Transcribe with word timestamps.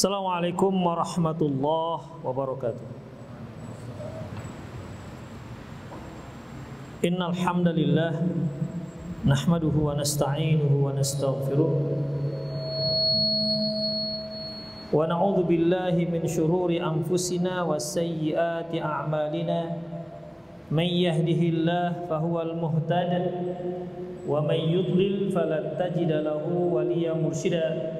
Assalamualaikum 0.00 0.72
warahmatullahi 0.80 2.24
wabarakatuh. 2.24 2.88
Innal 7.04 7.36
hamdalillah 7.36 8.24
nahmaduhu 9.28 9.92
wa 9.92 10.00
nasta'inuhu 10.00 10.88
wa 10.88 10.96
nastaghfiruh. 10.96 12.00
Wa 14.88 15.04
na'udzu 15.04 15.44
billahi 15.44 16.08
min 16.08 16.24
shururi 16.24 16.80
anfusina 16.80 17.68
wa 17.68 17.76
sayyiati 17.76 18.80
a'malina. 18.80 19.84
Man 20.72 20.88
yahdihillahu 20.88 22.08
fahuwal 22.08 22.56
muhtad 22.56 23.12
wa 24.24 24.40
man 24.40 24.64
yudlil 24.64 25.28
falan 25.28 25.76
tajida 25.76 26.24
lahu 26.24 26.72
waliyyan 26.72 27.20
mursyida 27.20 27.99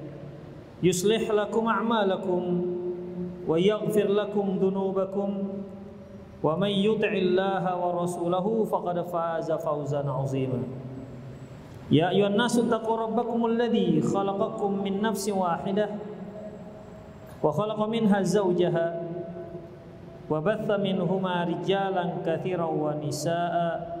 يصلح 0.83 1.31
لكم 1.31 1.67
أعمالكم 1.67 2.41
ويغفر 3.47 4.07
لكم 4.07 4.45
ذنوبكم 4.61 5.29
ومن 6.43 6.69
يطع 6.69 7.11
الله 7.11 7.63
ورسوله 7.85 8.63
فقد 8.63 8.97
فاز 9.01 9.51
فوزا 9.51 10.09
عظيما. 10.09 10.59
يا 11.91 12.09
أيها 12.09 12.27
الناس 12.27 12.57
اتقوا 12.59 12.97
ربكم 12.97 13.45
الذي 13.45 14.01
خلقكم 14.01 14.71
من 14.83 15.01
نفس 15.01 15.29
واحدة 15.29 15.89
وخلق 17.43 17.79
منها 17.87 18.21
زوجها 18.21 18.87
وبث 20.29 20.67
منهما 20.71 21.43
رجالا 21.43 22.05
كثيرا 22.25 22.65
ونساء 22.65 24.00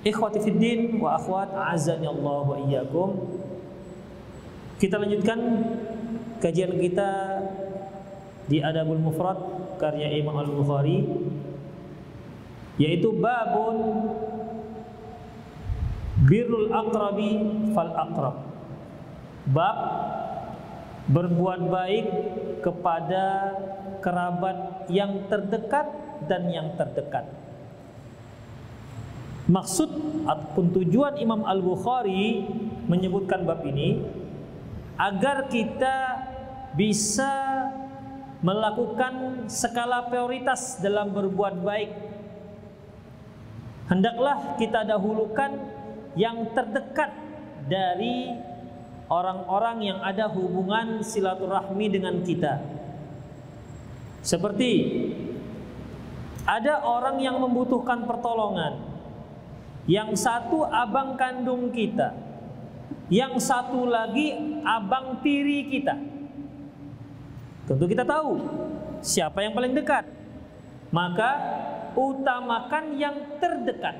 Ikhwati 0.00 0.40
fiddin 0.40 0.96
wa 0.96 1.20
akhwat 1.20 1.52
azani 1.76 2.08
Allah 2.08 2.40
wa 2.40 2.56
iyyakum. 2.56 3.20
Kita 4.80 4.96
lanjutkan 4.96 5.38
kajian 6.40 6.72
kita 6.80 7.10
di 8.48 8.64
Adabul 8.64 8.96
Mufrad 8.96 9.36
karya 9.76 10.08
Imam 10.16 10.40
Al-Bukhari 10.40 11.04
yaitu 12.80 13.12
babun 13.12 13.76
birrul 16.24 16.72
aqrabi 16.72 17.30
fal 17.76 17.92
aqrab. 17.92 18.36
Bab 19.52 19.78
berbuat 21.12 21.60
baik 21.68 22.06
kepada 22.64 23.52
kerabat 24.00 24.88
yang 24.88 25.28
terdekat 25.28 25.92
dan 26.24 26.48
yang 26.48 26.72
terdekat. 26.80 27.28
Maksud 29.50 29.90
ataupun 30.30 30.70
tujuan 30.78 31.18
Imam 31.18 31.42
Al-Bukhari 31.42 32.46
menyebutkan 32.86 33.42
bab 33.42 33.66
ini 33.66 33.98
agar 34.94 35.50
kita 35.50 35.96
bisa 36.78 37.66
melakukan 38.46 39.44
skala 39.50 40.06
prioritas 40.06 40.78
dalam 40.78 41.10
berbuat 41.10 41.66
baik. 41.66 41.90
Hendaklah 43.90 44.54
kita 44.54 44.86
dahulukan 44.86 45.50
yang 46.14 46.54
terdekat 46.54 47.10
dari 47.66 48.30
orang-orang 49.10 49.82
yang 49.82 49.98
ada 49.98 50.30
hubungan 50.30 51.02
silaturahmi 51.02 51.90
dengan 51.90 52.22
kita. 52.22 52.62
Seperti 54.22 54.72
ada 56.46 56.86
orang 56.86 57.18
yang 57.18 57.42
membutuhkan 57.42 58.06
pertolongan, 58.06 58.89
yang 59.88 60.12
satu 60.16 60.66
abang 60.66 61.16
kandung 61.16 61.72
kita. 61.72 62.12
Yang 63.10 63.42
satu 63.42 63.90
lagi 63.90 64.34
abang 64.62 65.18
tiri 65.24 65.66
kita. 65.66 65.98
Tentu 67.66 67.84
kita 67.90 68.06
tahu 68.06 68.38
siapa 69.02 69.42
yang 69.42 69.54
paling 69.54 69.74
dekat. 69.74 70.06
Maka 70.90 71.30
utamakan 71.94 72.98
yang 72.98 73.16
terdekat. 73.38 73.98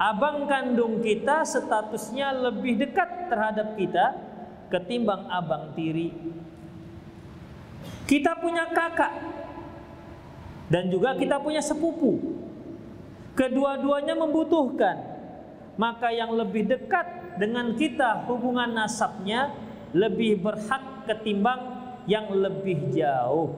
Abang 0.00 0.48
kandung 0.48 1.04
kita 1.04 1.44
statusnya 1.44 2.32
lebih 2.32 2.80
dekat 2.80 3.28
terhadap 3.28 3.76
kita 3.76 4.16
ketimbang 4.72 5.28
abang 5.28 5.76
tiri. 5.76 6.08
Kita 8.08 8.40
punya 8.40 8.72
kakak 8.72 9.12
dan 10.72 10.88
juga 10.88 11.16
kita 11.16 11.36
punya 11.40 11.60
sepupu 11.60 12.39
kedua-duanya 13.40 14.12
membutuhkan. 14.12 14.96
Maka 15.80 16.12
yang 16.12 16.36
lebih 16.36 16.68
dekat 16.68 17.40
dengan 17.40 17.72
kita 17.72 18.28
hubungan 18.28 18.76
nasabnya 18.76 19.48
lebih 19.96 20.44
berhak 20.44 21.08
ketimbang 21.08 21.80
yang 22.04 22.28
lebih 22.28 22.92
jauh. 22.92 23.56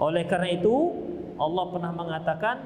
Oleh 0.00 0.24
karena 0.24 0.56
itu 0.56 0.72
Allah 1.36 1.64
pernah 1.68 1.92
mengatakan 1.92 2.56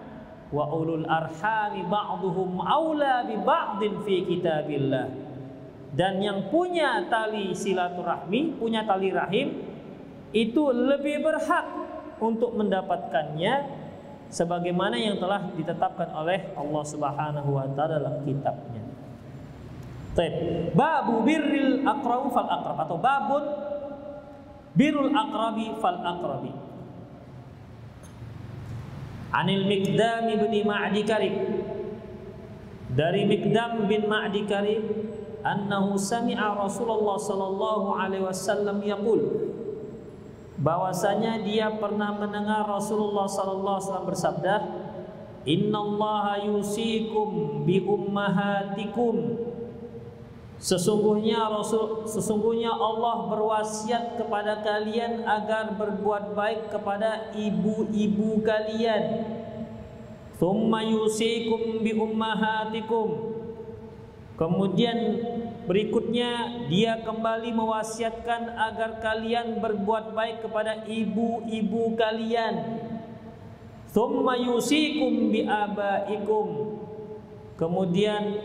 wa 0.54 0.70
ulul 0.70 1.02
arhami 1.10 1.82
ba'duhum 1.90 2.62
aula 2.62 3.26
bi 3.26 3.34
ba'din 3.42 3.98
fi 4.06 4.22
kitabillah. 4.30 5.06
Dan 5.90 6.22
yang 6.22 6.54
punya 6.54 7.10
tali 7.10 7.50
silaturahmi 7.50 8.62
punya 8.62 8.86
tali 8.86 9.10
rahim 9.10 9.58
itu 10.30 10.70
lebih 10.70 11.18
berhak 11.26 11.66
untuk 12.22 12.54
mendapatkannya 12.54 13.79
sebagaimana 14.30 14.94
yang 14.94 15.18
telah 15.18 15.50
ditetapkan 15.58 16.14
oleh 16.14 16.54
Allah 16.54 16.84
Subhanahu 16.86 17.50
wa 17.50 17.66
taala 17.74 17.98
dalam 17.98 18.16
kitabnya. 18.22 18.82
Baik, 20.14 20.34
babu 20.74 21.22
birril 21.22 21.86
aqrabu 21.86 22.30
fal 22.34 22.50
aqrab 22.50 22.76
atau 22.82 22.96
babun 22.98 23.44
birrul 24.74 25.10
aqrabi 25.10 25.74
fal 25.78 25.98
aqrabi. 26.02 26.52
Anil 29.30 29.62
Mikdam 29.70 30.26
bin 30.26 30.66
Ma'di 30.66 31.02
Karib 31.06 31.34
dari 32.90 33.22
Mikdam 33.22 33.86
bin 33.86 34.10
Ma'di 34.10 34.43
Karib 34.50 34.82
annahu 35.46 35.94
sami'a 35.94 36.58
Rasulullah 36.58 37.14
sallallahu 37.14 37.94
alaihi 37.94 38.26
wasallam 38.26 38.82
yaqul 38.82 39.22
bahwasanya 40.60 41.40
dia 41.40 41.72
pernah 41.80 42.12
mendengar 42.12 42.68
Rasulullah 42.68 43.24
sallallahu 43.24 43.76
alaihi 43.80 43.86
wasallam 43.88 44.10
bersabda 44.12 44.54
Innallaha 45.48 46.44
yusikum 46.44 47.64
bi 47.64 47.80
ummahatikum 47.80 49.48
Sesungguhnya 50.60 51.48
Rasul 51.48 52.04
sesungguhnya 52.04 52.68
Allah 52.68 53.32
berwasiat 53.32 54.20
kepada 54.20 54.60
kalian 54.60 55.24
agar 55.24 55.72
berbuat 55.72 56.36
baik 56.36 56.68
kepada 56.68 57.32
ibu-ibu 57.32 58.44
kalian. 58.44 59.24
Tsumma 60.36 60.84
yusikum 60.84 61.80
bi 61.80 61.96
ummahatikum. 61.96 63.39
Kemudian 64.40 65.20
berikutnya 65.69 66.64
dia 66.72 66.96
kembali 67.04 67.52
mewasiatkan 67.52 68.56
agar 68.56 68.96
kalian 69.04 69.60
berbuat 69.60 70.16
baik 70.16 70.48
kepada 70.48 70.81
ibu-ibu 70.88 71.92
kalian. 71.92 72.81
Tsumma 73.92 74.40
yusikum 74.40 75.28
bi 75.28 75.44
abaikum. 75.44 76.81
Kemudian 77.60 78.40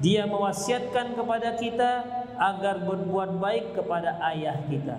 dia 0.00 0.24
mewasiatkan 0.24 1.12
kepada 1.12 1.60
kita 1.60 2.08
agar 2.40 2.88
berbuat 2.88 3.36
baik 3.36 3.76
kepada 3.76 4.16
ayah 4.32 4.64
kita. 4.64 4.96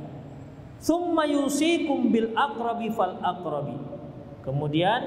Thumma 0.78 1.26
yusikum 1.26 2.14
bil 2.14 2.38
aqrabi 2.38 2.94
fal 2.94 3.18
aqrabi. 3.18 3.82
Kemudian 4.46 5.02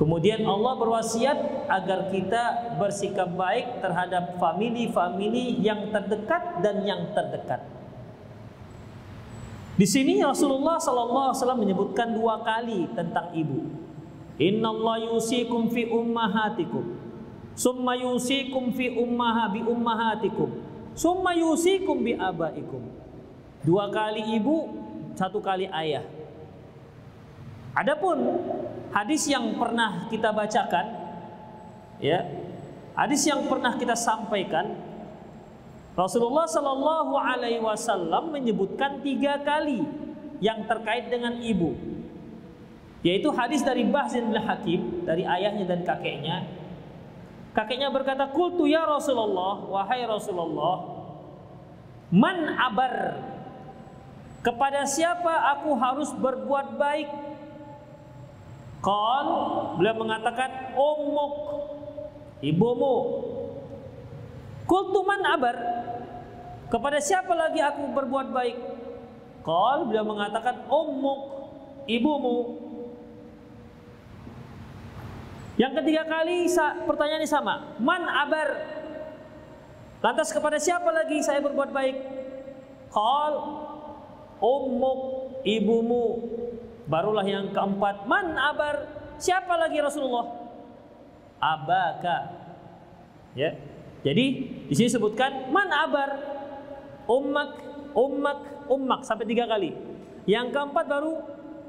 Kemudian 0.00 0.48
Allah 0.48 0.80
berwasiat 0.80 1.68
agar 1.68 2.08
kita 2.08 2.72
bersikap 2.80 3.36
baik 3.36 3.84
terhadap 3.84 4.40
famili-famili 4.40 5.60
yang 5.60 5.92
terdekat 5.92 6.64
dan 6.64 6.80
yang 6.88 7.12
terdekat. 7.12 7.60
Di 9.76 9.84
sini 9.84 10.24
Rasulullah 10.24 10.80
Sallallahu 10.80 11.26
Alaihi 11.28 11.40
Wasallam 11.44 11.60
menyebutkan 11.60 12.16
dua 12.16 12.40
kali 12.40 12.88
tentang 12.96 13.28
ibu. 13.36 13.76
Inna 14.40 14.72
Allah 14.72 15.12
yusikum 15.12 15.68
fi 15.68 15.84
ummahatikum, 15.84 16.96
summa 17.52 17.92
yusikum 17.92 18.72
fi 18.72 18.96
ummaha 18.96 19.52
bi 19.52 19.60
ummahatikum, 19.60 20.48
summa 20.96 21.36
yusikum 21.36 22.00
bi 22.00 22.16
abaikum. 22.16 22.88
Dua 23.68 23.92
kali 23.92 24.32
ibu, 24.32 24.64
satu 25.12 25.44
kali 25.44 25.68
ayah. 25.68 26.19
Adapun 27.70 28.18
hadis 28.90 29.30
yang 29.30 29.54
pernah 29.54 30.10
kita 30.10 30.34
bacakan 30.34 30.86
ya 32.02 32.26
hadis 32.98 33.22
yang 33.22 33.46
pernah 33.46 33.78
kita 33.78 33.94
sampaikan 33.94 34.74
Rasulullah 35.94 36.50
Shallallahu 36.50 37.14
Alaihi 37.14 37.62
Wasallam 37.62 38.34
menyebutkan 38.34 38.98
tiga 39.06 39.38
kali 39.46 39.86
yang 40.42 40.66
terkait 40.66 41.06
dengan 41.12 41.38
ibu 41.38 41.78
yaitu 43.06 43.30
hadis 43.30 43.62
dari 43.62 43.86
Bahzin 43.86 44.28
bin 44.28 44.40
Hakim 44.42 45.06
dari 45.08 45.24
ayahnya 45.24 45.64
dan 45.64 45.80
kakeknya. 45.86 46.44
Kakeknya 47.56 47.88
berkata 47.90 48.30
kultu 48.30 48.66
ya 48.68 48.84
Rasulullah 48.84 49.62
wahai 49.66 50.02
Rasulullah 50.04 51.06
man 52.10 52.58
abar? 52.58 52.94
Kepada 54.40 54.88
siapa 54.88 55.52
aku 55.52 55.76
harus 55.76 56.16
berbuat 56.16 56.80
baik 56.80 57.29
Qal 58.80 59.26
beliau 59.76 59.96
mengatakan 60.00 60.72
ummuk 60.72 61.34
ibumu. 62.40 62.96
Kultuman 64.64 65.20
abar 65.28 65.56
kepada 66.72 66.96
siapa 66.96 67.36
lagi 67.36 67.60
aku 67.60 67.92
berbuat 67.92 68.32
baik? 68.32 68.56
Qal 69.44 69.84
beliau 69.84 70.08
mengatakan 70.08 70.64
ummuk 70.72 71.20
ibumu. 71.84 72.56
Yang 75.60 75.84
ketiga 75.84 76.08
kali 76.08 76.48
pertanyaan 76.88 77.20
ini 77.20 77.28
sama. 77.28 77.76
Man 77.76 78.08
abar? 78.08 78.48
Lantas 80.00 80.32
kepada 80.32 80.56
siapa 80.56 80.88
lagi 80.88 81.20
saya 81.20 81.44
berbuat 81.44 81.68
baik? 81.68 81.96
Qal 82.88 83.32
ummuk 84.40 85.00
ibumu. 85.44 86.04
Barulah 86.90 87.22
yang 87.22 87.54
keempat, 87.54 88.10
man 88.10 88.34
abar? 88.34 88.90
Siapa 89.22 89.54
lagi 89.54 89.78
Rasulullah? 89.78 90.26
Abaka. 91.38 92.34
Ya. 93.38 93.54
Jadi 94.02 94.26
di 94.66 94.74
sini 94.74 94.90
sebutkan 94.90 95.54
man 95.54 95.70
abar? 95.70 96.18
Ummak, 97.06 97.62
ummak, 97.94 98.66
ummak 98.66 99.00
sampai 99.06 99.22
tiga 99.30 99.46
kali. 99.46 99.70
Yang 100.26 100.50
keempat 100.50 100.84
baru 100.90 101.14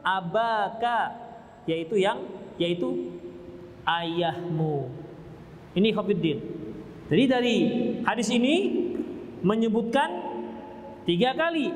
abaka, 0.01 1.13
yaitu 1.69 2.01
yang 2.01 2.25
yaitu 2.57 3.13
ayahmu. 3.85 4.89
Ini 5.77 5.89
Khafiddin. 5.94 6.38
Jadi 7.13 7.23
dari 7.29 7.56
hadis 8.09 8.27
ini 8.33 8.56
menyebutkan 9.45 10.09
tiga 11.06 11.38
kali. 11.38 11.69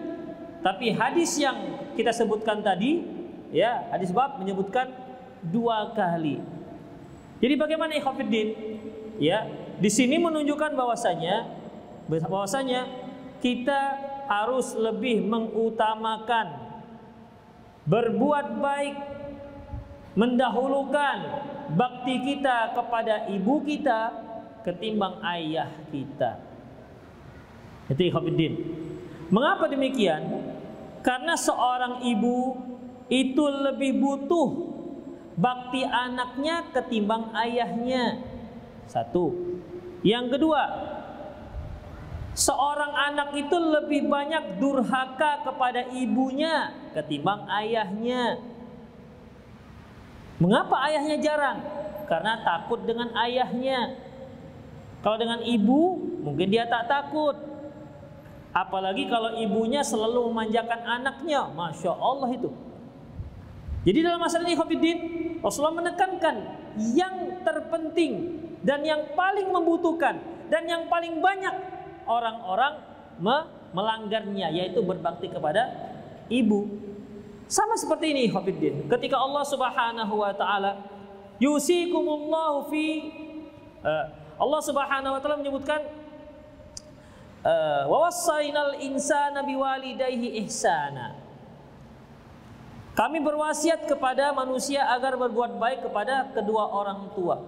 Tapi 0.66 0.98
hadis 0.98 1.38
yang 1.38 1.94
kita 1.94 2.10
sebutkan 2.10 2.66
tadi 2.66 3.15
Ya, 3.56 3.88
hadis 3.88 4.12
bab 4.12 4.36
menyebutkan 4.36 4.92
dua 5.40 5.96
kali. 5.96 6.44
Jadi 7.40 7.54
bagaimana 7.56 7.96
ikhwatiddin? 7.96 8.52
Ya, 9.16 9.48
di 9.80 9.88
sini 9.88 10.20
menunjukkan 10.20 10.76
bahwasanya 10.76 11.48
bahwasanya 12.12 12.84
kita 13.40 13.96
harus 14.28 14.76
lebih 14.76 15.24
mengutamakan 15.24 16.68
berbuat 17.88 18.60
baik 18.60 18.96
mendahulukan 20.20 21.18
bakti 21.80 22.16
kita 22.28 22.76
kepada 22.76 23.32
ibu 23.32 23.64
kita 23.64 24.12
ketimbang 24.68 25.24
ayah 25.24 25.72
kita. 25.96 26.44
Itu 27.88 28.04
ikhwatiddin. 28.04 28.54
Mengapa 29.32 29.72
demikian? 29.72 30.44
Karena 31.06 31.38
seorang 31.38 32.02
ibu 32.04 32.58
itu 33.10 33.44
lebih 33.46 34.02
butuh 34.02 34.48
bakti 35.38 35.84
anaknya 35.86 36.72
ketimbang 36.74 37.32
ayahnya. 37.36 38.24
Satu. 38.90 39.34
Yang 40.06 40.38
kedua, 40.38 40.62
seorang 42.38 42.94
anak 42.94 43.30
itu 43.34 43.58
lebih 43.58 44.06
banyak 44.06 44.62
durhaka 44.62 45.46
kepada 45.46 45.90
ibunya 45.92 46.74
ketimbang 46.94 47.50
ayahnya. 47.50 48.40
Mengapa 50.38 50.76
ayahnya 50.92 51.18
jarang? 51.24 51.60
Karena 52.06 52.44
takut 52.46 52.86
dengan 52.86 53.10
ayahnya. 53.18 53.98
Kalau 55.02 55.18
dengan 55.18 55.42
ibu, 55.42 56.02
mungkin 56.22 56.50
dia 56.50 56.66
tak 56.70 56.90
takut. 56.90 57.38
Apalagi 58.56 59.10
kalau 59.12 59.36
ibunya 59.36 59.84
selalu 59.84 60.32
memanjakan 60.32 60.82
anaknya, 60.86 61.50
masya 61.52 61.92
Allah 61.92 62.30
itu. 62.32 62.65
Jadi 63.86 64.00
dalam 64.02 64.18
masalah 64.18 64.50
ini 64.50 64.58
Khofiddin, 64.58 64.98
Rasulullah 65.46 65.86
menekankan 65.86 66.36
yang 66.98 67.46
terpenting 67.46 68.42
dan 68.66 68.82
yang 68.82 69.14
paling 69.14 69.54
membutuhkan 69.54 70.18
dan 70.50 70.66
yang 70.66 70.90
paling 70.90 71.22
banyak 71.22 71.54
orang-orang 72.10 72.82
me 73.22 73.38
melanggarnya 73.76 74.50
yaitu 74.56 74.82
berbakti 74.82 75.30
kepada 75.30 75.70
ibu. 76.32 76.66
Sama 77.46 77.78
seperti 77.78 78.16
ini 78.16 78.24
Khofiddin. 78.32 78.90
Ketika 78.90 79.22
Allah 79.22 79.44
Subhanahu 79.46 80.14
wa 80.18 80.34
taala 80.34 80.82
yusikumullahu 81.38 82.72
fi 82.74 82.86
uh, 83.86 84.06
Allah 84.42 84.62
Subhanahu 84.64 85.14
wa 85.14 85.20
taala 85.22 85.38
menyebutkan 85.38 85.84
uh, 87.46 87.84
wa 87.86 88.10
wassainal 88.10 88.80
insana 88.82 89.46
biwalidayhi 89.46 90.42
ihsana. 90.48 91.25
Kami 92.96 93.20
berwasiat 93.20 93.92
kepada 93.92 94.32
manusia 94.32 94.88
agar 94.88 95.20
berbuat 95.20 95.60
baik 95.60 95.84
kepada 95.84 96.32
kedua 96.32 96.64
orang 96.72 97.12
tua. 97.12 97.44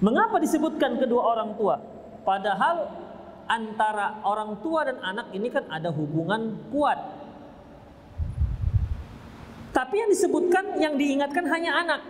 Mengapa 0.00 0.40
disebutkan 0.40 0.96
kedua 0.96 1.36
orang 1.36 1.52
tua? 1.60 1.76
Padahal 2.24 2.88
antara 3.44 4.24
orang 4.24 4.56
tua 4.64 4.88
dan 4.88 4.96
anak 5.04 5.28
ini 5.36 5.52
kan 5.52 5.68
ada 5.68 5.92
hubungan 5.92 6.56
kuat. 6.72 6.96
Tapi 9.76 9.94
yang 10.00 10.08
disebutkan, 10.08 10.80
yang 10.80 10.96
diingatkan 10.96 11.44
hanya 11.52 11.76
anak. 11.76 12.00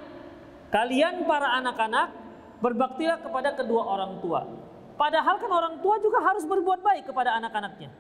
Kalian 0.70 1.26
para 1.26 1.58
anak-anak 1.58 2.14
berbaktilah 2.62 3.18
kepada 3.18 3.50
kedua 3.58 3.82
orang 3.82 4.22
tua. 4.22 4.46
Padahal 4.94 5.42
kan 5.42 5.50
orang 5.50 5.74
tua 5.82 5.98
juga 5.98 6.22
harus 6.22 6.46
berbuat 6.46 6.86
baik 6.86 7.10
kepada 7.10 7.34
anak-anaknya. 7.34 7.90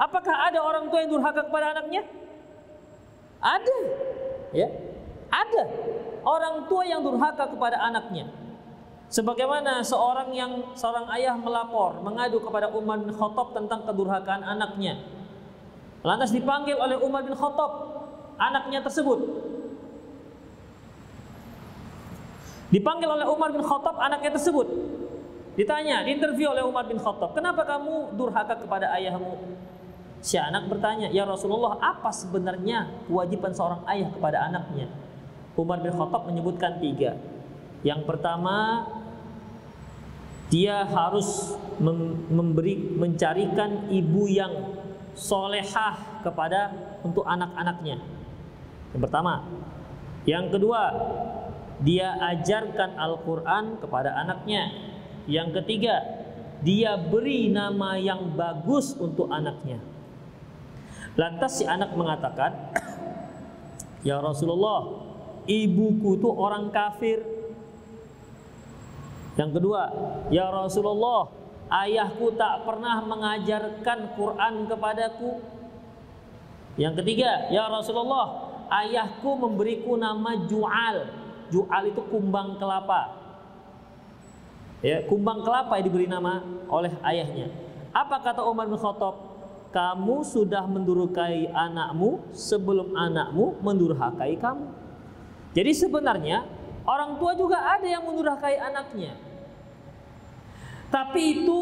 Apakah 0.00 0.48
ada 0.48 0.64
orang 0.64 0.88
tua 0.88 1.04
yang 1.04 1.12
durhaka 1.12 1.44
kepada 1.44 1.76
anaknya? 1.76 2.08
Ada. 3.44 3.78
Ya. 4.56 4.68
Ada 5.28 5.62
orang 6.24 6.64
tua 6.68 6.82
yang 6.88 7.04
durhaka 7.04 7.52
kepada 7.52 7.76
anaknya. 7.80 8.32
Sebagaimana 9.10 9.82
seorang 9.82 10.30
yang 10.32 10.72
seorang 10.78 11.10
ayah 11.18 11.34
melapor, 11.34 11.98
mengadu 12.00 12.38
kepada 12.40 12.70
Umar 12.70 13.02
bin 13.02 13.10
Khattab 13.10 13.52
tentang 13.52 13.82
kedurhakaan 13.82 14.40
anaknya. 14.46 15.02
Lantas 16.06 16.30
dipanggil 16.30 16.78
oleh 16.78 16.96
Umar 16.96 17.26
bin 17.26 17.34
Khattab 17.34 17.70
anaknya 18.38 18.80
tersebut. 18.86 19.18
Dipanggil 22.70 23.10
oleh 23.10 23.26
Umar 23.26 23.50
bin 23.50 23.66
Khattab 23.66 23.98
anaknya 23.98 24.30
tersebut. 24.38 24.70
Ditanya, 25.58 26.06
diinterview 26.06 26.54
oleh 26.54 26.62
Umar 26.62 26.86
bin 26.86 27.02
Khattab, 27.02 27.34
"Kenapa 27.34 27.66
kamu 27.66 28.14
durhaka 28.14 28.54
kepada 28.62 28.94
ayahmu?" 28.94 29.34
Si 30.20 30.36
anak 30.36 30.68
bertanya, 30.68 31.08
"Ya 31.08 31.24
Rasulullah, 31.24 31.80
apa 31.80 32.12
sebenarnya 32.12 33.08
kewajiban 33.08 33.56
seorang 33.56 33.80
ayah 33.88 34.12
kepada 34.12 34.44
anaknya?" 34.52 34.88
Umar 35.56 35.80
bin 35.80 35.92
Khattab 35.92 36.28
menyebutkan 36.28 36.80
tiga. 36.80 37.16
Yang 37.80 38.04
pertama, 38.04 38.84
dia 40.52 40.84
harus 40.84 41.56
memberi 42.32 42.76
mencarikan 42.96 43.88
ibu 43.88 44.28
yang 44.28 44.76
solehah 45.16 46.24
kepada 46.24 46.72
untuk 47.04 47.24
anak-anaknya. 47.24 48.00
Yang 48.92 49.00
pertama. 49.08 49.46
Yang 50.28 50.46
kedua, 50.58 50.82
dia 51.80 52.12
ajarkan 52.36 53.00
Al-Quran 53.00 53.80
kepada 53.80 54.12
anaknya. 54.20 54.68
Yang 55.24 55.62
ketiga, 55.62 56.04
dia 56.60 57.00
beri 57.00 57.48
nama 57.48 57.96
yang 57.96 58.36
bagus 58.36 58.92
untuk 59.00 59.32
anaknya. 59.32 59.80
Lantas 61.18 61.58
si 61.58 61.64
anak 61.66 61.94
mengatakan, 61.98 62.54
"Ya 64.06 64.22
Rasulullah, 64.22 65.06
ibuku 65.46 66.18
itu 66.20 66.28
orang 66.30 66.70
kafir." 66.70 67.22
Yang 69.34 69.50
kedua, 69.58 69.82
"Ya 70.30 70.46
Rasulullah, 70.50 71.30
ayahku 71.70 72.34
tak 72.38 72.62
pernah 72.66 73.02
mengajarkan 73.02 74.14
Quran 74.14 74.54
kepadaku." 74.70 75.42
Yang 76.78 77.02
ketiga, 77.02 77.50
"Ya 77.50 77.66
Rasulullah, 77.66 78.50
ayahku 78.70 79.34
memberiku 79.34 79.98
nama 79.98 80.46
Ju'al." 80.46 81.10
Ju'al 81.50 81.90
itu 81.90 82.02
kumbang 82.06 82.62
kelapa. 82.62 83.18
Ya, 84.80 85.04
kumbang 85.04 85.44
kelapa 85.44 85.76
yang 85.76 85.86
diberi 85.90 86.06
nama 86.08 86.40
oleh 86.70 86.94
ayahnya. 87.04 87.52
Apa 87.90 88.22
kata 88.22 88.46
Umar 88.46 88.70
bin 88.70 88.78
Khattab? 88.78 89.29
Kamu 89.70 90.26
sudah 90.26 90.66
mendurhakai 90.66 91.46
anakmu 91.54 92.26
sebelum 92.34 92.90
anakmu 92.98 93.62
mendurhakai 93.62 94.34
kamu. 94.34 94.66
Jadi 95.54 95.72
sebenarnya 95.74 96.42
orang 96.82 97.18
tua 97.22 97.38
juga 97.38 97.78
ada 97.78 97.86
yang 97.86 98.02
mendurhakai 98.02 98.58
anaknya. 98.58 99.14
Tapi 100.90 101.22
itu 101.38 101.60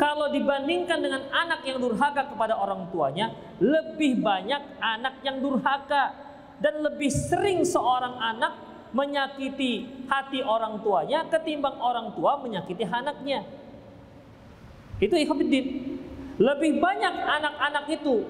kalau 0.00 0.32
dibandingkan 0.32 1.04
dengan 1.04 1.26
anak 1.28 1.66
yang 1.68 1.82
durhaka 1.82 2.32
kepada 2.32 2.56
orang 2.56 2.88
tuanya, 2.88 3.34
lebih 3.60 4.24
banyak 4.24 4.80
anak 4.80 5.20
yang 5.20 5.42
durhaka 5.44 6.16
dan 6.62 6.80
lebih 6.80 7.12
sering 7.12 7.60
seorang 7.66 8.16
anak 8.16 8.56
menyakiti 8.96 10.06
hati 10.08 10.40
orang 10.40 10.80
tuanya 10.80 11.28
ketimbang 11.28 11.76
orang 11.76 12.16
tua 12.16 12.40
menyakiti 12.40 12.88
anaknya. 12.88 13.44
Itu 14.98 15.14
ikhwatiddin. 15.14 15.66
Lebih 16.38 16.78
banyak 16.78 17.14
anak-anak 17.18 17.84
itu 17.90 18.22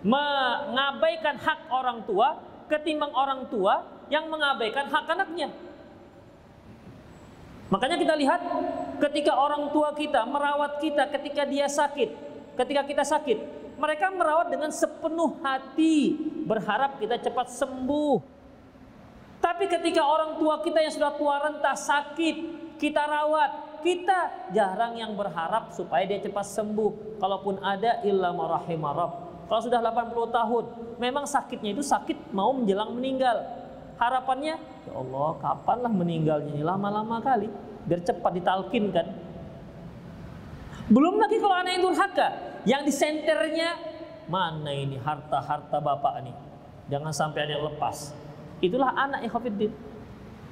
mengabaikan 0.00 1.36
hak 1.36 1.68
orang 1.68 2.00
tua 2.08 2.40
ketimbang 2.72 3.12
orang 3.12 3.44
tua 3.52 3.84
yang 4.08 4.32
mengabaikan 4.32 4.88
hak 4.88 5.04
anaknya. 5.12 5.52
Makanya 7.70 8.00
kita 8.00 8.14
lihat 8.18 8.40
ketika 8.98 9.36
orang 9.36 9.70
tua 9.70 9.94
kita 9.94 10.26
merawat 10.26 10.82
kita 10.82 11.06
ketika 11.12 11.46
dia 11.46 11.70
sakit, 11.70 12.10
ketika 12.58 12.82
kita 12.82 13.04
sakit, 13.06 13.38
mereka 13.78 14.10
merawat 14.10 14.50
dengan 14.50 14.74
sepenuh 14.74 15.38
hati, 15.44 16.18
berharap 16.48 16.98
kita 16.98 17.20
cepat 17.22 17.46
sembuh. 17.54 18.18
Tapi 19.40 19.64
ketika 19.70 20.02
orang 20.02 20.36
tua 20.36 20.60
kita 20.60 20.82
yang 20.82 20.92
sudah 20.92 21.12
tua 21.14 21.34
renta 21.40 21.72
sakit, 21.72 22.36
kita 22.76 23.02
rawat, 23.06 23.50
kita 23.80 24.52
jarang 24.54 24.96
yang 24.96 25.12
berharap 25.16 25.74
supaya 25.74 26.06
dia 26.06 26.20
cepat 26.22 26.46
sembuh. 26.46 27.20
Kalaupun 27.20 27.60
ada 27.60 28.00
illa 28.06 28.32
marahimarab. 28.32 29.30
Kalau 29.50 29.60
sudah 29.66 29.82
80 29.82 30.30
tahun, 30.30 30.64
memang 31.02 31.26
sakitnya 31.26 31.74
itu 31.74 31.82
sakit 31.82 32.30
mau 32.30 32.54
menjelang 32.54 32.94
meninggal. 32.94 33.42
Harapannya, 33.98 34.56
ya 34.60 34.92
Allah, 34.94 35.36
kapanlah 35.42 35.92
meninggalnya 35.92 36.54
ini 36.54 36.62
lama-lama 36.64 37.18
kali, 37.20 37.50
biar 37.84 38.00
cepat 38.00 38.32
ditalkinkan. 38.38 39.06
Belum 40.86 41.18
lagi 41.18 41.36
kalau 41.42 41.56
anak 41.58 41.72
yang 41.76 41.84
durhaka, 41.84 42.28
yang 42.64 42.82
disenternya 42.86 43.76
mana 44.30 44.70
ini 44.70 44.96
harta-harta 45.02 45.82
bapak 45.82 46.22
ini. 46.22 46.32
Jangan 46.90 47.10
sampai 47.10 47.46
ada 47.46 47.52
yang 47.58 47.66
lepas. 47.74 48.14
Itulah 48.62 48.94
anak 48.94 49.26
ikhwatiddin. 49.26 49.74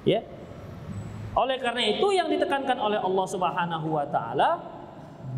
Ya. 0.02 0.26
Oleh 1.38 1.56
karena 1.62 1.86
itu 1.86 2.10
yang 2.10 2.26
ditekankan 2.26 2.82
oleh 2.82 2.98
Allah 2.98 3.26
Subhanahu 3.30 3.94
wa 3.94 4.06
taala 4.10 4.58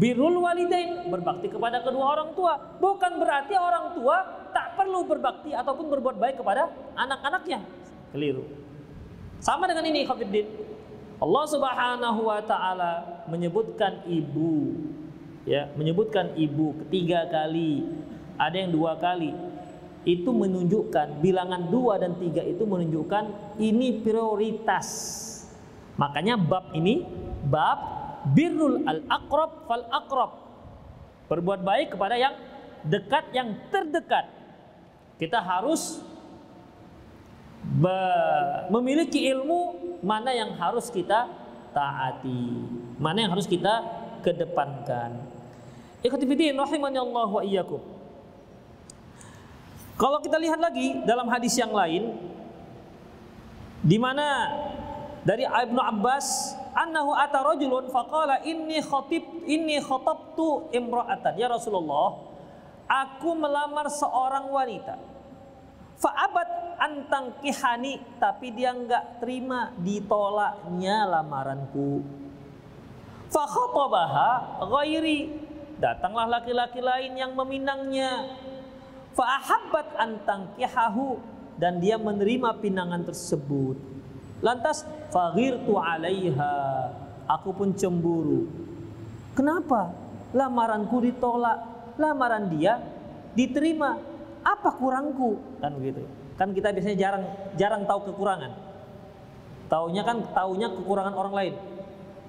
birrul 0.00 0.40
walidain, 0.40 1.12
berbakti 1.12 1.52
kepada 1.52 1.85
kedua 1.85 2.16
orang 2.16 2.33
tua. 2.33 2.57
Bukan 2.80 3.21
berarti 3.21 3.52
orang 3.52 3.92
tua 3.92 4.49
tak 4.57 4.80
perlu 4.80 5.04
berbakti 5.04 5.52
ataupun 5.52 5.92
berbuat 5.92 6.16
baik 6.16 6.40
kepada 6.40 6.73
anak-anaknya. 6.97 7.61
Keliru. 8.16 8.49
Sama 9.45 9.69
dengan 9.69 9.85
ini 9.85 10.09
ikhwatiddin. 10.09 10.49
Allah 11.21 11.45
Subhanahu 11.52 12.21
wa 12.33 12.40
taala 12.49 12.92
menyebutkan 13.28 14.09
ibu 14.09 14.73
ya, 15.45 15.69
menyebutkan 15.76 16.33
ibu 16.33 16.80
ketiga 16.85 17.28
kali, 17.28 17.85
ada 18.40 18.57
yang 18.57 18.73
dua 18.73 18.97
kali 18.97 19.37
itu 20.09 20.33
menunjukkan 20.33 21.21
bilangan 21.21 21.69
dua 21.69 22.00
dan 22.00 22.16
tiga 22.16 22.40
itu 22.40 22.64
menunjukkan 22.64 23.57
ini 23.61 24.00
prioritas. 24.00 24.88
Makanya 26.00 26.40
bab 26.40 26.73
ini 26.73 27.04
bab 27.45 27.78
birrul 28.33 28.88
al 28.88 29.04
akrob 29.12 29.69
fal 29.69 29.85
akrob. 29.92 30.33
Berbuat 31.28 31.61
baik 31.61 31.92
kepada 31.92 32.16
yang 32.16 32.33
dekat 32.88 33.28
yang 33.37 33.52
terdekat. 33.69 34.25
Kita 35.21 35.45
harus 35.45 36.00
memiliki 38.73 39.28
ilmu 39.28 39.76
mana 40.00 40.33
yang 40.33 40.57
harus 40.57 40.88
kita 40.88 41.28
taati, 41.76 42.64
mana 42.97 43.28
yang 43.28 43.37
harus 43.37 43.45
kita 43.45 43.85
kedepankan. 44.25 45.21
Ikhtifidin 46.00 46.57
rahimani 46.57 46.97
Allah 46.97 47.28
wa 47.28 47.45
iyyakum. 47.45 47.85
Kalau 50.00 50.25
kita 50.25 50.40
lihat 50.40 50.57
lagi 50.57 51.04
dalam 51.04 51.28
hadis 51.28 51.52
yang 51.61 51.76
lain 51.76 52.16
di 53.85 54.00
mana 54.00 54.49
dari 55.21 55.45
Ibnu 55.45 55.81
Abbas 55.81 56.57
annahu 56.73 57.12
ata 57.12 57.45
rajulun 57.45 57.93
faqala 57.93 58.41
inni 58.47 58.81
khatib 58.81 59.25
inni 59.45 59.77
khatabtu 59.83 60.73
imra'atan 60.73 61.37
ya 61.37 61.50
Rasulullah 61.53 62.17
aku 62.91 63.31
melamar 63.39 63.87
seorang 63.87 64.50
wanita. 64.50 64.99
Fa'abat 66.00 66.81
antang 66.81 67.37
kihani 67.45 68.00
tapi 68.17 68.57
dia 68.57 68.73
enggak 68.73 69.21
terima 69.21 69.69
ditolaknya 69.77 71.05
lamaranku. 71.05 72.00
Fa 73.29 73.45
khatabaha 73.45 74.65
ghairi 74.65 75.29
datanglah 75.77 76.41
laki-laki 76.41 76.81
lain 76.81 77.12
yang 77.21 77.37
meminangnya 77.37 78.33
fa'ahabbat 79.12 80.00
antang 80.00 80.57
kihahu 80.57 81.21
dan 81.61 81.77
dia 81.79 82.00
menerima 82.00 82.57
pinangan 82.57 83.05
tersebut. 83.05 84.00
Lantas 84.40 84.88
faghirtu 85.12 85.76
alaiha, 85.76 86.52
aku 87.28 87.50
pun 87.52 87.76
cemburu. 87.76 88.49
Kenapa? 89.37 89.92
Lamaranku 90.32 91.00
ditolak, 91.04 91.59
lamaran 92.00 92.49
dia 92.52 92.80
diterima. 93.37 94.00
Apa 94.40 94.73
kurangku? 94.73 95.37
Kan 95.61 95.76
begitu. 95.76 96.00
Kan 96.40 96.56
kita 96.56 96.73
biasanya 96.73 96.97
jarang 96.97 97.25
jarang 97.61 97.82
tahu 97.85 98.12
kekurangan. 98.12 98.52
Taunya 99.68 100.02
kan 100.02 100.25
taunya 100.32 100.73
kekurangan 100.73 101.12
orang 101.12 101.35
lain. 101.37 101.54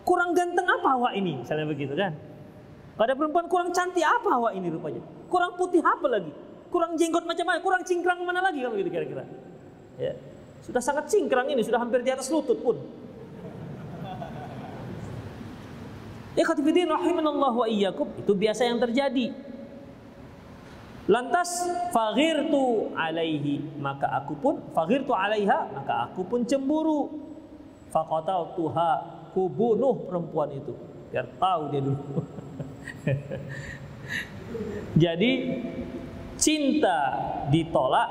Kurang 0.04 0.36
ganteng 0.36 0.68
apa 0.68 0.88
awak 1.00 1.14
ini? 1.16 1.40
Misalnya 1.40 1.66
begitu 1.72 1.96
kan. 1.96 2.12
Pada 3.00 3.16
perempuan 3.16 3.48
kurang 3.48 3.72
cantik 3.72 4.04
apa 4.04 4.30
awak 4.36 4.54
ini 4.60 4.68
rupanya? 4.68 5.00
Kurang 5.32 5.56
putih 5.56 5.80
apa 5.80 6.06
lagi? 6.12 6.32
kurang 6.72 6.96
jenggot 6.96 7.28
macam 7.28 7.46
mana, 7.46 7.60
kurang 7.60 7.84
cingkrang 7.84 8.24
mana 8.24 8.40
lagi 8.40 8.64
kalau 8.64 8.80
gitu 8.80 8.90
kira-kira. 8.90 9.28
Ya. 10.00 10.16
Sudah 10.62 10.82
sangat 10.82 11.10
cingkrang 11.10 11.50
ini, 11.50 11.66
sudah 11.66 11.82
hampir 11.82 12.06
di 12.06 12.14
atas 12.14 12.30
lutut 12.30 12.62
pun. 12.62 12.78
Ikhwatifidin 16.32 16.88
rahimanallah 16.88 17.52
wa 17.52 17.68
iyyakum 17.68 18.08
itu 18.16 18.32
biasa 18.32 18.64
yang 18.64 18.80
terjadi. 18.80 19.36
Lantas 21.12 21.68
faghirtu 21.92 22.96
alaihi 22.96 23.60
maka 23.82 24.08
aku 24.16 24.40
pun 24.40 24.56
faghirtu 24.72 25.12
alaiha 25.12 25.76
maka 25.76 26.08
aku 26.08 26.24
pun 26.24 26.48
cemburu. 26.48 27.20
Faqatal 27.92 28.56
tuha 28.56 28.92
ku 29.36 29.52
bunuh 29.52 30.08
perempuan 30.08 30.56
itu 30.56 30.72
biar 31.12 31.28
tahu 31.36 31.62
dia 31.76 31.82
dulu. 31.84 32.00
Jadi 35.04 35.32
cinta 36.40 37.00
ditolak, 37.52 38.10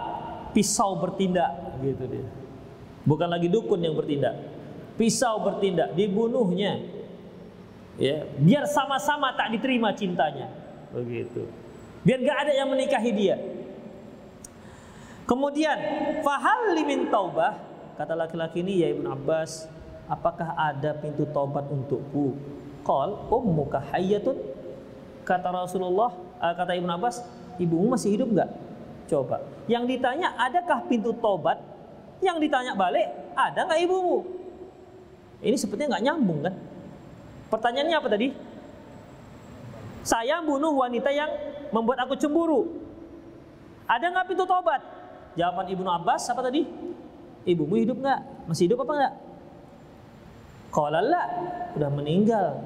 pisau 0.52 1.00
bertindak 1.00 1.80
gitu 1.80 2.04
dia. 2.04 2.39
Bukan 3.04 3.28
lagi 3.28 3.49
dukun 3.49 3.80
yang 3.80 3.97
bertindak. 3.97 4.37
Pisau 5.00 5.40
bertindak, 5.40 5.97
dibunuhnya. 5.97 6.80
Ya, 7.97 8.25
biar 8.37 8.64
sama-sama 8.69 9.33
tak 9.37 9.52
diterima 9.52 9.92
cintanya. 9.97 10.49
Begitu. 10.92 11.49
Biar 12.04 12.21
gak 12.25 12.38
ada 12.49 12.52
yang 12.57 12.69
menikahi 12.73 13.12
dia. 13.12 13.37
Kemudian, 15.28 15.78
fahal 16.26 16.75
limin 16.75 17.07
taubah, 17.12 17.54
kata 17.95 18.19
laki-laki 18.19 18.66
ini 18.66 18.83
ya 18.83 18.88
Ibn 18.99 19.14
Abbas, 19.14 19.71
apakah 20.11 20.59
ada 20.59 20.90
pintu 20.99 21.23
taubat 21.30 21.71
untukku? 21.71 22.35
Qal 22.83 23.14
ummuka 23.30 23.78
hayyatun? 23.95 24.35
Kata 25.23 25.54
Rasulullah, 25.54 26.11
eh, 26.42 26.54
kata 26.57 26.75
Ibn 26.75 26.90
Abbas, 26.99 27.23
ibumu 27.62 27.95
masih 27.95 28.16
hidup 28.19 28.33
nggak? 28.33 28.50
Coba. 29.07 29.45
Yang 29.71 29.97
ditanya, 29.97 30.35
adakah 30.35 30.83
pintu 30.90 31.14
tobat? 31.14 31.62
Yang 32.21 32.37
ditanya 32.49 32.73
balik, 32.77 33.09
ada 33.33 33.65
nggak 33.65 33.81
ibumu? 33.85 34.25
Ini 35.41 35.57
sepertinya 35.57 35.97
nggak 35.97 36.05
nyambung 36.05 36.41
kan? 36.45 36.55
Pertanyaannya 37.49 37.97
apa 37.97 38.09
tadi? 38.12 38.29
Saya 40.05 40.41
bunuh 40.45 40.77
wanita 40.77 41.09
yang 41.12 41.29
membuat 41.73 42.05
aku 42.05 42.17
cemburu. 42.17 42.69
Ada 43.89 44.12
nggak 44.12 44.27
pintu 44.33 44.45
tobat? 44.45 44.81
Jawaban 45.35 45.67
Ibnu 45.73 45.89
Abbas 45.89 46.29
apa 46.29 46.45
tadi? 46.45 46.62
Ibumu 47.49 47.81
hidup 47.81 47.99
nggak? 47.99 48.21
Masih 48.47 48.69
hidup 48.69 48.85
apa 48.85 48.93
nggak? 48.97 49.15
Qala 50.71 51.00
la, 51.03 51.25
udah 51.75 51.91
meninggal. 51.91 52.62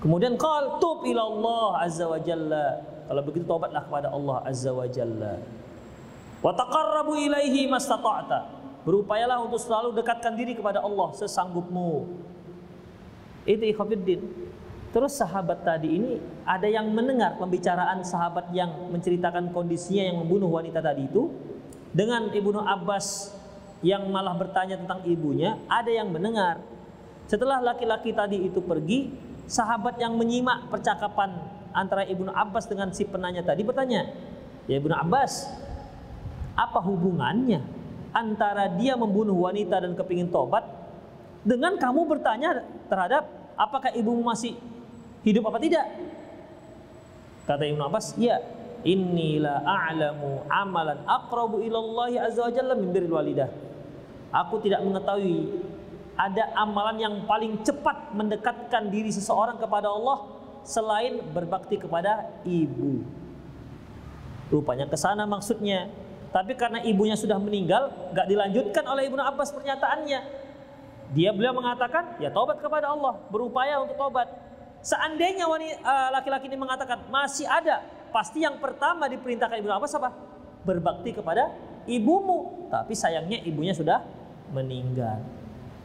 Kemudian 0.00 0.34
qal 0.40 0.80
tub 0.80 1.04
ila 1.06 1.22
Allah 1.22 1.68
azza 1.84 2.06
wa 2.08 2.18
jalla. 2.18 2.80
Kalau 3.06 3.22
begitu 3.22 3.44
tobatlah 3.44 3.82
kepada 3.84 4.08
Allah 4.10 4.40
azza 4.46 4.72
wa 4.72 4.86
jalla. 4.88 5.38
Wa 6.42 6.52
taqarrabu 6.52 7.14
ilaihi 7.14 7.70
mastata'ta. 7.70 8.60
Berupayalah 8.82 9.38
untuk 9.46 9.62
selalu 9.62 9.94
dekatkan 9.94 10.34
diri 10.34 10.58
kepada 10.58 10.82
Allah 10.82 11.14
sesanggupmu. 11.14 12.18
Itu 13.46 13.62
ikhwafiddin. 13.62 14.20
Terus 14.92 15.16
sahabat 15.16 15.64
tadi 15.64 15.88
ini 15.88 16.20
ada 16.44 16.68
yang 16.68 16.90
mendengar 16.92 17.40
pembicaraan 17.40 18.04
sahabat 18.04 18.52
yang 18.52 18.92
menceritakan 18.92 19.48
kondisinya 19.54 20.04
yang 20.12 20.20
membunuh 20.20 20.52
wanita 20.52 20.84
tadi 20.84 21.08
itu 21.08 21.32
dengan 21.96 22.28
Ibnu 22.28 22.60
Abbas 22.60 23.32
yang 23.80 24.04
malah 24.12 24.36
bertanya 24.36 24.76
tentang 24.76 25.00
ibunya, 25.08 25.56
ada 25.66 25.88
yang 25.88 26.12
mendengar. 26.12 26.60
Setelah 27.26 27.64
laki-laki 27.64 28.12
tadi 28.12 28.44
itu 28.44 28.60
pergi, 28.60 29.10
sahabat 29.48 29.96
yang 29.96 30.12
menyimak 30.14 30.68
percakapan 30.68 31.40
antara 31.72 32.04
Ibnu 32.04 32.28
Abbas 32.28 32.68
dengan 32.68 32.92
si 32.92 33.08
penanya 33.08 33.40
tadi 33.40 33.64
bertanya, 33.64 34.12
"Ya 34.68 34.76
Ibnu 34.76 34.92
Abbas, 34.92 35.48
apa 36.52 36.78
hubungannya 36.80 37.64
antara 38.12 38.68
dia 38.76 38.92
membunuh 38.98 39.48
wanita 39.48 39.80
dan 39.80 39.96
kepingin 39.96 40.28
tobat 40.28 40.64
dengan 41.42 41.74
kamu 41.80 42.06
bertanya 42.06 42.62
terhadap 42.86 43.26
apakah 43.56 43.90
ibumu 43.96 44.22
masih 44.22 44.54
hidup 45.24 45.48
apa 45.48 45.58
tidak? 45.58 45.86
Kata 47.42 47.66
Ibnu 47.66 47.82
Abbas, 47.82 48.14
ya 48.14 48.38
Inilah 48.82 49.62
a'lamu 49.62 50.42
amalan 50.50 51.06
aqrabu 51.06 51.62
ilallahi 51.62 52.18
azza 52.18 52.42
wa 52.42 52.50
jalla 52.50 52.74
min 52.74 52.90
walidah. 52.90 53.46
Aku 54.34 54.58
tidak 54.58 54.82
mengetahui 54.82 55.62
ada 56.18 56.50
amalan 56.58 56.98
yang 56.98 57.14
paling 57.30 57.62
cepat 57.62 58.10
mendekatkan 58.10 58.90
diri 58.90 59.14
seseorang 59.14 59.54
kepada 59.62 59.86
Allah 59.86 60.26
selain 60.66 61.22
berbakti 61.30 61.78
kepada 61.78 62.26
ibu. 62.42 63.06
Rupanya 64.50 64.90
ke 64.90 64.98
sana 64.98 65.30
maksudnya. 65.30 65.86
Tapi 66.32 66.56
karena 66.56 66.80
ibunya 66.80 67.12
sudah 67.12 67.36
meninggal, 67.36 67.92
gak 68.16 68.24
dilanjutkan 68.24 68.84
oleh 68.88 69.04
Ibnu 69.12 69.20
Abbas 69.20 69.52
pernyataannya. 69.52 70.20
Dia 71.12 71.30
beliau 71.36 71.52
mengatakan, 71.52 72.16
ya 72.16 72.32
taubat 72.32 72.56
kepada 72.56 72.88
Allah, 72.88 73.20
berupaya 73.28 73.84
untuk 73.84 74.00
taubat. 74.00 74.32
Seandainya 74.80 75.44
eh, 75.44 76.08
laki-laki 76.08 76.48
ini 76.48 76.56
mengatakan 76.56 77.04
masih 77.12 77.44
ada, 77.44 77.84
pasti 78.08 78.40
yang 78.40 78.56
pertama 78.56 79.12
diperintahkan 79.12 79.60
Ibnu 79.60 79.72
Abbas 79.76 79.92
apa? 80.00 80.08
Berbakti 80.64 81.12
kepada 81.12 81.52
ibumu. 81.84 82.66
Tapi 82.72 82.96
sayangnya 82.96 83.44
ibunya 83.44 83.76
sudah 83.76 84.00
meninggal. 84.56 85.20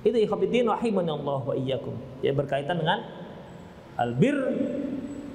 Itu 0.08 0.16
ikhwatiddin 0.16 0.72
rahimani 0.72 1.12
Allah 1.12 1.44
wa 1.44 1.56
iyyakum. 1.60 2.00
Yang 2.24 2.48
berkaitan 2.48 2.80
dengan 2.80 3.04
albir 4.00 4.40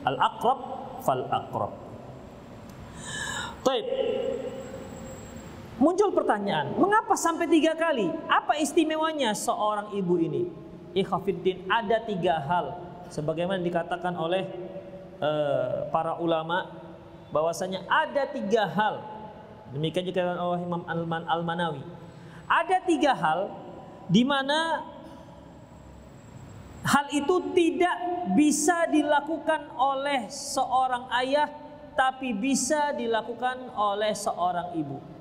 al-aqrab 0.09 0.59
fal. 1.05 1.21
Muncul 5.81 6.13
pertanyaan, 6.13 6.77
mengapa 6.77 7.17
sampai 7.17 7.49
tiga 7.49 7.73
kali? 7.73 8.13
Apa 8.29 8.61
istimewanya 8.61 9.33
seorang 9.33 9.93
ibu 9.97 10.21
ini? 10.21 10.53
Ikhwafiddin 10.93 11.65
ada 11.73 12.05
tiga 12.05 12.37
hal 12.37 12.77
sebagaimana 13.09 13.61
dikatakan 13.65 14.13
oleh 14.17 14.45
uh, 15.21 15.89
para 15.89 16.21
ulama 16.21 16.69
bahwasanya 17.33 17.85
ada 17.89 18.29
tiga 18.29 18.69
hal 18.69 19.01
demikian 19.73 20.05
juga 20.05 20.37
oleh 20.37 20.61
Imam 20.65 20.85
Alman 20.85 21.25
Al-Manawi 21.25 21.81
ada 22.45 22.77
tiga 22.85 23.17
hal 23.17 23.49
di 24.09 24.21
mana 24.21 24.85
hal 26.85 27.09
itu 27.17 27.37
tidak 27.57 27.97
bisa 28.37 28.85
dilakukan 28.93 29.73
oleh 29.81 30.29
seorang 30.29 31.09
ayah 31.25 31.49
tapi 31.97 32.37
bisa 32.37 32.93
dilakukan 32.93 33.73
oleh 33.73 34.13
seorang 34.13 34.77
ibu 34.77 35.12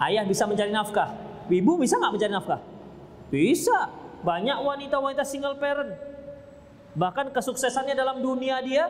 ayah 0.00 0.24
bisa 0.24 0.48
mencari 0.48 0.72
nafkah 0.72 1.12
ibu 1.52 1.76
bisa 1.76 2.00
nggak 2.00 2.12
mencari 2.14 2.32
nafkah 2.32 2.60
bisa 3.28 3.92
banyak 4.22 4.56
wanita-wanita 4.62 5.26
single 5.26 5.58
parent 5.58 6.12
Bahkan 6.92 7.32
kesuksesannya 7.32 7.96
dalam 7.96 8.20
dunia 8.20 8.60
dia 8.60 8.84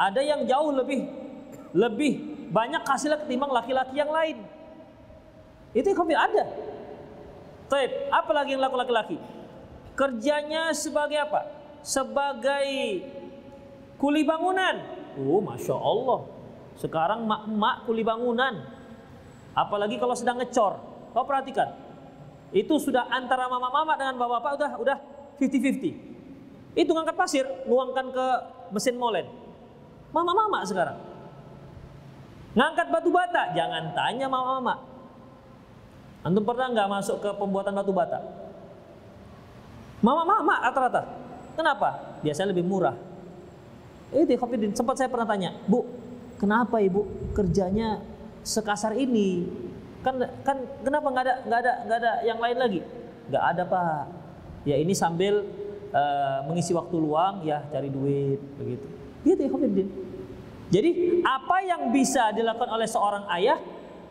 ada 0.00 0.20
yang 0.24 0.48
jauh 0.48 0.72
lebih 0.72 1.04
lebih 1.76 2.12
banyak 2.48 2.80
hasilnya 2.80 3.20
ketimbang 3.20 3.52
laki-laki 3.52 4.00
yang 4.00 4.08
lain. 4.08 4.40
Itu 5.76 5.92
yang 5.92 6.16
ada. 6.16 6.44
Taib, 7.68 7.92
apa 8.08 8.30
lagi 8.32 8.56
yang 8.56 8.64
laku 8.64 8.80
laki-laki? 8.80 9.20
Kerjanya 9.92 10.72
sebagai 10.72 11.20
apa? 11.20 11.44
Sebagai 11.84 12.64
kuli 14.00 14.24
bangunan. 14.24 14.80
Oh, 15.20 15.44
masya 15.44 15.76
Allah. 15.76 16.24
Sekarang 16.80 17.28
mak-mak 17.28 17.84
kuli 17.84 18.00
bangunan. 18.00 18.64
Apalagi 19.58 19.98
kalau 19.98 20.14
sedang 20.14 20.38
ngecor. 20.38 20.78
Kau 21.10 21.26
perhatikan. 21.26 21.74
Itu 22.54 22.78
sudah 22.78 23.10
antara 23.10 23.50
mama-mama 23.50 23.98
dengan 23.98 24.14
bapak-bapak 24.14 24.52
udah 24.54 24.70
udah 24.78 24.98
50-50. 25.42 26.78
Itu 26.78 26.90
ngangkat 26.94 27.16
pasir, 27.18 27.44
nuangkan 27.66 28.14
ke 28.14 28.26
mesin 28.70 28.94
molen. 28.94 29.26
Mama-mama 30.14 30.62
sekarang. 30.62 30.94
Ngangkat 32.54 32.86
batu 32.88 33.10
bata, 33.10 33.50
jangan 33.52 33.92
tanya 33.92 34.30
mama-mama. 34.30 34.78
Antum 36.22 36.46
pernah 36.46 36.70
nggak 36.70 36.88
masuk 36.88 37.18
ke 37.18 37.30
pembuatan 37.34 37.74
batu 37.74 37.90
bata? 37.90 38.18
Mama-mama 39.98 40.62
rata-rata. 40.62 41.02
Kenapa? 41.58 42.18
Biasanya 42.22 42.54
lebih 42.54 42.62
murah. 42.62 42.94
Itu 44.14 44.38
kopi 44.38 44.56
sempat 44.72 44.96
saya 44.96 45.10
pernah 45.10 45.28
tanya, 45.28 45.52
Bu, 45.68 45.84
kenapa 46.40 46.80
ibu 46.80 47.04
kerjanya 47.36 48.00
sekasar 48.48 48.96
ini? 48.96 49.44
Kan 50.00 50.16
kan 50.40 50.56
kenapa 50.80 51.06
nggak 51.12 51.24
ada 51.28 51.34
nggak 51.44 51.60
ada 51.60 51.72
nggak 51.84 51.98
ada 52.00 52.12
yang 52.24 52.38
lain 52.40 52.56
lagi? 52.56 52.80
Nggak 53.28 53.44
ada 53.44 53.62
pak. 53.68 54.02
Ya 54.64 54.76
ini 54.80 54.96
sambil 54.96 55.44
uh, 55.92 56.38
mengisi 56.48 56.72
waktu 56.72 56.96
luang 56.96 57.44
ya 57.44 57.60
cari 57.68 57.92
duit 57.92 58.40
begitu. 58.56 58.86
Gitu 59.28 59.40
ya 59.44 59.48
Khofiddin. 59.52 59.88
Jadi 60.68 60.90
apa 61.24 61.64
yang 61.64 61.92
bisa 61.92 62.32
dilakukan 62.32 62.68
oleh 62.72 62.88
seorang 62.88 63.24
ayah 63.36 63.60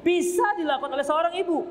bisa 0.01 0.45
dilakukan 0.57 0.93
oleh 0.93 1.05
seorang 1.05 1.33
ibu. 1.37 1.65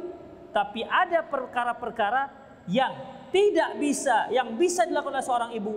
Tapi 0.50 0.82
ada 0.86 1.20
perkara-perkara 1.26 2.30
yang 2.70 2.92
tidak 3.30 3.76
bisa, 3.76 4.30
yang 4.32 4.56
bisa 4.56 4.88
dilakukan 4.88 5.20
oleh 5.20 5.26
seorang 5.26 5.50
ibu, 5.52 5.74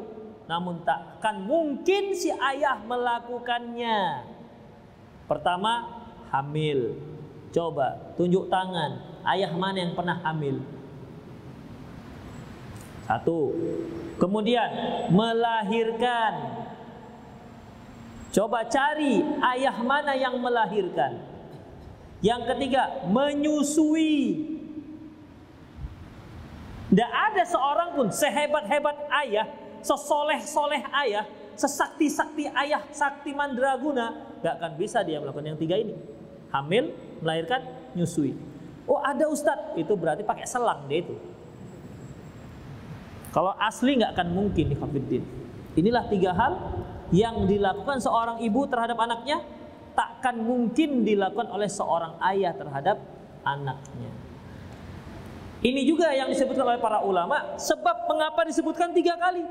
namun 0.47 0.81
takkan 0.87 1.43
mungkin 1.43 2.15
si 2.15 2.31
ayah 2.31 2.79
melakukannya. 2.79 4.23
Pertama, 5.27 5.98
hamil. 6.29 6.97
Coba 7.49 8.13
tunjuk 8.13 8.45
tangan, 8.47 9.21
ayah 9.25 9.49
mana 9.53 9.77
yang 9.81 9.93
pernah 9.97 10.21
hamil? 10.21 10.61
Satu. 13.09 13.57
Kemudian 14.21 14.69
melahirkan. 15.09 16.61
Coba 18.29 18.69
cari 18.69 19.25
ayah 19.57 19.73
mana 19.81 20.13
yang 20.13 20.37
melahirkan. 20.37 21.17
Yang 22.21 22.53
ketiga, 22.53 23.09
menyusui. 23.09 24.45
Tidak 26.93 27.11
ada 27.13 27.43
seorang 27.45 27.89
pun 27.97 28.07
sehebat-hebat 28.13 29.09
ayah, 29.25 29.49
sesoleh-soleh 29.81 30.85
ayah, 31.05 31.25
sesakti-sakti 31.57 32.49
ayah, 32.49 32.85
sakti 32.93 33.33
mandraguna, 33.33 34.37
gak 34.45 34.57
akan 34.61 34.71
bisa 34.77 35.01
dia 35.01 35.17
melakukan 35.17 35.53
yang 35.53 35.59
tiga 35.61 35.77
ini. 35.77 36.18
Hamil, 36.49 36.93
melahirkan, 37.21 37.65
nyusui. 37.93 38.33
Oh 38.89 38.97
ada 39.01 39.29
ustadz, 39.29 39.77
itu 39.77 39.93
berarti 39.93 40.25
pakai 40.25 40.49
selang 40.49 40.89
dia 40.89 41.05
itu. 41.05 41.13
Kalau 43.29 43.53
asli 43.61 44.01
nggak 44.01 44.17
akan 44.17 44.27
mungkin 44.33 44.73
ikhwatiddin. 44.73 45.23
Inilah 45.77 46.09
tiga 46.09 46.33
hal 46.33 46.53
yang 47.13 47.45
dilakukan 47.45 48.01
seorang 48.01 48.41
ibu 48.41 48.65
terhadap 48.65 48.97
anaknya 48.97 49.45
takkan 49.93 50.41
mungkin 50.41 51.05
dilakukan 51.05 51.49
oleh 51.53 51.69
seorang 51.69 52.17
ayah 52.33 52.53
terhadap 52.57 52.97
anaknya. 53.45 54.09
Ini 55.59 55.83
juga 55.83 56.09
yang 56.15 56.31
disebutkan 56.31 56.63
oleh 56.63 56.79
para 56.79 57.03
ulama 57.03 57.59
sebab 57.59 58.07
mengapa 58.07 58.47
disebutkan 58.47 58.95
tiga 58.95 59.19
kali. 59.19 59.43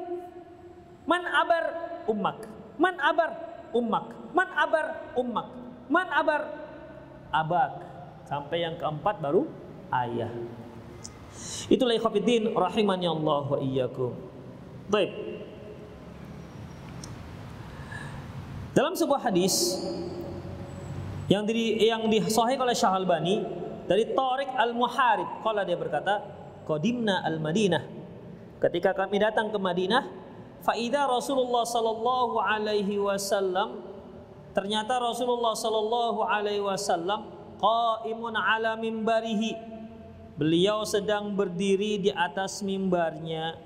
Man 1.04 1.22
abar 1.28 1.64
ummak, 2.08 2.48
man 2.80 2.96
abar 2.96 3.30
ummak, 3.76 4.06
man 4.32 4.48
abar 4.56 4.86
ummak, 5.14 5.48
man 5.92 6.08
abar 6.08 6.40
abak. 7.32 7.84
Sampai 8.28 8.60
yang 8.60 8.76
keempat 8.76 9.24
baru 9.24 9.48
ayah. 9.88 10.28
Itulah 11.68 11.96
ikhwatiddin 11.96 12.52
rahimani 12.52 13.08
Allah 13.08 13.44
wa 13.44 13.58
iyyakum. 13.60 14.12
Baik. 14.88 15.12
Dalam 18.76 18.94
sebuah 18.94 19.26
hadis 19.26 19.74
yang 21.28 21.44
di 21.44 21.82
yang 21.82 22.06
disahih 22.08 22.56
oleh 22.56 22.76
Syah 22.76 22.94
Albani 22.94 23.42
dari 23.88 24.06
Tariq 24.12 24.54
Al-Muharib, 24.54 25.44
kalau 25.44 25.62
dia 25.64 25.76
berkata, 25.76 26.24
"Qadimna 26.68 27.24
al-Madinah." 27.24 27.84
Ketika 28.58 28.94
kami 28.94 29.18
datang 29.22 29.50
ke 29.50 29.58
Madinah, 29.60 30.08
faida 30.62 31.08
Rasulullah 31.08 31.64
sallallahu 31.66 32.38
alaihi 32.42 33.00
wasallam 33.00 33.87
ternyata 34.52 35.00
Rasulullah 35.00 35.56
sallallahu 35.56 36.20
alaihi 36.24 36.62
wasallam 36.62 37.28
qaimun 37.58 38.34
ala 38.34 38.78
mimbarihi. 38.78 39.56
Beliau 40.38 40.86
sedang 40.86 41.34
berdiri 41.34 41.98
di 41.98 42.10
atas 42.14 42.62
mimbarnya. 42.62 43.58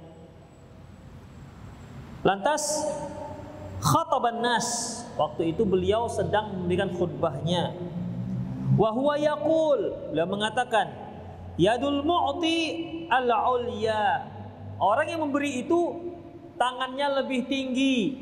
Lantas 2.24 2.80
khataban 3.84 4.40
nas. 4.40 5.00
Waktu 5.20 5.52
itu 5.52 5.68
beliau 5.68 6.08
sedang 6.08 6.64
memberikan 6.64 6.88
khutbahnya. 6.96 7.76
Wa 8.80 8.88
huwa 8.88 9.20
yaqul, 9.20 9.92
beliau 10.16 10.24
mengatakan, 10.24 10.88
yadul 11.60 12.00
mu'ti 12.00 12.56
al-ulya. 13.12 14.24
Orang 14.80 15.12
yang 15.12 15.20
memberi 15.20 15.68
itu 15.68 15.92
tangannya 16.56 17.20
lebih 17.20 17.44
tinggi. 17.44 18.16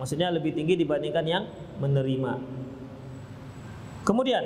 Maksudnya 0.00 0.32
lebih 0.32 0.56
tinggi 0.56 0.80
dibandingkan 0.80 1.24
yang 1.28 1.44
menerima. 1.80 2.32
Kemudian 4.04 4.44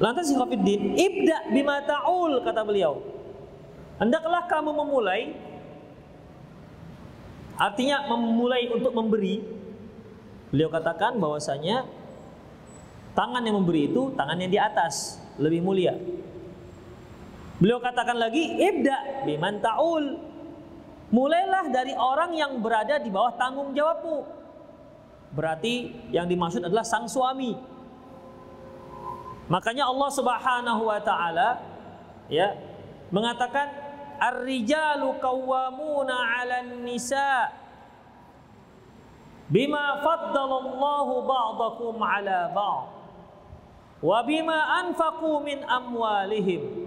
Lantas 0.00 0.32
si 0.32 0.34
Khafiddin, 0.34 0.96
ibda 0.96 1.52
bima 1.52 1.84
ta'ul 1.84 2.40
kata 2.40 2.64
beliau. 2.64 3.04
Hendaklah 4.00 4.48
kamu 4.48 4.72
memulai 4.72 5.36
artinya 7.60 8.08
memulai 8.08 8.72
untuk 8.72 8.96
memberi. 8.96 9.44
Beliau 10.48 10.72
katakan 10.72 11.20
bahwasanya 11.20 11.84
tangan 13.12 13.44
yang 13.44 13.60
memberi 13.60 13.92
itu 13.92 14.08
tangan 14.16 14.40
yang 14.40 14.48
di 14.48 14.56
atas, 14.56 15.20
lebih 15.36 15.60
mulia. 15.60 15.92
Beliau 17.60 17.76
katakan 17.76 18.16
lagi 18.16 18.56
ibda 18.56 19.28
biman 19.28 19.60
ta'ul. 19.60 20.29
Mulailah 21.10 21.74
dari 21.74 21.90
orang 21.94 22.30
yang 22.38 22.62
berada 22.62 23.02
di 23.02 23.10
bawah 23.10 23.34
tanggung 23.34 23.74
jawabmu. 23.74 24.22
Berarti 25.34 25.90
yang 26.14 26.30
dimaksud 26.30 26.62
adalah 26.62 26.86
sang 26.86 27.10
suami. 27.10 27.54
Makanya 29.50 29.90
Allah 29.90 30.10
Subhanahu 30.14 30.82
wa 30.86 31.00
taala 31.02 31.58
ya 32.30 32.54
mengatakan 33.10 33.90
Ar-rijalu 34.20 35.16
qawwamuna 35.16 36.12
'alan 36.12 36.84
nisa 36.84 37.48
bima 39.48 39.96
faddalallahu 40.04 41.24
ba'dakum 41.24 41.96
'ala 41.98 42.52
ba'd 42.52 42.86
wa 44.04 44.18
bima 44.28 44.84
anfaqu 44.84 45.40
min 45.40 45.64
amwalihim 45.64 46.84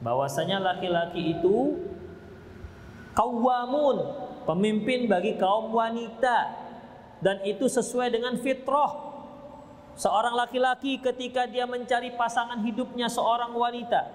bahwasanya 0.00 0.64
laki-laki 0.64 1.36
itu 1.36 1.76
qawwamun 3.20 3.96
pemimpin 4.48 5.04
bagi 5.04 5.36
kaum 5.36 5.76
wanita 5.76 6.56
dan 7.20 7.44
itu 7.44 7.68
sesuai 7.68 8.16
dengan 8.16 8.40
fitrah 8.40 9.12
seorang 10.00 10.32
laki-laki 10.32 10.96
ketika 11.04 11.44
dia 11.44 11.68
mencari 11.68 12.16
pasangan 12.16 12.64
hidupnya 12.64 13.12
seorang 13.12 13.52
wanita 13.52 14.08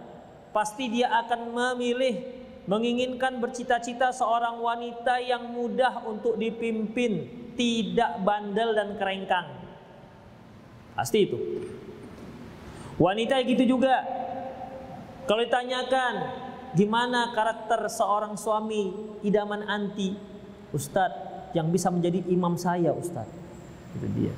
pasti 0.49 0.89
dia 0.89 1.13
akan 1.21 1.53
memilih 1.53 2.45
menginginkan 2.65 3.37
bercita-cita 3.37 4.09
seorang 4.09 4.57
wanita 4.57 5.21
yang 5.21 5.53
mudah 5.53 6.01
untuk 6.09 6.37
dipimpin, 6.37 7.29
tidak 7.53 8.17
bandel 8.25 8.73
dan 8.73 8.97
kerengkang. 8.97 9.47
Pasti 10.97 11.29
itu. 11.29 11.37
Wanita 12.97 13.37
gitu 13.45 13.77
juga. 13.77 14.01
Kalau 15.29 15.41
ditanyakan 15.41 16.13
gimana 16.75 17.31
karakter 17.31 17.87
seorang 17.87 18.35
suami 18.35 18.91
idaman 19.23 19.63
anti, 19.65 20.13
Ustadz 20.75 21.55
yang 21.55 21.71
bisa 21.71 21.87
menjadi 21.87 22.19
imam 22.27 22.59
saya, 22.59 22.91
Ustadz. 22.91 23.31
Itu 23.95 24.07
dia. 24.11 24.35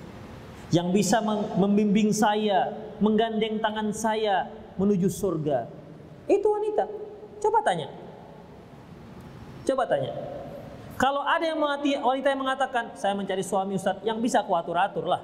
Yang 0.70 0.88
bisa 1.02 1.18
membimbing 1.58 2.14
saya, 2.14 2.72
menggandeng 3.02 3.58
tangan 3.58 3.90
saya 3.90 4.48
menuju 4.78 5.10
surga. 5.10 5.66
Itu 6.30 6.46
wanita. 6.46 6.86
Coba 7.42 7.60
tanya. 7.66 7.90
Coba 9.66 9.84
tanya. 9.90 10.14
Kalau 10.98 11.22
ada 11.22 11.46
yang 11.46 11.62
mengati, 11.62 11.98
wanita 11.98 12.28
yang 12.34 12.42
mengatakan 12.42 12.94
saya 12.98 13.14
mencari 13.14 13.42
suami 13.46 13.78
Ustaz 13.78 14.02
yang 14.06 14.18
bisa 14.22 14.42
kuatur-atur 14.46 15.06
lah. 15.06 15.22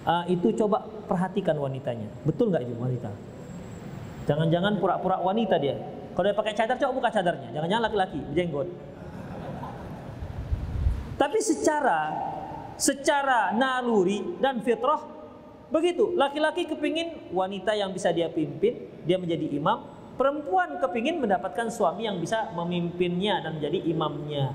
Uh, 0.00 0.24
itu 0.32 0.54
coba 0.56 0.86
perhatikan 1.06 1.54
wanitanya. 1.58 2.08
Betul 2.24 2.50
nggak 2.50 2.62
itu 2.66 2.74
wanita? 2.78 3.10
Jangan-jangan 4.28 4.80
pura-pura 4.80 5.20
wanita 5.20 5.56
dia. 5.56 5.76
Kalau 6.12 6.26
dia 6.26 6.36
pakai 6.36 6.52
cadar, 6.56 6.76
coba 6.76 6.92
buka 6.92 7.08
cadarnya. 7.14 7.48
Jangan-jangan 7.54 7.84
laki-laki, 7.88 8.20
jenggot. 8.36 8.68
Tapi 11.16 11.38
secara 11.44 11.98
secara 12.80 13.52
naluri 13.52 14.40
dan 14.40 14.64
fitrah 14.64 15.20
Begitu, 15.70 16.18
laki-laki 16.18 16.66
kepingin 16.66 17.30
wanita 17.30 17.70
yang 17.78 17.94
bisa 17.94 18.10
dia 18.10 18.26
pimpin, 18.26 18.90
dia 19.06 19.14
menjadi 19.22 19.46
imam. 19.54 19.86
Perempuan 20.18 20.82
kepingin 20.82 21.22
mendapatkan 21.22 21.70
suami 21.70 22.10
yang 22.10 22.18
bisa 22.18 22.50
memimpinnya 22.58 23.38
dan 23.40 23.56
menjadi 23.56 23.78
imamnya. 23.86 24.50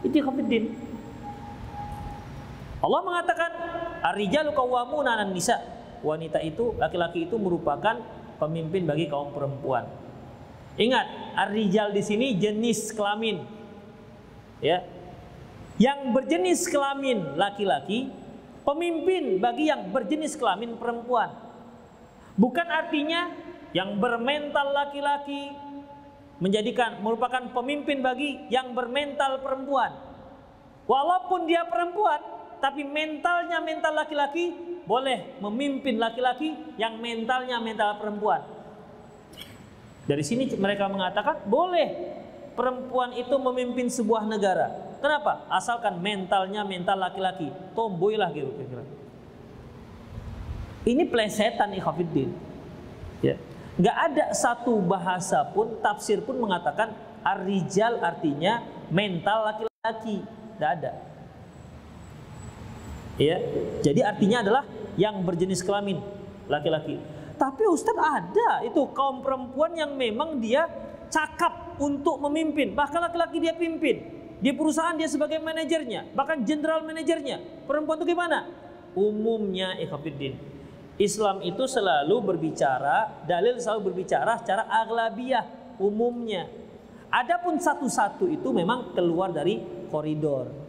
Itu 0.00 0.16
khafiddin. 0.24 0.72
Allah 2.80 3.00
mengatakan, 3.04 3.50
Ar-rijalu 4.00 4.56
qawwamuna 4.56 5.28
nisa. 5.28 5.60
Wanita 6.00 6.40
itu, 6.40 6.72
laki-laki 6.80 7.28
itu 7.28 7.36
merupakan 7.36 8.00
pemimpin 8.36 8.84
bagi 8.88 9.08
kaum 9.10 9.32
perempuan. 9.32 9.88
Ingat, 10.76 11.36
ar-rijal 11.36 11.92
di 11.92 12.04
sini 12.04 12.36
jenis 12.36 12.92
kelamin. 12.92 13.40
Ya. 14.60 14.84
Yang 15.76 15.98
berjenis 16.12 16.60
kelamin 16.68 17.36
laki-laki 17.36 18.08
pemimpin 18.64 19.40
bagi 19.40 19.68
yang 19.68 19.92
berjenis 19.92 20.36
kelamin 20.36 20.76
perempuan. 20.76 21.32
Bukan 22.36 22.68
artinya 22.68 23.32
yang 23.72 23.96
bermental 24.00 24.72
laki-laki 24.72 25.52
menjadikan 26.36 27.00
merupakan 27.00 27.48
pemimpin 27.52 28.04
bagi 28.04 28.44
yang 28.52 28.76
bermental 28.76 29.40
perempuan. 29.40 29.92
Walaupun 30.84 31.48
dia 31.48 31.64
perempuan, 31.64 32.20
tapi 32.60 32.82
mentalnya 32.82 33.60
mental 33.60 33.92
laki-laki 33.94 34.52
boleh 34.86 35.38
memimpin 35.42 35.98
laki-laki 35.98 36.54
yang 36.78 36.96
mentalnya 37.02 37.58
mental 37.58 37.98
perempuan. 37.98 38.42
Dari 40.06 40.22
sini 40.22 40.46
mereka 40.54 40.86
mengatakan 40.86 41.42
boleh 41.50 41.90
perempuan 42.54 43.12
itu 43.18 43.34
memimpin 43.36 43.90
sebuah 43.90 44.24
negara. 44.24 44.98
Kenapa? 45.02 45.44
Asalkan 45.52 45.98
mentalnya 46.00 46.62
mental 46.62 46.96
laki-laki, 46.96 47.50
tomboy 47.74 48.16
lah 48.16 48.32
gitu 48.32 48.48
kira-kira. 48.54 48.86
Ini 50.86 51.02
plesetan 51.10 51.74
ikhafidin. 51.74 52.30
Ya. 53.20 53.34
Gak 53.76 53.96
ada 54.08 54.24
satu 54.32 54.80
bahasa 54.80 55.44
pun, 55.52 55.82
tafsir 55.84 56.22
pun 56.24 56.38
mengatakan 56.40 56.96
arijal 57.26 58.00
artinya 58.00 58.62
mental 58.88 59.50
laki-laki. 59.50 60.22
Gak 60.56 60.70
ada. 60.80 60.92
Ya, 63.16 63.40
jadi 63.80 64.12
artinya 64.12 64.44
adalah 64.44 64.62
yang 65.00 65.24
berjenis 65.24 65.64
kelamin 65.64 66.00
laki-laki. 66.48 67.00
Tapi 67.36 67.64
Ustadz 67.68 68.00
ada 68.00 68.64
itu 68.64 68.80
kaum 68.96 69.20
perempuan 69.20 69.72
yang 69.76 69.92
memang 69.96 70.40
dia 70.40 70.68
cakap 71.12 71.76
untuk 71.80 72.20
memimpin, 72.28 72.72
bahkan 72.72 73.00
laki-laki 73.04 73.40
dia 73.40 73.52
pimpin. 73.56 74.16
Di 74.36 74.52
perusahaan 74.52 74.92
dia 74.96 75.08
sebagai 75.08 75.40
manajernya, 75.40 76.12
bahkan 76.12 76.44
general 76.44 76.84
manajernya. 76.84 77.64
Perempuan 77.64 77.96
itu 78.00 78.12
gimana? 78.12 78.48
Umumnya 78.92 79.76
ikhafidin. 79.80 80.36
Islam 80.96 81.44
itu 81.44 81.64
selalu 81.68 82.20
berbicara, 82.24 83.24
dalil 83.28 83.60
selalu 83.60 83.92
berbicara 83.92 84.40
secara 84.40 84.64
aglabiah, 84.68 85.44
umumnya. 85.76 86.48
Adapun 87.12 87.60
satu-satu 87.60 88.28
itu 88.28 88.48
memang 88.52 88.92
keluar 88.96 89.32
dari 89.32 89.60
koridor. 89.92 90.65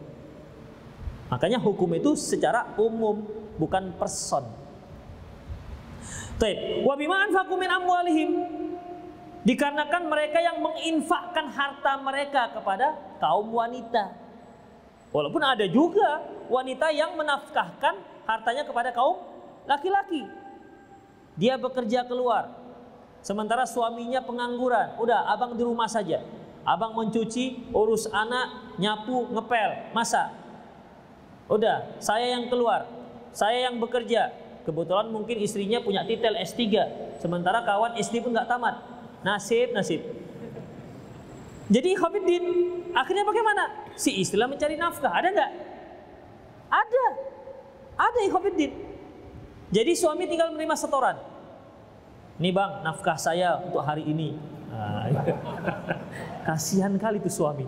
Makanya 1.28 1.60
hukum 1.60 1.92
itu 1.92 2.16
secara 2.16 2.72
umum, 2.80 3.24
bukan 3.60 3.92
person. 4.00 4.48
Baik, 6.38 6.86
wa 6.86 6.94
bima 6.94 7.26
amwalihim 7.26 8.30
Dikarenakan 9.48 10.12
mereka 10.12 10.38
yang 10.44 10.60
menginfakkan 10.60 11.48
harta 11.48 11.96
mereka 12.04 12.52
kepada 12.52 12.92
kaum 13.16 13.48
wanita. 13.54 14.12
Walaupun 15.08 15.40
ada 15.40 15.64
juga 15.64 16.20
wanita 16.52 16.92
yang 16.92 17.16
menafkahkan 17.16 17.96
hartanya 18.28 18.68
kepada 18.68 18.92
kaum 18.92 19.24
laki-laki. 19.64 20.28
Dia 21.38 21.56
bekerja 21.56 22.04
keluar. 22.04 22.50
Sementara 23.24 23.64
suaminya 23.64 24.20
pengangguran, 24.20 25.00
udah 25.00 25.32
abang 25.32 25.56
di 25.56 25.64
rumah 25.64 25.88
saja. 25.88 26.20
Abang 26.68 26.92
mencuci, 26.92 27.72
urus 27.72 28.04
anak, 28.12 28.76
nyapu, 28.76 29.32
ngepel, 29.32 29.96
masa. 29.96 30.34
Udah, 31.48 31.96
saya 31.96 32.36
yang 32.36 32.52
keluar, 32.52 32.84
saya 33.32 33.68
yang 33.68 33.80
bekerja. 33.80 34.30
Kebetulan 34.68 35.08
mungkin 35.08 35.40
istrinya 35.40 35.80
punya 35.80 36.04
titel 36.04 36.36
S3, 36.36 36.60
sementara 37.24 37.64
kawan 37.64 37.96
SD 37.96 38.20
pun 38.20 38.36
nggak 38.36 38.52
tamat. 38.52 38.84
Nasib, 39.24 39.72
nasib. 39.72 40.04
Jadi 41.72 41.96
Khabiddin 41.96 42.44
akhirnya 42.92 43.24
bagaimana? 43.24 43.64
Si 43.96 44.12
istri 44.20 44.36
mencari 44.40 44.76
nafkah, 44.76 45.08
ada 45.08 45.28
nggak? 45.32 45.52
Ada, 46.68 47.04
ada 47.96 48.18
Khabiddin. 48.28 48.72
Jadi 49.72 49.92
suami 49.96 50.28
tinggal 50.28 50.52
menerima 50.52 50.76
setoran. 50.76 51.16
Nih 52.36 52.52
bang, 52.52 52.84
nafkah 52.84 53.16
saya 53.16 53.60
untuk 53.64 53.80
hari 53.84 54.04
ini. 54.04 54.36
Nah, 54.68 55.10
kasihan 56.48 56.92
kali 57.00 57.20
itu 57.20 57.32
suami. 57.32 57.64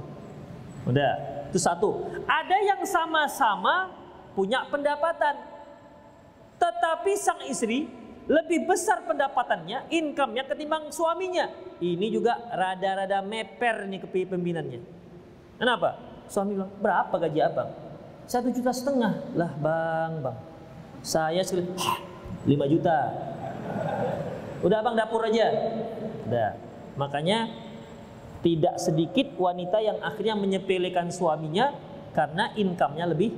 Udah, 0.85 1.40
itu 1.51 1.59
satu. 1.59 2.07
Ada 2.25 2.57
yang 2.63 2.83
sama-sama 2.87 3.91
punya 4.39 4.63
pendapatan. 4.71 5.35
Tetapi 6.57 7.13
sang 7.19 7.43
istri 7.51 7.91
lebih 8.31 8.71
besar 8.71 9.03
pendapatannya, 9.03 9.91
income-nya 9.91 10.47
ketimbang 10.47 10.95
suaminya. 10.95 11.51
Ini 11.83 12.07
juga 12.15 12.39
rada-rada 12.55 13.19
meper 13.27 13.91
nih 13.91 14.07
kepemimpinannya. 14.07 14.81
Kenapa? 15.59 15.99
Suami 16.31 16.55
bilang, 16.55 16.71
berapa 16.79 17.11
gaji 17.11 17.41
abang? 17.43 17.75
Satu 18.31 18.55
juta 18.55 18.71
setengah. 18.71 19.35
Lah 19.35 19.51
bang, 19.59 20.23
bang. 20.23 20.37
Saya 21.03 21.43
sekali, 21.43 21.67
lima 22.47 22.71
juta. 22.71 23.11
Udah 24.63 24.79
abang 24.79 24.95
dapur 24.95 25.27
aja. 25.27 25.51
Udah. 26.31 26.55
Makanya 26.95 27.51
tidak 28.41 28.81
sedikit 28.81 29.37
wanita 29.37 29.79
yang 29.81 30.01
akhirnya 30.01 30.37
menyepelekan 30.37 31.13
suaminya 31.13 31.77
karena 32.17 32.53
income-nya 32.57 33.05
lebih 33.09 33.37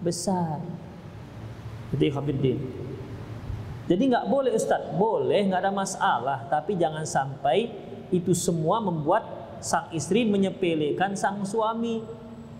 besar. 0.00 0.60
Itu 1.92 2.04
Khabiddin. 2.08 2.58
Jadi 3.88 4.02
nggak 4.12 4.28
boleh 4.28 4.52
Ustaz, 4.52 4.84
boleh 5.00 5.48
nggak 5.48 5.64
ada 5.64 5.72
masalah, 5.72 6.38
tapi 6.52 6.76
jangan 6.76 7.08
sampai 7.08 7.72
itu 8.12 8.36
semua 8.36 8.84
membuat 8.84 9.24
sang 9.64 9.88
istri 9.96 10.28
menyepelekan 10.28 11.16
sang 11.16 11.40
suami, 11.48 12.04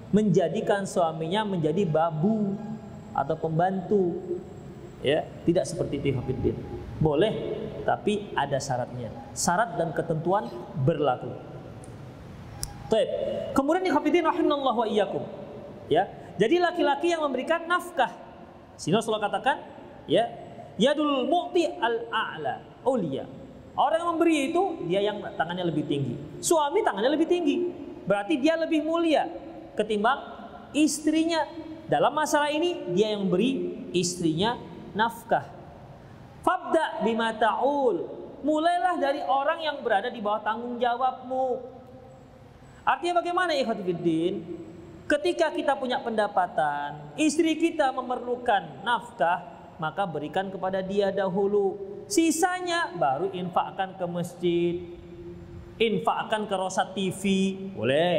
menjadikan 0.08 0.88
suaminya 0.88 1.44
menjadi 1.44 1.84
babu 1.84 2.56
atau 3.12 3.36
pembantu. 3.36 4.16
Ya, 5.04 5.28
tidak 5.44 5.68
seperti 5.68 6.00
itu 6.00 6.16
Khabiddin. 6.16 6.56
Boleh, 6.98 7.32
tapi 7.86 8.32
ada 8.34 8.58
syaratnya. 8.58 9.12
Syarat 9.36 9.78
dan 9.78 9.94
ketentuan 9.94 10.50
berlaku. 10.82 11.30
Baik. 12.88 13.08
Kemudian 13.52 13.92
Hafidin 13.92 14.24
rahimallahu 14.24 14.84
wa 14.84 14.88
iyyakum. 14.88 15.24
Ya. 15.92 16.08
Jadi 16.40 16.56
laki-laki 16.60 17.12
yang 17.12 17.24
memberikan 17.24 17.64
nafkah. 17.68 18.12
Sini 18.78 18.94
Rasulullah 18.94 19.26
katakan, 19.26 19.58
ya, 20.06 20.30
yadul 20.78 21.26
mu'ti 21.26 21.66
al-a'la, 21.66 22.62
ulia. 22.86 23.26
Orang 23.78 23.98
yang 24.02 24.10
memberi 24.14 24.50
itu 24.50 24.62
dia 24.90 25.00
yang 25.02 25.22
tangannya 25.38 25.66
lebih 25.66 25.86
tinggi. 25.86 26.14
Suami 26.42 26.82
tangannya 26.82 27.14
lebih 27.14 27.30
tinggi. 27.30 27.56
Berarti 28.06 28.34
dia 28.40 28.58
lebih 28.58 28.82
mulia 28.82 29.30
ketimbang 29.78 30.18
istrinya. 30.74 31.46
Dalam 31.88 32.12
masalah 32.12 32.50
ini 32.50 32.90
dia 32.92 33.14
yang 33.14 33.26
memberi 33.26 33.86
istrinya 33.94 34.58
nafkah. 34.98 35.46
Fabda 36.42 37.06
bima 37.06 37.34
ta'ul. 37.38 38.02
Mulailah 38.42 38.98
dari 38.98 39.22
orang 39.22 39.62
yang 39.62 39.76
berada 39.82 40.10
di 40.10 40.18
bawah 40.18 40.42
tanggung 40.42 40.78
jawabmu. 40.78 41.77
Artinya 42.88 43.20
bagaimana 43.20 43.52
ikhwatifiddin? 43.52 44.64
Ketika 45.04 45.52
kita 45.52 45.76
punya 45.76 46.00
pendapatan, 46.00 47.12
istri 47.20 47.52
kita 47.60 47.92
memerlukan 47.92 48.80
nafkah, 48.80 49.44
maka 49.76 50.08
berikan 50.08 50.48
kepada 50.48 50.80
dia 50.80 51.12
dahulu. 51.12 51.76
Sisanya 52.08 52.96
baru 52.96 53.28
infakkan 53.36 53.92
ke 53.92 54.04
masjid, 54.08 54.74
infakkan 55.76 56.48
ke 56.48 56.54
Rosa 56.56 56.88
TV, 56.96 57.22
boleh. 57.76 58.16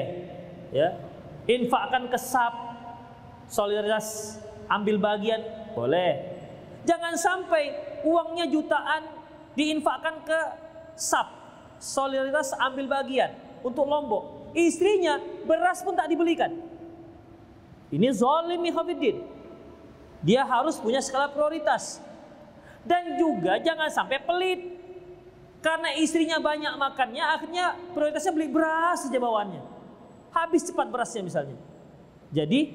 Ya. 0.69 1.01
Infakkan 1.49 2.05
ke 2.05 2.17
SAP, 2.21 2.53
solidaritas 3.49 4.37
ambil 4.69 5.01
bagian, 5.01 5.41
boleh. 5.73 6.37
Jangan 6.85 7.17
sampai 7.17 7.73
uangnya 8.05 8.45
jutaan 8.53 9.09
diinfakkan 9.57 10.21
ke 10.21 10.39
SAP, 10.93 11.29
solidaritas 11.81 12.53
ambil 12.53 12.85
bagian 12.85 13.33
untuk 13.65 13.89
Lombok 13.89 14.38
istrinya 14.53 15.19
beras 15.45 15.81
pun 15.81 15.93
tak 15.97 16.09
dibelikan. 16.09 16.53
Ini 17.89 18.07
zalim 18.13 18.61
Khafiddin. 18.69 19.25
Dia 20.21 20.45
harus 20.45 20.77
punya 20.77 21.01
skala 21.01 21.31
prioritas. 21.31 21.97
Dan 22.85 23.17
juga 23.17 23.57
jangan 23.59 23.89
sampai 23.89 24.21
pelit. 24.21 24.59
Karena 25.59 25.91
istrinya 25.99 26.39
banyak 26.39 26.71
makannya, 26.79 27.19
akhirnya 27.19 27.75
prioritasnya 27.91 28.31
beli 28.31 28.47
beras 28.47 29.03
saja 29.03 29.19
bawaannya. 29.19 29.59
Habis 30.31 30.71
cepat 30.71 30.87
berasnya 30.87 31.19
misalnya. 31.25 31.57
Jadi, 32.31 32.71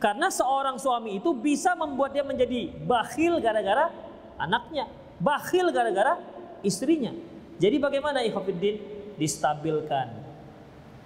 karena 0.00 0.32
seorang 0.32 0.80
suami 0.80 1.20
itu 1.20 1.36
bisa 1.36 1.76
membuat 1.76 2.16
dia 2.16 2.24
menjadi 2.24 2.72
bakhil 2.88 3.36
gara-gara 3.42 3.92
anaknya. 4.40 4.88
Bakhil 5.20 5.68
gara-gara 5.74 6.16
istrinya. 6.64 7.12
Jadi 7.60 7.76
bagaimana 7.76 8.24
Ikhafiddin? 8.24 8.80
Distabilkan 9.20 10.21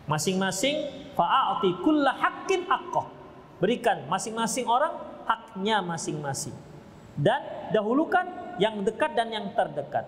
Masing-masing 0.06 0.86
fa'ati 1.18 1.82
kulla 1.82 2.14
haqqin 2.14 2.66
haqqah. 2.66 3.06
Berikan 3.58 4.06
masing-masing 4.06 4.66
orang 4.70 4.94
haknya 5.26 5.82
masing-masing. 5.82 6.54
Dan 7.18 7.42
dahulukan 7.74 8.56
yang 8.62 8.80
dekat 8.86 9.12
dan 9.18 9.28
yang 9.32 9.50
terdekat. 9.52 10.06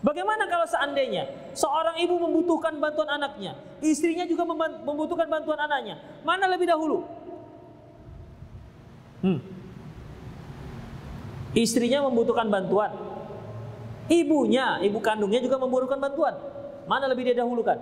Bagaimana 0.00 0.48
kalau 0.48 0.64
seandainya 0.64 1.28
seorang 1.52 2.00
ibu 2.00 2.16
membutuhkan 2.16 2.72
bantuan 2.80 3.04
anaknya, 3.12 3.52
istrinya 3.84 4.24
juga 4.24 4.48
membutuhkan 4.80 5.28
bantuan 5.28 5.60
anaknya, 5.60 6.00
mana 6.24 6.48
lebih 6.48 6.72
dahulu? 6.72 7.04
Hmm. 9.20 9.44
Istrinya 11.52 12.00
membutuhkan 12.08 12.48
bantuan, 12.48 12.96
ibunya, 14.08 14.80
ibu 14.80 14.96
kandungnya 15.04 15.44
juga 15.44 15.60
membutuhkan 15.60 16.00
bantuan. 16.00 16.32
Mana 16.88 17.04
lebih 17.04 17.28
dia 17.28 17.44
dahulukan? 17.44 17.76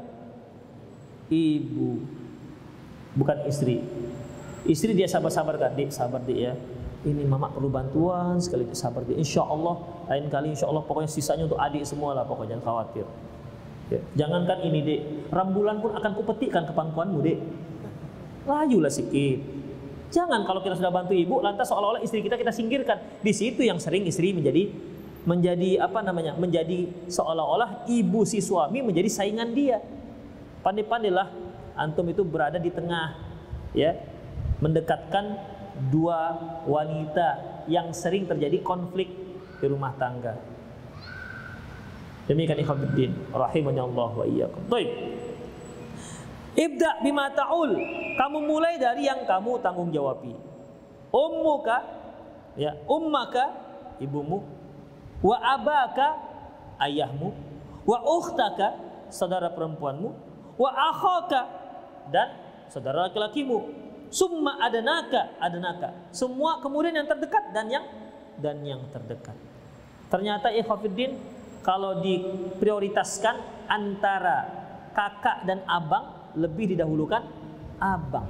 Ibu 1.33 2.03
bukan 3.17 3.37
istri. 3.49 3.85
Istri 4.69 4.93
dia 4.93 5.09
sabar-sabar 5.09 5.57
kan 5.57 5.73
dik 5.73 5.95
sabar 5.95 6.21
dik 6.25 6.38
ya. 6.38 6.53
Ini 7.07 7.25
mama 7.25 7.49
perlu 7.49 7.71
bantuan 7.71 8.43
sekali 8.43 8.67
sabar 8.75 9.07
dik. 9.07 9.17
Insya 9.17 9.47
Allah 9.47 9.81
lain 10.11 10.27
kali 10.29 10.53
insya 10.53 10.67
Allah 10.67 10.83
pokoknya 10.85 11.09
sisanya 11.09 11.47
untuk 11.47 11.61
adik 11.61 11.87
semua 11.87 12.12
lah 12.12 12.25
pokoknya 12.27 12.59
jangan 12.59 12.64
khawatir. 12.64 13.07
Ya. 13.88 14.01
jangankan 14.12 14.59
ini 14.69 14.79
dik. 14.85 15.01
Rambulan 15.33 15.81
pun 15.81 15.97
akan 15.97 16.12
kupetikkan 16.19 16.69
ke 16.69 16.73
pangkuanmu 16.75 17.19
dik. 17.25 17.38
Layulah 18.45 18.93
sikit. 18.93 19.38
Jangan 20.09 20.45
kalau 20.49 20.64
kita 20.64 20.73
sudah 20.77 20.88
bantu 20.88 21.12
ibu 21.12 21.45
lantas 21.45 21.69
seolah-olah 21.69 22.01
istri 22.01 22.25
kita 22.25 22.37
kita 22.37 22.53
singkirkan. 22.53 22.97
Di 23.21 23.33
situ 23.33 23.61
yang 23.61 23.77
sering 23.77 24.09
istri 24.09 24.33
menjadi 24.33 24.69
menjadi 25.29 25.85
apa 25.85 26.01
namanya 26.01 26.33
menjadi 26.41 26.88
seolah-olah 27.12 27.85
ibu 27.85 28.25
si 28.25 28.41
suami 28.41 28.81
menjadi 28.81 29.12
saingan 29.12 29.53
dia 29.53 29.77
Pandai-pandailah 30.62 31.29
antum 31.79 32.07
itu 32.11 32.27
berada 32.27 32.59
di 32.59 32.68
tengah 32.75 33.14
ya, 33.73 33.94
mendekatkan 34.59 35.38
dua 35.88 36.35
wanita 36.66 37.62
yang 37.71 37.94
sering 37.94 38.27
terjadi 38.27 38.59
konflik 38.64 39.07
di 39.62 39.66
rumah 39.71 39.94
tangga. 39.94 40.35
Demikian 42.29 42.61
ikhwatiddin 42.61 43.12
rahimani 43.33 43.81
Allah 43.81 44.11
wa 44.12 44.25
iyyakum. 44.27 44.61
Baik. 44.68 44.90
Ibda 46.59 47.01
bima 47.07 47.31
ta'ul. 47.33 47.73
Kamu 48.18 48.38
mulai 48.44 48.77
dari 48.77 49.07
yang 49.07 49.23
kamu 49.25 49.62
tanggung 49.62 49.94
jawabi. 49.94 50.35
Ummuka 51.09 51.87
ya, 52.59 52.75
ummaka 52.85 53.55
ibumu 54.03 54.44
wa 55.25 55.38
abaka 55.40 56.18
ayahmu 56.83 57.33
wa 57.88 57.99
ukhtaka 58.05 58.77
saudara 59.09 59.49
perempuanmu 59.55 60.28
wa 60.59 60.71
akhaka. 60.75 61.42
Dan 62.11 62.29
saudara 62.68 63.09
laki-lakimu. 63.09 63.87
Summa 64.11 64.59
adanaka. 64.61 65.38
Adanaka. 65.38 66.11
Semua 66.11 66.59
kemudian 66.61 66.92
yang 66.99 67.09
terdekat 67.09 67.55
dan 67.55 67.71
yang 67.71 67.85
dan 68.38 68.61
yang 68.66 68.83
terdekat. 68.90 69.35
Ternyata 70.09 70.51
ikhwafiddin 70.53 71.14
kalau 71.62 72.01
diprioritaskan 72.01 73.68
antara 73.68 74.49
kakak 74.97 75.44
dan 75.47 75.62
abang 75.68 76.33
lebih 76.35 76.75
didahulukan 76.75 77.23
abang. 77.79 78.29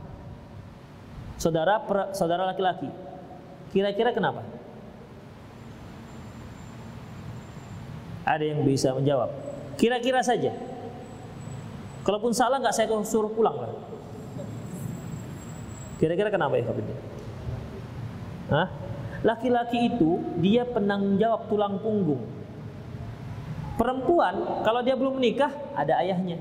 Saudara 1.38 1.78
saudara 2.12 2.50
laki-laki 2.50 2.90
kira-kira 3.70 4.10
kenapa? 4.10 4.42
Ada 8.28 8.44
yang 8.44 8.60
bisa 8.66 8.92
menjawab? 8.92 9.32
Kira-kira 9.80 10.20
saja. 10.20 10.52
Kalaupun 12.06 12.32
salah 12.32 12.62
nggak 12.62 12.74
saya 12.74 12.88
suruh 13.04 13.30
pulang 13.32 13.56
lah. 13.58 13.72
Kira-kira 15.98 16.30
kenapa 16.30 16.54
ya 16.58 16.64
Habib? 16.70 16.86
Hah? 18.48 18.68
Laki-laki 19.26 19.90
itu 19.90 20.22
dia 20.38 20.62
penanggung 20.62 21.18
jawab 21.18 21.50
tulang 21.50 21.82
punggung. 21.82 22.22
Perempuan 23.74 24.62
kalau 24.62 24.82
dia 24.82 24.94
belum 24.94 25.18
menikah 25.18 25.50
ada 25.74 25.98
ayahnya. 26.02 26.38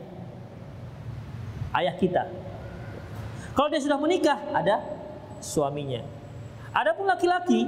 Ayah 1.74 1.93
kita. 1.98 2.30
Kalau 3.58 3.70
dia 3.74 3.82
sudah 3.82 3.98
menikah 3.98 4.38
ada 4.54 4.82
suaminya. 5.41 6.06
Adapun 6.74 7.10
laki-laki 7.10 7.65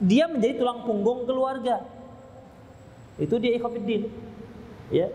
dia 0.00 0.24
menjadi 0.24 0.60
tulang 0.64 0.88
punggung 0.88 1.28
keluarga. 1.28 1.84
Itu 3.20 3.36
dia 3.36 3.54
ikhwatiddin. 3.60 4.08
Ya. 4.88 5.12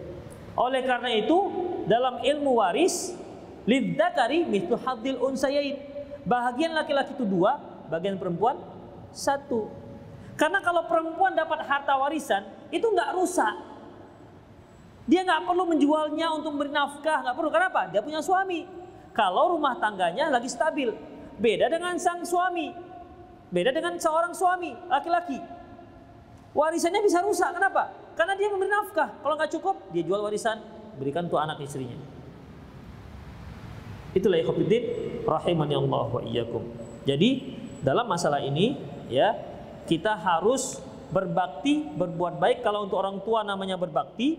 Oleh 0.54 0.82
karena 0.86 1.14
itu 1.18 1.69
dalam 1.90 2.22
ilmu 2.22 2.62
waris 2.62 3.18
lidzakari 3.66 4.46
mithlu 4.46 4.78
hadil 4.78 5.18
unsayain. 5.26 5.82
Bahagian 6.22 6.78
laki-laki 6.78 7.18
itu 7.18 7.26
dua, 7.26 7.58
bagian 7.90 8.22
perempuan 8.22 8.62
satu. 9.10 9.74
Karena 10.38 10.62
kalau 10.62 10.86
perempuan 10.86 11.34
dapat 11.34 11.66
harta 11.66 11.98
warisan 11.98 12.46
itu 12.70 12.86
nggak 12.86 13.18
rusak. 13.18 13.52
Dia 15.10 15.26
nggak 15.26 15.42
perlu 15.50 15.66
menjualnya 15.66 16.30
untuk 16.38 16.54
memberi 16.54 16.70
nafkah, 16.70 17.26
nggak 17.26 17.34
perlu. 17.34 17.50
Kenapa? 17.50 17.90
Dia 17.90 18.06
punya 18.06 18.22
suami. 18.22 18.70
Kalau 19.10 19.58
rumah 19.58 19.74
tangganya 19.82 20.30
lagi 20.30 20.46
stabil, 20.46 20.94
beda 21.42 21.66
dengan 21.66 21.98
sang 21.98 22.22
suami, 22.22 22.70
beda 23.50 23.74
dengan 23.74 23.98
seorang 23.98 24.38
suami 24.38 24.78
laki-laki. 24.86 25.42
Warisannya 26.54 27.02
bisa 27.02 27.26
rusak. 27.26 27.58
Kenapa? 27.58 27.90
Karena 28.14 28.38
dia 28.38 28.54
memberi 28.54 28.70
nafkah. 28.70 29.18
Kalau 29.26 29.34
nggak 29.34 29.52
cukup, 29.58 29.76
dia 29.90 30.06
jual 30.06 30.22
warisan, 30.22 30.62
berikan 31.00 31.32
untuk 31.32 31.40
anak 31.40 31.64
istrinya. 31.64 31.96
Itulah 34.12 34.42
ikhwatiddin 34.42 34.84
rahimani 35.24 35.78
Allah 35.78 36.06
wa 36.10 36.22
iyyakum. 36.26 36.66
Jadi 37.08 37.56
dalam 37.80 38.10
masalah 38.10 38.44
ini 38.44 38.76
ya 39.08 39.38
kita 39.88 40.18
harus 40.18 40.82
berbakti, 41.10 41.90
berbuat 41.96 42.38
baik 42.38 42.62
kalau 42.62 42.86
untuk 42.86 42.98
orang 43.02 43.18
tua 43.26 43.42
namanya 43.42 43.78
berbakti, 43.78 44.38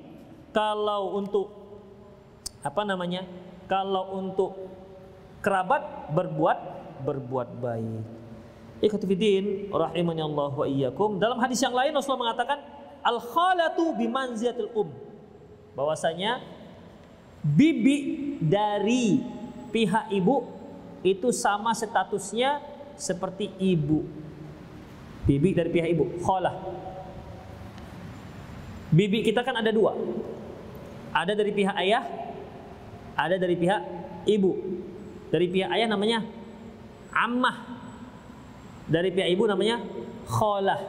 kalau 0.55 1.19
untuk 1.19 1.51
apa 2.61 2.83
namanya? 2.85 3.25
Kalau 3.71 4.19
untuk 4.19 4.59
kerabat 5.41 6.13
berbuat 6.13 6.59
berbuat 7.07 7.49
baik. 7.63 8.03
Ikhwatiddin 8.81 9.71
rahimani 9.71 10.25
Allah 10.25 10.51
wa 10.51 10.67
iyyakum. 10.67 11.21
Dalam 11.21 11.39
hadis 11.39 11.61
yang 11.61 11.77
lain 11.77 11.95
Rasulullah 11.95 12.33
mengatakan 12.33 12.59
al 13.05 13.19
khalatu 13.21 13.95
bimanzilatil 13.97 14.73
um. 14.77 14.89
Bahwasanya 15.75 16.43
bibi 17.41 18.37
dari 18.43 19.23
pihak 19.71 20.11
ibu 20.13 20.45
itu 21.01 21.33
sama 21.33 21.73
statusnya 21.73 22.61
seperti 22.99 23.49
ibu. 23.57 24.05
Bibi 25.25 25.57
dari 25.57 25.71
pihak 25.73 25.89
ibu, 25.95 26.05
kholah. 26.21 26.57
Bibi 28.91 29.23
kita 29.23 29.47
kan 29.47 29.57
ada 29.63 29.71
dua. 29.71 29.95
Ada 31.15 31.39
dari 31.39 31.55
pihak 31.55 31.77
ayah, 31.79 32.05
ada 33.15 33.39
dari 33.39 33.55
pihak 33.55 33.81
ibu. 34.27 34.53
Dari 35.31 35.47
pihak 35.47 35.71
ayah 35.71 35.87
namanya 35.87 36.27
ammah. 37.15 37.57
Dari 38.91 39.15
pihak 39.15 39.31
ibu 39.31 39.47
namanya 39.47 39.79
kholah. 40.27 40.83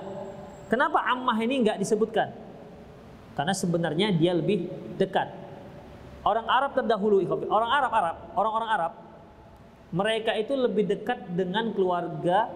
Kenapa 0.67 1.05
ammah 1.05 1.37
ini 1.37 1.61
nggak 1.61 1.77
disebutkan? 1.77 2.40
Karena 3.41 3.58
sebenarnya 3.58 4.13
dia 4.13 4.38
lebih 4.38 4.69
dekat. 5.01 5.34
Orang 6.21 6.45
Arab 6.45 6.77
terdahulu, 6.77 7.25
orang 7.49 7.71
Arab 7.73 7.89
Arab, 7.89 8.15
orang-orang 8.38 8.69
Arab, 8.69 8.91
mereka 9.89 10.38
itu 10.38 10.54
lebih 10.54 10.86
dekat 10.86 11.25
dengan 11.34 11.73
keluarga 11.73 12.54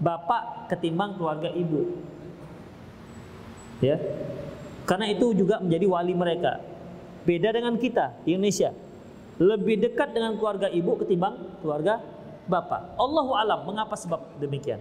bapak 0.00 0.72
ketimbang 0.72 1.20
keluarga 1.20 1.52
ibu. 1.52 1.92
Ya. 3.84 4.00
Karena 4.88 5.12
itu 5.12 5.36
juga 5.36 5.60
menjadi 5.60 5.84
wali 5.84 6.16
mereka. 6.16 6.64
Beda 7.28 7.52
dengan 7.52 7.76
kita 7.76 8.16
di 8.24 8.32
Indonesia. 8.32 8.72
Lebih 9.36 9.92
dekat 9.92 10.16
dengan 10.16 10.40
keluarga 10.40 10.72
ibu 10.72 10.96
ketimbang 11.04 11.60
keluarga 11.60 12.00
bapak. 12.48 12.96
Allahu 12.96 13.36
alam 13.36 13.60
mengapa 13.68 13.92
sebab 13.92 14.40
demikian? 14.40 14.80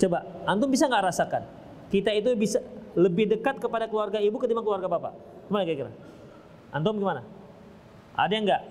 Coba, 0.00 0.24
antum 0.48 0.72
bisa 0.72 0.88
nggak 0.88 1.04
rasakan? 1.12 1.44
Kita 1.92 2.08
itu 2.16 2.32
bisa 2.32 2.64
lebih 2.98 3.28
dekat 3.28 3.60
kepada 3.60 3.88
keluarga 3.88 4.20
ibu 4.20 4.36
ketimbang 4.36 4.64
keluarga 4.64 4.88
bapak. 4.88 5.12
Gimana 5.48 5.64
kira-kira? 5.64 5.92
Antum 6.72 6.96
gimana? 7.00 7.24
Ada 8.16 8.32
yang 8.32 8.44
enggak? 8.44 8.62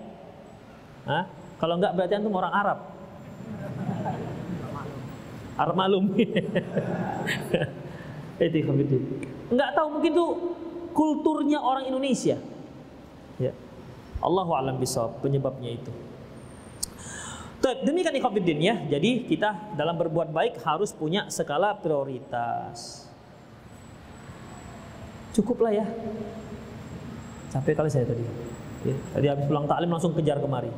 Hah? 1.06 1.24
Kalau 1.58 1.74
enggak 1.78 1.92
berarti 1.94 2.14
antum 2.18 2.34
orang 2.34 2.52
Arab. 2.54 2.78
Arab 5.58 5.74
malum. 5.76 6.04
Itu 8.42 8.58
Enggak 9.52 9.70
tahu 9.76 9.88
mungkin 9.98 10.12
tuh 10.16 10.30
kulturnya 10.96 11.58
orang 11.62 11.86
Indonesia. 11.86 12.38
Ya. 13.38 13.52
Allahu 14.22 14.54
alam 14.54 14.78
bisawab 14.78 15.18
penyebabnya 15.18 15.74
itu. 15.74 15.90
Tuh, 17.62 17.74
demikian 17.86 18.14
ikhwatiddin 18.18 18.58
ya. 18.58 18.74
Jadi 18.86 19.26
kita 19.26 19.74
dalam 19.78 19.98
berbuat 19.98 20.30
baik 20.30 20.62
harus 20.62 20.90
punya 20.94 21.26
skala 21.30 21.78
prioritas. 21.78 23.11
Cukuplah 25.32 25.72
ya. 25.72 25.86
Sampai 27.52 27.72
kali 27.76 27.88
saya 27.88 28.08
tadi. 28.08 28.24
Ya, 28.82 28.96
tadi 29.14 29.26
habis 29.28 29.44
pulang 29.48 29.68
taklim 29.68 29.90
langsung 29.92 30.12
kejar 30.16 30.40
kemari. 30.40 30.72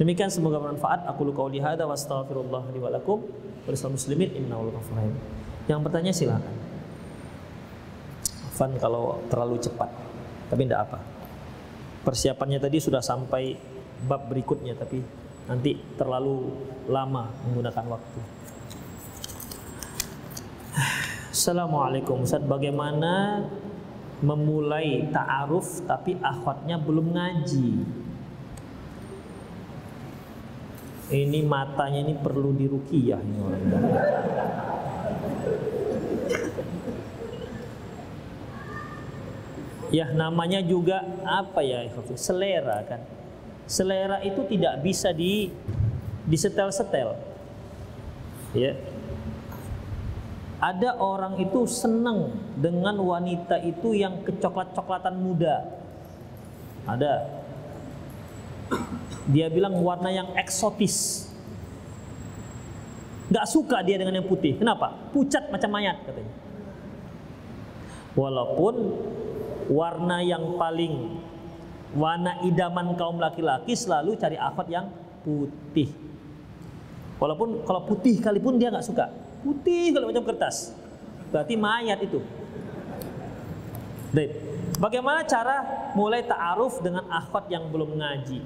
Demikian 0.00 0.32
semoga 0.32 0.58
bermanfaat. 0.60 1.04
Aku 1.12 1.28
lu 1.28 1.32
qauli 1.36 1.60
hadza 1.60 1.84
wa 1.84 1.94
astaghfirullah 1.94 2.72
li 2.72 2.80
wa 2.80 2.90
lakum 2.92 3.22
muslimin 3.68 4.30
innahu 4.34 4.72
rahim. 4.72 5.14
Yang 5.70 5.80
bertanya 5.86 6.12
silakan. 6.12 6.54
Fan 8.56 8.74
kalau 8.82 9.22
terlalu 9.30 9.60
cepat. 9.62 9.88
Tapi 10.50 10.60
tidak 10.66 10.90
apa. 10.90 10.98
Persiapannya 12.02 12.58
tadi 12.58 12.82
sudah 12.82 12.98
sampai 12.98 13.54
bab 14.02 14.26
berikutnya 14.26 14.74
tapi 14.74 14.98
nanti 15.46 15.78
terlalu 15.94 16.50
lama 16.90 17.30
menggunakan 17.46 17.84
waktu. 17.86 18.20
Assalamualaikum 21.32 22.28
Ustaz, 22.28 22.44
bagaimana 22.44 23.40
memulai 24.20 25.08
ta'aruf 25.08 25.80
tapi 25.88 26.20
akhwatnya 26.20 26.76
belum 26.76 27.16
ngaji. 27.16 27.88
Ini 31.08 31.40
matanya 31.48 32.04
ini 32.04 32.20
perlu 32.20 32.52
diruqyah 32.52 33.16
ini 33.24 33.36
orang. 33.40 33.62
Ya 39.88 40.12
namanya 40.12 40.60
juga 40.60 41.00
apa 41.24 41.64
ya 41.64 41.88
selera 42.12 42.84
kan. 42.84 43.00
Selera 43.64 44.20
itu 44.20 44.44
tidak 44.52 44.84
bisa 44.84 45.16
di 45.16 45.48
disetel-setel. 46.28 47.16
Ya, 48.52 48.76
ada 50.62 50.94
orang 51.02 51.42
itu 51.42 51.66
senang 51.66 52.38
dengan 52.54 52.94
wanita 53.02 53.58
itu 53.66 53.98
yang 53.98 54.22
kecoklat-coklatan 54.22 55.18
muda. 55.18 55.66
Ada. 56.86 57.42
Dia 59.26 59.50
bilang 59.50 59.74
warna 59.82 60.14
yang 60.14 60.30
eksotis. 60.38 61.26
Gak 63.26 63.50
suka 63.50 63.82
dia 63.82 63.98
dengan 63.98 64.22
yang 64.22 64.28
putih. 64.30 64.54
Kenapa? 64.54 64.94
Pucat 65.10 65.50
macam 65.50 65.70
mayat 65.74 65.98
katanya. 66.06 66.30
Walaupun 68.14 68.74
warna 69.66 70.22
yang 70.22 70.60
paling 70.62 71.18
warna 71.98 72.38
idaman 72.46 72.94
kaum 72.94 73.18
laki-laki 73.18 73.74
selalu 73.74 74.14
cari 74.14 74.38
akhwat 74.38 74.68
yang 74.70 74.86
putih. 75.26 75.90
Walaupun 77.18 77.66
kalau 77.66 77.82
putih 77.82 78.18
kalipun 78.22 78.58
dia 78.58 78.70
nggak 78.70 78.86
suka, 78.86 79.10
Putih 79.42 79.90
kalau 79.90 80.08
macam 80.08 80.24
kertas. 80.24 80.70
Berarti 81.34 81.54
mayat 81.58 81.98
itu. 82.02 82.22
Baik. 84.14 84.32
Bagaimana 84.78 85.22
cara 85.26 85.62
mulai 85.94 86.22
ta'aruf 86.26 86.82
dengan 86.82 87.06
akhwat 87.10 87.50
yang 87.50 87.70
belum 87.70 87.98
ngaji? 87.98 88.42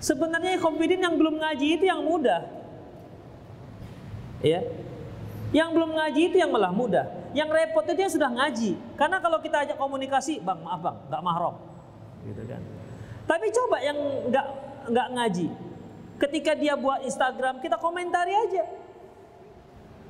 Sebenarnya 0.00 0.56
kompiden 0.56 1.04
yang 1.04 1.16
belum 1.16 1.40
ngaji 1.40 1.66
itu 1.76 1.84
yang 1.84 2.00
mudah. 2.00 2.48
Ya. 4.40 4.64
Yang 5.52 5.68
belum 5.76 5.90
ngaji 5.92 6.20
itu 6.32 6.36
yang 6.40 6.50
malah 6.50 6.72
mudah. 6.72 7.04
Yang 7.36 7.48
repot 7.52 7.84
itu 7.86 8.00
yang 8.00 8.12
sudah 8.12 8.30
ngaji. 8.32 8.70
Karena 8.96 9.20
kalau 9.20 9.38
kita 9.38 9.62
ajak 9.66 9.76
komunikasi, 9.76 10.40
bang 10.40 10.58
maaf 10.62 10.80
bang, 10.82 10.96
nggak 11.10 11.22
mahram, 11.22 11.54
gitu 12.26 12.42
kan. 12.48 12.62
Tapi 13.28 13.46
coba 13.54 13.76
yang 13.78 13.98
nggak 14.30 14.46
nggak 14.90 15.08
ngaji, 15.14 15.46
ketika 16.18 16.52
dia 16.58 16.74
buat 16.74 17.06
Instagram, 17.06 17.62
kita 17.62 17.78
komentari 17.78 18.34
aja. 18.34 18.66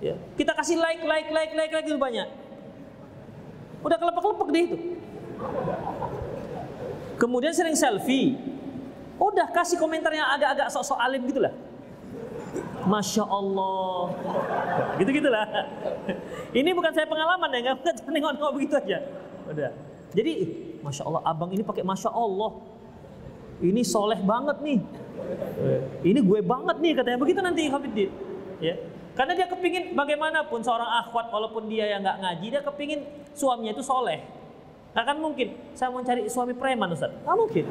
Ya. 0.01 0.17
Kita 0.35 0.57
kasih 0.57 0.81
like, 0.81 1.05
like, 1.05 1.29
like, 1.29 1.53
like, 1.53 1.73
like 1.73 1.87
itu 1.87 2.01
banyak. 2.01 2.29
Udah 3.85 3.97
kelepek-kelepek 3.97 4.49
deh 4.53 4.63
itu. 4.65 4.77
Kemudian 7.21 7.53
sering 7.53 7.77
selfie. 7.77 8.37
Udah 9.21 9.53
kasih 9.53 9.77
komentar 9.77 10.09
yang 10.17 10.25
agak-agak 10.33 10.73
sok-sok 10.73 10.97
alim 10.97 11.29
gitu 11.29 11.45
lah. 11.45 11.53
Masya 12.89 13.25
Allah. 13.29 14.17
Gitu-gitulah. 14.97 15.45
Ini 16.57 16.73
bukan 16.73 16.93
saya 16.97 17.05
pengalaman 17.05 17.53
ya, 17.53 17.77
nggak 17.77 18.09
nengok-nengok 18.09 18.53
begitu 18.57 18.75
aja. 18.81 19.05
Udah. 19.53 19.71
Jadi, 20.17 20.33
Masya 20.81 21.05
Allah, 21.05 21.21
abang 21.29 21.53
ini 21.53 21.61
pakai 21.61 21.85
Masya 21.85 22.09
Allah. 22.09 22.57
Ini 23.61 23.85
soleh 23.85 24.17
banget 24.25 24.57
nih. 24.65 24.81
Ini 26.01 26.21
gue 26.25 26.41
banget 26.41 26.77
nih 26.81 26.93
katanya. 26.97 27.19
Begitu 27.21 27.41
nanti 27.45 27.69
Hafiddin. 27.69 28.11
Ya. 28.65 28.81
Karena 29.19 29.33
dia 29.35 29.47
kepingin 29.51 29.93
bagaimanapun 29.99 30.63
seorang 30.63 30.87
akhwat 31.03 31.35
walaupun 31.35 31.67
dia 31.67 31.91
yang 31.91 32.01
nggak 32.01 32.19
ngaji, 32.23 32.47
dia 32.47 32.63
kepingin 32.63 33.01
suaminya 33.35 33.75
itu 33.75 33.83
soleh. 33.83 34.23
Nggak 34.95 35.05
kan 35.07 35.17
mungkin. 35.19 35.49
Saya 35.75 35.89
mau 35.91 36.03
cari 36.03 36.27
suami 36.31 36.55
preman 36.55 36.91
Ustaz. 36.95 37.11
Nggak 37.27 37.37
mungkin. 37.37 37.65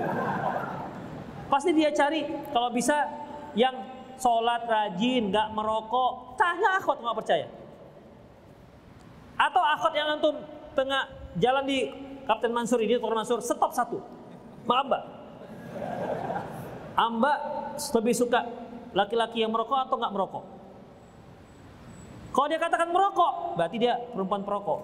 Pasti 1.50 1.72
dia 1.74 1.90
cari 1.96 2.28
kalau 2.52 2.70
bisa 2.70 3.08
yang 3.56 3.74
sholat 4.20 4.68
rajin, 4.68 5.32
nggak 5.32 5.48
merokok. 5.56 6.36
Tanya 6.36 6.78
akhwat 6.78 6.98
nggak 7.00 7.18
percaya. 7.18 7.48
Atau 9.40 9.64
akhwat 9.64 9.94
yang 9.96 10.08
antum 10.20 10.36
tengah 10.76 11.08
jalan 11.40 11.64
di 11.64 11.88
Kapten 12.28 12.52
Mansur 12.54 12.84
ini, 12.84 13.00
Dr. 13.00 13.16
Mansur, 13.16 13.40
stop 13.42 13.72
satu. 13.72 14.04
Maaf 14.68 14.86
mbak. 14.86 15.04
Amba 17.00 17.34
lebih 17.96 18.14
suka 18.14 18.44
laki-laki 18.92 19.40
yang 19.42 19.56
merokok 19.56 19.88
atau 19.88 19.96
nggak 19.96 20.14
merokok? 20.14 20.59
Kalau 22.40 22.48
dia 22.48 22.56
katakan 22.56 22.88
merokok, 22.88 23.60
berarti 23.60 23.76
dia 23.84 24.00
perempuan 24.16 24.48
perokok. 24.48 24.80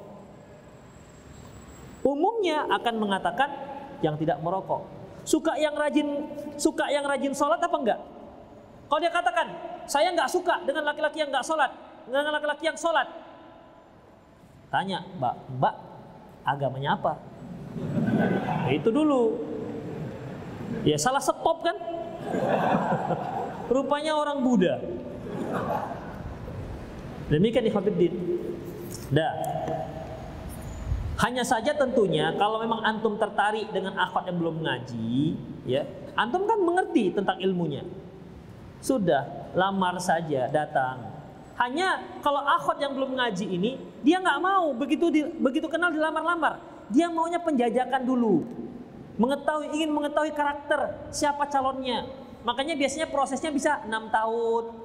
Umumnya 2.03 2.67
akan 2.67 2.99
mengatakan 2.99 3.47
yang 4.03 4.19
tidak 4.19 4.43
merokok. 4.43 4.83
Suka 5.23 5.55
yang 5.55 5.71
rajin, 5.71 6.27
suka 6.59 6.91
yang 6.91 7.07
rajin 7.07 7.31
sholat 7.31 7.63
apa 7.63 7.77
enggak? 7.79 7.99
Kalau 8.91 8.99
dia 8.99 9.07
katakan, 9.07 9.47
saya 9.87 10.11
nggak 10.11 10.27
suka 10.27 10.67
dengan 10.67 10.83
laki-laki 10.83 11.23
yang 11.23 11.31
nggak 11.31 11.47
sholat, 11.47 11.71
dengan 12.03 12.35
laki-laki 12.35 12.67
yang 12.67 12.75
sholat. 12.75 13.07
Tanya, 14.67 15.07
mbak, 15.15 15.35
mbak, 15.55 15.75
agamanya 16.43 16.99
apa? 16.99 17.15
Nah, 18.35 18.67
itu 18.67 18.91
dulu. 18.91 19.31
Ya 20.83 20.99
salah 20.99 21.23
stop 21.23 21.63
kan? 21.63 21.79
Rupanya 23.71 24.19
orang 24.19 24.43
Buddha. 24.43 24.75
Demikian 27.29 27.65
ikhwatiddin. 27.65 28.13
Dah. 29.09 29.33
Hanya 31.15 31.47
saja 31.47 31.71
tentunya 31.71 32.35
kalau 32.35 32.59
memang 32.59 32.83
antum 32.83 33.15
tertarik 33.15 33.71
dengan 33.71 33.95
akhwat 33.95 34.27
yang 34.27 34.35
belum 34.35 34.67
ngaji, 34.67 35.39
ya, 35.63 35.87
antum 36.13 36.43
kan 36.43 36.59
mengerti 36.59 37.15
tentang 37.15 37.39
ilmunya. 37.39 37.87
Sudah, 38.83 39.49
lamar 39.55 39.97
saja, 40.03 40.51
datang. 40.51 41.07
Hanya 41.55 42.03
kalau 42.19 42.43
akhwat 42.43 42.83
yang 42.83 42.91
belum 42.91 43.15
ngaji 43.15 43.47
ini, 43.47 43.79
dia 44.03 44.19
nggak 44.19 44.39
mau 44.43 44.75
begitu 44.75 45.07
di, 45.07 45.23
begitu 45.39 45.71
kenal 45.71 45.87
dilamar-lamar. 45.87 46.59
Dia 46.91 47.07
maunya 47.07 47.39
penjajakan 47.39 48.03
dulu. 48.03 48.43
Mengetahui 49.15 49.71
ingin 49.71 49.95
mengetahui 49.95 50.35
karakter 50.35 51.09
siapa 51.15 51.47
calonnya. 51.47 52.03
Makanya 52.43 52.75
biasanya 52.75 53.07
prosesnya 53.07 53.49
bisa 53.49 53.79
enam 53.87 54.11
tahun. 54.11 54.84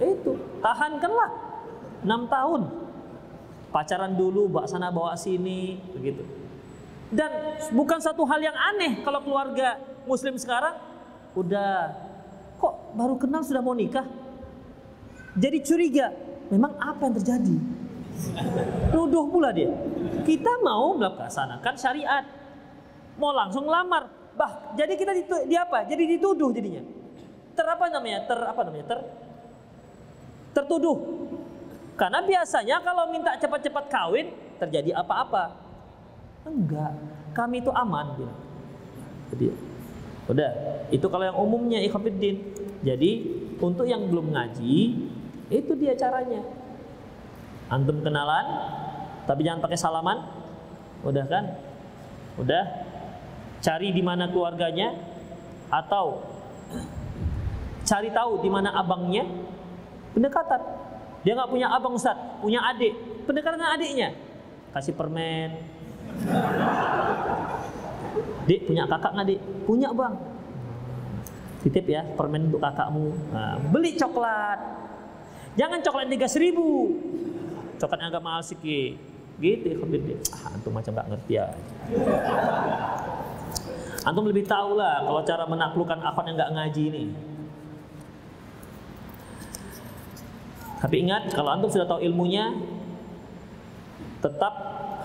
Itu, 0.00 0.40
tahankanlah 0.64 1.30
enam 2.02 2.26
tahun 2.30 2.62
pacaran 3.72 4.12
dulu, 4.14 4.52
bawa 4.52 4.68
sana 4.68 4.92
bawa 4.92 5.16
sini, 5.16 5.80
begitu. 5.96 6.22
Dan 7.12 7.28
bukan 7.72 8.00
satu 8.00 8.24
hal 8.28 8.40
yang 8.40 8.56
aneh 8.56 9.00
kalau 9.04 9.20
keluarga 9.24 9.80
muslim 10.08 10.36
sekarang 10.36 10.76
udah 11.36 11.92
kok 12.60 12.74
baru 12.96 13.16
kenal 13.16 13.44
sudah 13.44 13.64
mau 13.64 13.76
nikah. 13.76 14.04
Jadi 15.36 15.64
curiga, 15.64 16.12
memang 16.52 16.76
apa 16.76 17.08
yang 17.08 17.16
terjadi? 17.16 17.56
Nuduh 18.92 19.28
pula 19.32 19.52
dia. 19.52 19.72
Kita 20.24 20.60
mau 20.60 20.92
melaksanakan 20.96 21.74
syariat. 21.80 22.24
Mau 23.16 23.32
langsung 23.32 23.64
lamar. 23.64 24.08
Bah, 24.36 24.72
jadi 24.76 24.92
kita 24.96 25.12
di, 25.16 25.24
di 25.48 25.56
apa? 25.56 25.84
Jadi 25.88 26.16
dituduh 26.16 26.52
jadinya. 26.52 26.84
Ter 27.52 27.66
apa 27.68 27.88
namanya? 27.88 28.24
Ter 28.28 28.38
apa 28.40 28.60
namanya? 28.64 28.86
Ter 28.88 28.98
tertuduh 30.52 31.22
karena 31.96 32.24
biasanya 32.24 32.80
kalau 32.80 33.12
minta 33.12 33.36
cepat-cepat 33.36 33.84
kawin 33.92 34.32
terjadi 34.56 34.96
apa-apa. 34.96 35.54
Enggak, 36.42 36.92
kami 37.36 37.62
itu 37.62 37.70
aman 37.70 38.18
gitu. 38.18 38.34
Jadi 39.32 39.46
udah, 40.26 40.50
itu 40.90 41.06
kalau 41.06 41.24
yang 41.24 41.38
umumnya 41.38 41.78
ikhafidin. 41.84 42.36
Jadi 42.82 43.10
untuk 43.62 43.86
yang 43.86 44.10
belum 44.10 44.34
ngaji 44.34 44.74
itu 45.52 45.72
dia 45.78 45.94
caranya. 45.94 46.42
Antum 47.70 48.02
kenalan 48.02 48.46
tapi 49.24 49.46
jangan 49.46 49.62
pakai 49.62 49.78
salaman. 49.78 50.18
Udah 51.06 51.24
kan? 51.30 51.44
Udah. 52.40 52.90
Cari 53.62 53.94
di 53.94 54.02
mana 54.02 54.26
keluarganya 54.26 54.90
atau 55.70 56.26
cari 57.86 58.10
tahu 58.10 58.42
di 58.42 58.50
mana 58.50 58.74
abangnya. 58.74 59.22
Pendekatan 60.12 60.60
dia 61.22 61.38
nggak 61.38 61.50
punya 61.50 61.70
abang 61.70 61.94
Ustaz, 61.94 62.18
punya 62.42 62.58
adik. 62.66 62.94
Pendekatan 63.26 63.62
dengan 63.62 63.72
adiknya. 63.78 64.08
Kasih 64.74 64.94
permen. 64.98 65.54
Dik 68.50 68.66
punya 68.66 68.90
kakak 68.90 69.14
nggak 69.14 69.26
dik? 69.30 69.40
Punya 69.62 69.88
bang. 69.94 70.14
Titip 71.62 71.86
ya 71.86 72.02
permen 72.18 72.50
untuk 72.50 72.58
kakakmu. 72.58 73.14
Nah, 73.30 73.54
beli 73.70 73.94
coklat. 73.94 74.58
Jangan 75.54 75.78
coklat 75.78 76.10
tiga 76.10 76.26
seribu. 76.26 76.90
Coklat 77.78 78.02
yang 78.02 78.10
agak 78.10 78.24
mahal 78.26 78.42
sedikit. 78.42 78.98
Gitu 79.38 79.74
ya 79.74 79.76
Ah, 80.34 80.54
antum 80.58 80.74
macam 80.74 80.90
nggak 80.90 81.08
ngerti 81.14 81.32
ya. 81.38 81.46
Antum 84.02 84.26
lebih 84.26 84.42
tahu 84.50 84.74
lah 84.74 85.06
kalau 85.06 85.22
cara 85.22 85.46
menaklukkan 85.46 85.98
akhwat 86.02 86.24
yang 86.26 86.34
nggak 86.34 86.52
ngaji 86.58 86.82
ini. 86.90 87.04
Tapi 90.82 90.98
ingat 90.98 91.30
kalau 91.30 91.54
antum 91.54 91.70
sudah 91.70 91.86
tahu 91.86 92.02
ilmunya 92.02 92.58
tetap 94.18 94.54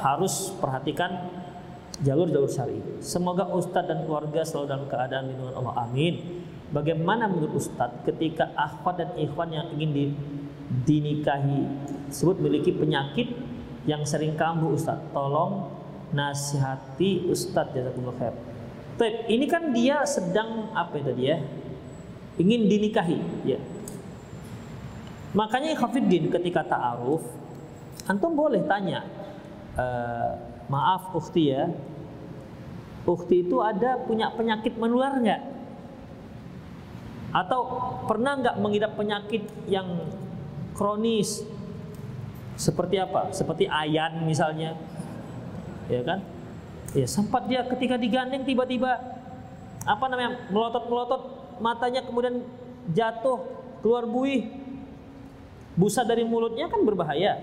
harus 0.02 0.50
perhatikan 0.58 1.30
jalur-jalur 2.02 2.50
syar'i. 2.50 2.82
Semoga 2.98 3.46
ustadz 3.54 3.86
dan 3.86 4.02
keluarga 4.10 4.42
selalu 4.42 4.66
dalam 4.74 4.86
keadaan 4.90 5.30
lindungan 5.30 5.54
Allah. 5.54 5.86
Amin. 5.86 6.42
Bagaimana 6.74 7.30
menurut 7.30 7.62
ustadz 7.62 8.02
ketika 8.10 8.50
akhwat 8.58 9.06
dan 9.06 9.10
ikhwan 9.22 9.54
yang 9.54 9.70
ingin 9.78 9.90
di, 9.94 10.06
dinikahi 10.90 11.70
sebut 12.10 12.42
memiliki 12.42 12.74
penyakit 12.74 13.38
yang 13.86 14.02
sering 14.02 14.34
kambuh 14.34 14.74
ustadz. 14.74 15.14
Tolong 15.14 15.78
nasihati 16.10 17.30
ustadz 17.30 17.78
jazakumullah 17.78 18.18
khair. 18.18 18.34
Baik, 18.98 19.30
ini 19.30 19.46
kan 19.46 19.70
dia 19.78 20.02
sedang 20.10 20.74
apa 20.74 20.98
itu 20.98 21.14
dia? 21.14 21.38
Ingin 22.42 22.66
dinikahi, 22.66 23.18
ya 23.46 23.62
Makanya 25.38 25.78
Khafiddin 25.78 26.34
ketika 26.34 26.66
ta'aruf 26.66 27.22
antum 28.10 28.34
boleh 28.34 28.66
tanya 28.66 29.06
e, 29.78 29.86
maaf 30.66 31.14
ukhti 31.14 31.54
ya 31.54 31.70
ukhti 33.08 33.48
itu 33.48 33.62
ada 33.64 34.02
punya 34.04 34.34
penyakit 34.36 34.76
menular 34.76 35.16
nggak? 35.16 35.42
Atau 37.32 37.60
pernah 38.10 38.36
nggak 38.36 38.56
mengidap 38.60 39.00
penyakit 39.00 39.48
yang 39.70 40.12
kronis? 40.76 41.46
Seperti 42.60 43.00
apa? 43.00 43.32
Seperti 43.32 43.70
ayan 43.70 44.28
misalnya. 44.28 44.76
Ya 45.88 46.04
kan? 46.04 46.20
Ya 46.92 47.08
sempat 47.08 47.48
dia 47.48 47.64
ketika 47.64 47.96
digandeng 47.96 48.44
tiba-tiba 48.44 49.00
apa 49.88 50.06
namanya 50.12 50.52
melotot-melotot 50.52 51.22
matanya 51.64 52.04
kemudian 52.04 52.44
jatuh 52.92 53.40
keluar 53.80 54.04
buih 54.04 54.66
busa 55.78 56.02
dari 56.02 56.26
mulutnya 56.26 56.66
kan 56.68 56.82
berbahaya. 56.82 57.38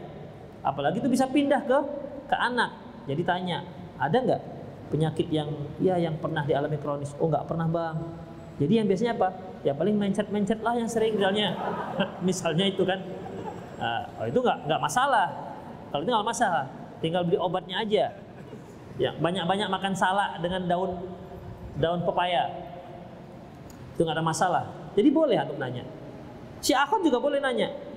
Apalagi 0.60 0.98
itu 0.98 1.08
bisa 1.08 1.30
pindah 1.30 1.62
ke 1.62 1.78
ke 2.26 2.36
anak. 2.36 2.74
Jadi 3.06 3.22
tanya, 3.22 3.62
ada 3.96 4.16
nggak 4.18 4.42
penyakit 4.90 5.30
yang 5.30 5.48
ya 5.78 5.96
yang 5.96 6.18
pernah 6.18 6.42
dialami 6.42 6.76
kronis? 6.82 7.14
Oh 7.22 7.30
nggak 7.30 7.46
pernah 7.46 7.70
bang. 7.70 7.96
Jadi 8.58 8.72
yang 8.82 8.86
biasanya 8.90 9.14
apa? 9.14 9.28
Ya 9.64 9.72
paling 9.72 9.96
mencet-mencet 9.96 10.60
lah 10.60 10.74
yang 10.76 10.90
sering 10.90 11.14
misalnya. 11.14 11.54
misalnya 12.28 12.64
itu 12.66 12.82
kan. 12.82 13.00
Nah, 13.78 14.02
oh 14.18 14.26
itu 14.26 14.38
nggak 14.42 14.58
nggak 14.66 14.80
masalah. 14.82 15.28
Kalau 15.94 16.02
itu 16.02 16.10
nggak 16.10 16.26
masalah, 16.26 16.64
tinggal 16.98 17.22
beli 17.22 17.38
obatnya 17.38 17.78
aja. 17.86 18.04
Ya 18.98 19.10
banyak-banyak 19.14 19.68
makan 19.70 19.94
salak 19.94 20.42
dengan 20.42 20.66
daun 20.66 20.90
daun 21.78 22.02
pepaya. 22.02 22.50
Itu 23.94 24.02
nggak 24.02 24.18
ada 24.18 24.26
masalah. 24.26 24.64
Jadi 24.94 25.08
boleh 25.10 25.38
untuk 25.46 25.58
nanya. 25.58 25.84
Si 26.64 26.72
akhwat 26.72 27.04
juga 27.04 27.20
boleh 27.20 27.38
nanya 27.42 27.93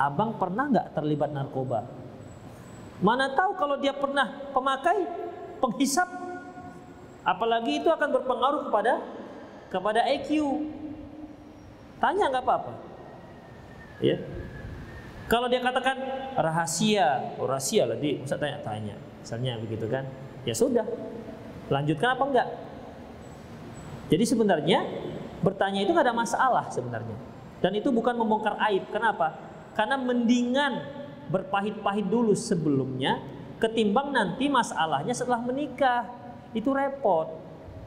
abang 0.00 0.40
pernah 0.40 0.72
nggak 0.72 0.96
terlibat 0.96 1.28
narkoba? 1.36 1.84
Mana 3.04 3.32
tahu 3.36 3.52
kalau 3.60 3.76
dia 3.76 3.92
pernah 3.92 4.32
pemakai 4.52 5.04
penghisap 5.60 6.08
apalagi 7.20 7.84
itu 7.84 7.88
akan 7.92 8.08
berpengaruh 8.16 8.60
kepada 8.72 8.92
kepada 9.68 10.00
IQ. 10.08 10.64
Tanya 12.00 12.32
nggak 12.32 12.44
apa-apa. 12.44 12.72
Ya. 14.00 14.16
Kalau 15.28 15.46
dia 15.46 15.62
katakan 15.62 15.96
rahasia, 16.34 17.36
oh 17.38 17.46
rahasia 17.46 17.86
lah 17.86 18.00
usah 18.00 18.40
tanya-tanya. 18.40 18.96
Misalnya 19.20 19.60
begitu 19.60 19.86
kan. 19.86 20.08
Ya 20.48 20.56
sudah. 20.56 20.88
Lanjutkan 21.70 22.18
apa 22.18 22.24
enggak? 22.26 22.48
Jadi 24.10 24.24
sebenarnya 24.26 24.82
bertanya 25.44 25.86
itu 25.86 25.94
nggak 25.94 26.08
ada 26.08 26.16
masalah 26.16 26.66
sebenarnya. 26.72 27.14
Dan 27.62 27.76
itu 27.78 27.92
bukan 27.94 28.16
membongkar 28.16 28.58
aib. 28.72 28.88
Kenapa? 28.90 29.49
Karena 29.80 29.96
mendingan 29.96 30.84
berpahit-pahit 31.32 32.04
dulu 32.04 32.36
sebelumnya 32.36 33.16
ketimbang 33.56 34.12
nanti 34.12 34.44
masalahnya 34.52 35.16
setelah 35.16 35.40
menikah. 35.40 36.04
Itu 36.52 36.76
repot. 36.76 37.32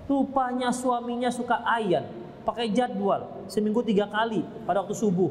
Rupanya 0.09 0.73
suaminya 0.73 1.29
suka 1.29 1.61
ayan, 1.61 2.09
pakai 2.41 2.73
jadwal 2.73 3.45
seminggu 3.45 3.85
tiga 3.85 4.09
kali 4.09 4.41
pada 4.65 4.81
waktu 4.81 4.97
subuh. 4.97 5.29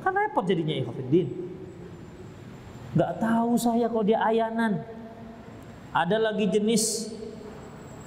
Kan 0.00 0.16
repot 0.16 0.48
jadinya 0.48 0.72
Ikhwanuddin. 0.72 1.36
Gak 2.96 3.20
tahu 3.20 3.60
saya 3.60 3.92
kalau 3.92 4.08
dia 4.08 4.24
ayanan. 4.24 4.80
Ada 5.92 6.32
lagi 6.32 6.48
jenis 6.48 7.12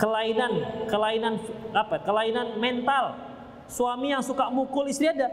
kelainan, 0.02 0.66
kelainan 0.90 1.38
apa? 1.78 2.02
Kelainan 2.02 2.58
mental. 2.58 3.22
Suami 3.70 4.18
yang 4.18 4.26
suka 4.26 4.50
mukul 4.50 4.90
istri 4.90 5.14
ada. 5.14 5.30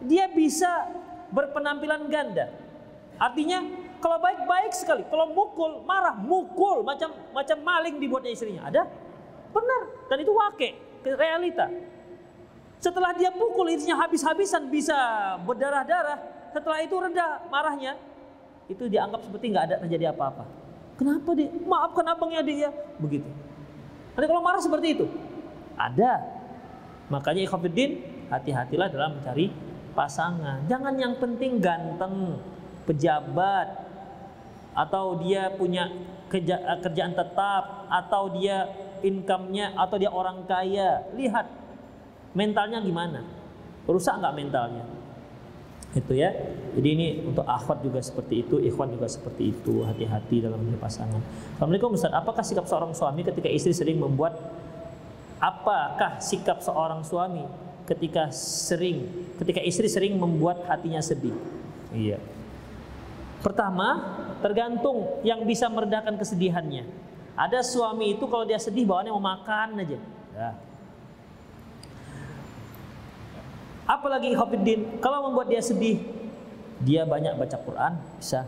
Dia 0.00 0.32
bisa 0.32 0.88
berpenampilan 1.32 2.08
ganda. 2.08 2.48
Artinya 3.18 3.64
kalau 3.98 4.22
baik-baik 4.22 4.70
sekali, 4.70 5.02
kalau 5.10 5.34
mukul, 5.34 5.82
marah, 5.82 6.14
mukul 6.14 6.86
macam 6.86 7.10
macam 7.34 7.58
maling 7.62 7.98
dibuatnya 7.98 8.30
istrinya. 8.30 8.62
Ada? 8.70 8.86
Benar. 9.50 9.82
Dan 10.06 10.16
itu 10.22 10.32
wake, 10.32 10.68
realita. 11.02 11.66
Setelah 12.78 13.10
dia 13.18 13.34
pukul 13.34 13.74
istrinya 13.74 13.98
habis-habisan 14.06 14.70
bisa 14.70 14.94
berdarah-darah. 15.42 16.18
Setelah 16.54 16.78
itu 16.78 16.94
reda 16.94 17.42
marahnya. 17.50 17.98
Itu 18.70 18.86
dianggap 18.86 19.26
seperti 19.26 19.50
nggak 19.50 19.64
ada 19.66 19.76
terjadi 19.82 20.14
apa-apa. 20.14 20.46
Kenapa 20.94 21.30
dia? 21.34 21.50
Maafkan 21.66 22.06
abangnya 22.06 22.42
dia. 22.46 22.70
Begitu. 23.02 23.26
Nanti 24.14 24.26
kalau 24.30 24.42
marah 24.42 24.62
seperti 24.62 24.94
itu. 24.94 25.06
Ada. 25.74 26.22
Makanya 27.10 27.46
ikhwafiddin 27.46 27.90
hati-hatilah 28.30 28.86
dalam 28.92 29.18
mencari 29.18 29.50
pasangan. 29.98 30.62
Jangan 30.70 30.94
yang 30.94 31.18
penting 31.18 31.58
ganteng, 31.58 32.38
pejabat, 32.86 33.66
atau 34.78 35.18
dia 35.18 35.50
punya 35.58 35.90
kerjaan 36.30 37.18
tetap, 37.18 37.90
atau 37.90 38.30
dia 38.30 38.70
income-nya 39.02 39.74
atau 39.74 39.98
dia 39.98 40.14
orang 40.14 40.46
kaya. 40.46 41.02
Lihat 41.18 41.50
mentalnya 42.38 42.78
gimana. 42.78 43.26
Rusak 43.90 44.22
nggak 44.22 44.34
mentalnya? 44.38 44.86
Itu 45.98 46.14
ya. 46.14 46.30
Jadi 46.78 46.88
ini 46.94 47.06
untuk 47.26 47.42
akhwat 47.42 47.82
juga 47.82 47.98
seperti 47.98 48.46
itu, 48.46 48.62
ikhwan 48.62 48.94
juga 48.94 49.10
seperti 49.10 49.50
itu. 49.50 49.82
Hati-hati 49.82 50.46
dalam 50.46 50.62
memilih 50.62 50.78
pasangan. 50.78 51.18
Assalamualaikum 51.58 51.98
Ustaz, 51.98 52.14
apakah 52.14 52.44
sikap 52.46 52.70
seorang 52.70 52.94
suami 52.94 53.26
ketika 53.26 53.50
istri 53.50 53.74
sering 53.74 53.98
membuat 53.98 54.36
apakah 55.42 56.22
sikap 56.22 56.60
seorang 56.60 57.02
suami 57.02 57.67
ketika 57.88 58.28
sering 58.36 59.08
ketika 59.40 59.64
istri 59.64 59.88
sering 59.88 60.20
membuat 60.20 60.68
hatinya 60.68 61.00
sedih? 61.00 61.32
Iya. 61.88 62.20
Pertama, 63.40 64.18
tergantung 64.44 65.22
yang 65.24 65.46
bisa 65.48 65.70
meredakan 65.72 66.20
kesedihannya. 66.20 66.84
Ada 67.38 67.62
suami 67.62 68.18
itu 68.18 68.26
kalau 68.26 68.44
dia 68.44 68.58
sedih 68.58 68.82
bawaannya 68.84 69.14
mau 69.14 69.22
makan 69.22 69.78
aja. 69.78 69.98
Ya. 70.34 70.50
Apalagi 73.88 74.36
Hafiddin, 74.36 75.00
kalau 75.00 75.30
membuat 75.30 75.48
dia 75.48 75.62
sedih, 75.64 76.02
dia 76.82 77.08
banyak 77.08 77.38
baca 77.40 77.56
Quran, 77.56 77.92
bisa. 78.20 78.44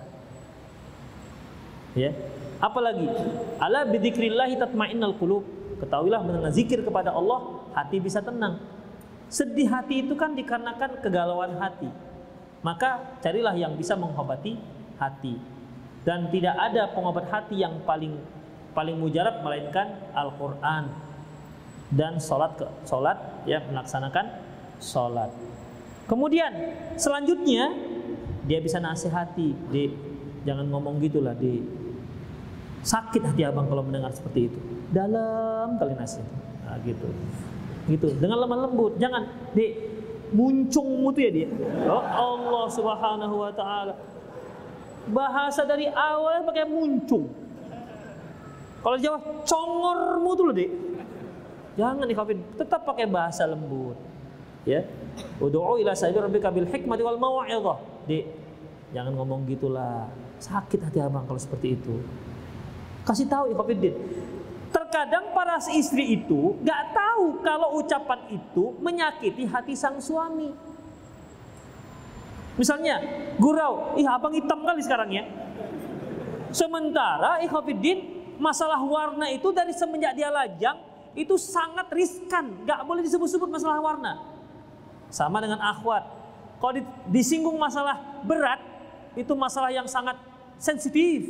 Ya. 1.97 2.12
Apalagi 2.61 3.09
ala 3.57 3.88
bidzikrillah 3.88 4.53
tatmainnal 4.59 5.16
qulub. 5.16 5.47
Ketahuilah 5.80 6.20
mendengar 6.20 6.53
zikir 6.53 6.84
kepada 6.84 7.14
Allah, 7.16 7.64
hati 7.72 7.97
bisa 8.05 8.20
tenang. 8.20 8.61
Sedih 9.31 9.70
hati 9.70 10.03
itu 10.03 10.18
kan 10.18 10.35
dikarenakan 10.35 10.99
kegalauan 10.99 11.55
hati. 11.62 11.87
Maka 12.66 13.16
carilah 13.22 13.55
yang 13.55 13.78
bisa 13.78 13.95
mengobati 13.95 14.59
hati. 14.99 15.39
Dan 16.03 16.28
tidak 16.35 16.59
ada 16.59 16.91
pengobat 16.91 17.31
hati 17.31 17.62
yang 17.62 17.81
paling 17.87 18.18
paling 18.74 18.99
mujarab 18.99 19.43
melainkan 19.43 19.99
Al-Qur'an 20.14 20.91
dan 21.91 22.22
sholat 22.22 22.55
ke 22.55 22.66
sholat 22.87 23.18
ya 23.47 23.62
melaksanakan 23.70 24.26
sholat. 24.78 25.31
Kemudian 26.07 26.51
selanjutnya 26.99 27.70
dia 28.47 28.59
bisa 28.59 28.83
nasihati, 28.83 29.55
di 29.70 29.95
jangan 30.43 30.66
ngomong 30.72 30.99
gitulah, 30.99 31.37
di 31.37 31.62
sakit 32.83 33.31
hati 33.31 33.47
abang 33.47 33.68
kalau 33.70 33.85
mendengar 33.85 34.11
seperti 34.11 34.51
itu. 34.51 34.59
Dalam 34.91 35.78
kali 35.78 35.95
nasihat, 35.95 36.26
nah, 36.66 36.74
gitu, 36.83 37.07
gitu 37.91 38.14
dengan 38.16 38.47
lemah 38.47 38.70
lembut, 38.70 38.95
jangan 39.03 39.26
di 39.51 39.74
muncung 40.30 41.03
mutu 41.03 41.26
ya 41.26 41.30
dia. 41.34 41.49
Oh 41.91 42.01
Allah 42.07 42.64
Subhanahu 42.70 43.34
Wa 43.43 43.53
Taala 43.53 43.95
bahasa 45.11 45.66
dari 45.66 45.91
awal 45.91 46.47
pakai 46.47 46.64
muncung 46.70 47.26
kalau 48.80 48.97
Jawa 48.97 49.18
congormu 49.45 50.30
tuh 50.32 50.45
loh 50.49 50.55
dek. 50.57 50.70
Jangan 51.76 52.05
dikafir, 52.09 52.36
tetap 52.57 52.80
pakai 52.88 53.05
bahasa 53.05 53.45
lembut. 53.45 53.97
Ya. 54.64 54.84
Ud'u 55.36 55.80
ila 55.80 55.93
sabili 55.93 56.20
rabbika 56.20 56.49
bil 56.49 56.68
hikmati 56.68 57.05
wal 57.05 57.20
mau'izah. 57.20 57.78
Dek, 58.09 58.24
jangan 58.97 59.12
ngomong 59.20 59.45
gitulah. 59.49 60.09
Sakit 60.41 60.80
hati 60.80 60.99
abang 61.01 61.28
kalau 61.28 61.36
seperti 61.36 61.76
itu. 61.76 62.01
Kasih 63.05 63.28
tahu 63.28 63.53
Ikhwanuddin. 63.53 63.95
Terkadang 65.11 65.35
para 65.35 65.59
istri 65.75 66.23
itu 66.23 66.55
gak 66.63 66.95
tahu 66.95 67.43
kalau 67.43 67.83
ucapan 67.83 68.31
itu 68.31 68.79
menyakiti 68.79 69.43
hati 69.43 69.75
sang 69.75 69.99
suami. 69.99 70.55
Misalnya, 72.55 73.03
gurau, 73.35 73.99
ih 73.99 74.07
abang 74.07 74.31
hitam 74.31 74.63
kali 74.63 74.79
sekarang 74.79 75.11
ya. 75.11 75.27
Sementara 76.55 77.43
Ikhwanuddin 77.43 78.07
masalah 78.39 78.79
warna 78.79 79.27
itu 79.35 79.51
dari 79.51 79.75
semenjak 79.75 80.15
dia 80.15 80.31
lajang 80.31 80.79
itu 81.19 81.35
sangat 81.35 81.91
riskan, 81.91 82.63
nggak 82.63 82.79
boleh 82.87 83.03
disebut-sebut 83.03 83.51
masalah 83.51 83.83
warna. 83.83 84.15
Sama 85.11 85.43
dengan 85.43 85.59
akhwat. 85.59 86.07
Kalau 86.63 86.87
disinggung 87.11 87.59
masalah 87.59 87.99
berat, 88.23 88.63
itu 89.19 89.35
masalah 89.35 89.75
yang 89.75 89.91
sangat 89.91 90.15
sensitif. 90.55 91.27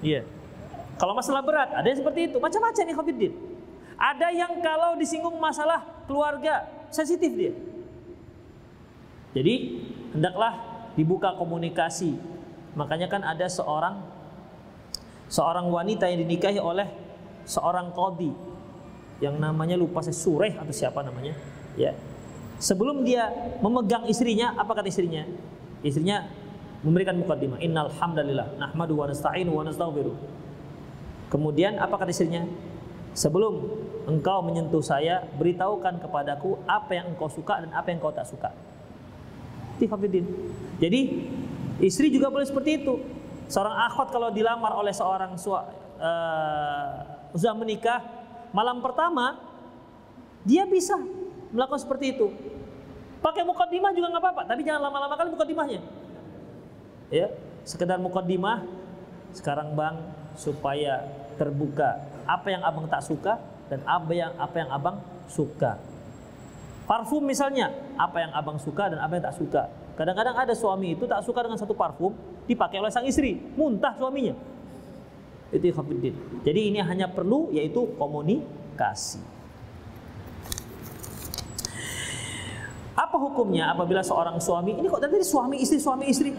Iya. 0.00 0.24
Yeah. 0.24 0.37
Kalau 0.98 1.14
masalah 1.14 1.42
berat, 1.46 1.70
ada 1.72 1.86
yang 1.86 1.98
seperti 2.02 2.26
itu. 2.26 2.36
Macam-macam 2.42 2.82
nih 2.82 2.96
Khofiddin. 2.98 3.32
Ada 3.98 4.28
yang 4.34 4.52
kalau 4.62 4.98
disinggung 4.98 5.38
masalah 5.38 5.86
keluarga, 6.10 6.66
sensitif 6.90 7.30
dia. 7.34 7.54
Jadi, 9.34 9.54
hendaklah 10.14 10.58
dibuka 10.98 11.38
komunikasi. 11.38 12.18
Makanya 12.74 13.06
kan 13.06 13.22
ada 13.22 13.46
seorang 13.46 14.02
seorang 15.28 15.68
wanita 15.68 16.08
yang 16.08 16.24
dinikahi 16.24 16.58
oleh 16.58 16.88
seorang 17.44 17.92
kodi 17.92 18.32
yang 19.20 19.36
namanya 19.36 19.76
lupa 19.76 20.00
saya 20.00 20.16
Sureh 20.16 20.56
atau 20.56 20.72
siapa 20.72 21.04
namanya 21.04 21.36
ya 21.76 21.92
sebelum 22.58 23.04
dia 23.04 23.28
memegang 23.60 24.08
istrinya 24.08 24.56
apa 24.56 24.72
kata 24.72 24.88
istrinya 24.88 25.28
istrinya 25.84 26.26
memberikan 26.80 27.18
mukaddimah 27.20 27.60
innal 27.60 27.92
hamdalillah 27.92 28.56
nahmadu 28.56 28.96
wa 28.96 29.06
nasta'inu 29.10 29.52
wa 29.52 29.62
nastaghfiruh 29.68 30.16
kemudian 31.28 31.76
apa 31.80 31.94
kata 31.96 32.12
istrinya 32.12 32.44
sebelum 33.12 33.64
engkau 34.08 34.40
menyentuh 34.44 34.80
saya 34.80 35.24
beritahukan 35.36 36.00
kepadaku 36.00 36.60
apa 36.64 36.96
yang 36.96 37.12
engkau 37.12 37.28
suka 37.28 37.64
dan 37.64 37.70
apa 37.72 37.92
yang 37.92 38.00
engkau 38.00 38.12
tak 38.12 38.28
suka 38.28 38.50
jadi 40.82 41.00
istri 41.78 42.10
juga 42.10 42.32
boleh 42.32 42.48
seperti 42.48 42.82
itu 42.82 42.98
Seorang 43.48 43.76
akhwat 43.88 44.12
kalau 44.12 44.28
dilamar 44.28 44.76
oleh 44.76 44.92
seorang 44.92 45.40
sua, 45.40 45.64
uh, 45.96 46.88
sudah 47.32 47.56
menikah, 47.56 48.04
malam 48.52 48.84
pertama 48.84 49.40
dia 50.44 50.68
bisa 50.68 51.00
melakukan 51.48 51.80
seperti 51.80 52.12
itu. 52.12 52.28
Pakai 53.24 53.48
mukadimah 53.48 53.90
juga 53.96 54.12
nggak 54.12 54.22
apa-apa, 54.22 54.42
tapi 54.52 54.68
jangan 54.68 54.84
lama-lama 54.84 55.16
kali 55.16 55.32
mukadimahnya. 55.32 55.80
Ya, 57.08 57.32
sekedar 57.64 57.96
mukadimah. 57.96 58.68
Sekarang 59.32 59.72
bang 59.72 59.96
supaya 60.38 61.02
terbuka 61.34 61.98
apa 62.22 62.54
yang 62.54 62.62
abang 62.62 62.86
tak 62.86 63.02
suka 63.02 63.42
dan 63.66 63.82
apa 63.82 64.12
yang 64.14 64.32
apa 64.38 64.56
yang 64.56 64.70
abang 64.70 64.96
suka. 65.26 65.76
Parfum 66.88 67.20
misalnya, 67.20 67.68
apa 68.00 68.24
yang 68.24 68.32
abang 68.32 68.56
suka 68.56 68.88
dan 68.88 69.02
apa 69.02 69.20
yang 69.20 69.24
tak 69.28 69.36
suka. 69.36 69.68
Kadang-kadang 69.92 70.38
ada 70.38 70.54
suami 70.56 70.96
itu 70.96 71.04
tak 71.04 71.20
suka 71.20 71.44
dengan 71.44 71.60
satu 71.60 71.76
parfum 71.76 72.16
dipakai 72.48 72.80
oleh 72.80 72.88
sang 72.88 73.04
istri, 73.04 73.36
muntah 73.58 73.92
suaminya. 73.98 74.32
Itu 75.52 75.68
ikhwafiddin. 75.68 76.46
Jadi 76.46 76.60
ini 76.72 76.80
hanya 76.80 77.10
perlu 77.12 77.52
yaitu 77.52 77.92
komunikasi. 78.00 79.20
Apa 82.98 83.14
hukumnya 83.20 83.70
apabila 83.70 84.02
seorang 84.02 84.40
suami 84.40 84.74
ini 84.74 84.88
kok 84.90 84.98
tadi 84.98 85.20
suami 85.22 85.60
istri 85.60 85.78
suami 85.78 86.04
istri? 86.08 86.32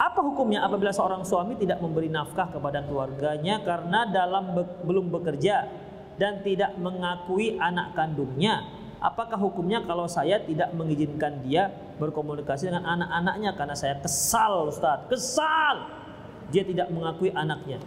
Apa 0.00 0.24
hukumnya 0.24 0.64
apabila 0.64 0.96
seorang 0.96 1.28
suami 1.28 1.60
tidak 1.60 1.76
memberi 1.84 2.08
nafkah 2.08 2.48
kepada 2.48 2.80
keluarganya 2.88 3.60
karena 3.60 4.08
dalam 4.08 4.56
be 4.56 4.64
belum 4.88 5.12
bekerja 5.12 5.68
dan 6.16 6.40
tidak 6.40 6.72
mengakui 6.80 7.60
anak 7.60 7.92
kandungnya? 7.92 8.64
Apakah 8.96 9.36
hukumnya 9.36 9.84
kalau 9.84 10.08
saya 10.08 10.40
tidak 10.40 10.72
mengizinkan 10.72 11.44
dia 11.44 11.68
berkomunikasi 12.00 12.72
dengan 12.72 12.88
anak-anaknya 12.96 13.50
karena 13.52 13.76
saya 13.76 14.00
kesal 14.00 14.72
Ustaz, 14.72 15.04
kesal. 15.12 16.00
Dia 16.48 16.64
tidak 16.64 16.88
mengakui 16.88 17.28
anaknya. 17.30 17.78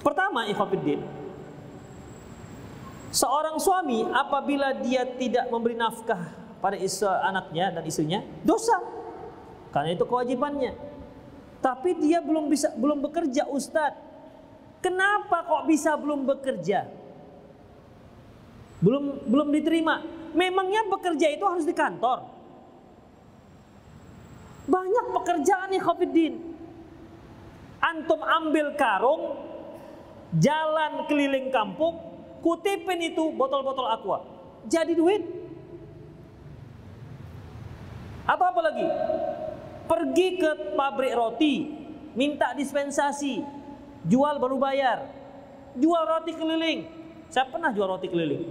Pertama, 0.00 0.48
ikhwatiddin, 0.48 0.98
Seorang 3.12 3.60
suami 3.60 4.08
apabila 4.08 4.72
dia 4.80 5.04
tidak 5.04 5.52
memberi 5.52 5.76
nafkah 5.76 6.32
pada 6.64 6.80
istri, 6.80 7.04
anaknya 7.04 7.68
dan 7.68 7.84
istrinya, 7.84 8.24
dosa. 8.40 8.80
Karena 9.68 9.92
itu 9.92 10.08
kewajibannya. 10.08 10.91
Tapi 11.62 11.94
dia 12.02 12.18
belum 12.18 12.50
bisa 12.50 12.74
belum 12.74 12.98
bekerja, 13.06 13.46
Ustadz. 13.46 14.10
Kenapa 14.82 15.46
kok 15.46 15.70
bisa 15.70 15.94
belum 15.94 16.26
bekerja? 16.26 16.90
Belum 18.82 19.22
belum 19.30 19.48
diterima. 19.54 20.02
Memangnya 20.34 20.82
bekerja 20.90 21.30
itu 21.30 21.44
harus 21.46 21.62
di 21.62 21.70
kantor. 21.70 22.26
Banyak 24.66 25.06
pekerjaan 25.14 25.70
nih 25.70 25.78
Khofiddin. 25.78 26.34
Antum 27.78 28.18
ambil 28.22 28.74
karung, 28.74 29.38
jalan 30.38 31.06
keliling 31.06 31.50
kampung, 31.54 31.98
kutipin 32.42 33.06
itu 33.06 33.30
botol-botol 33.38 33.86
aqua. 33.86 34.26
Jadi 34.66 34.98
duit. 34.98 35.22
Atau 38.26 38.46
apa 38.50 38.60
lagi? 38.62 38.86
Pergi 39.86 40.38
ke 40.38 40.50
pabrik 40.78 41.14
roti, 41.14 41.66
minta 42.14 42.54
dispensasi, 42.54 43.42
jual 44.06 44.38
baru 44.38 44.58
bayar. 44.58 45.10
Jual 45.78 46.04
roti 46.04 46.32
keliling. 46.36 46.84
Saya 47.32 47.48
pernah 47.48 47.72
jual 47.72 47.88
roti 47.88 48.12
keliling. 48.12 48.44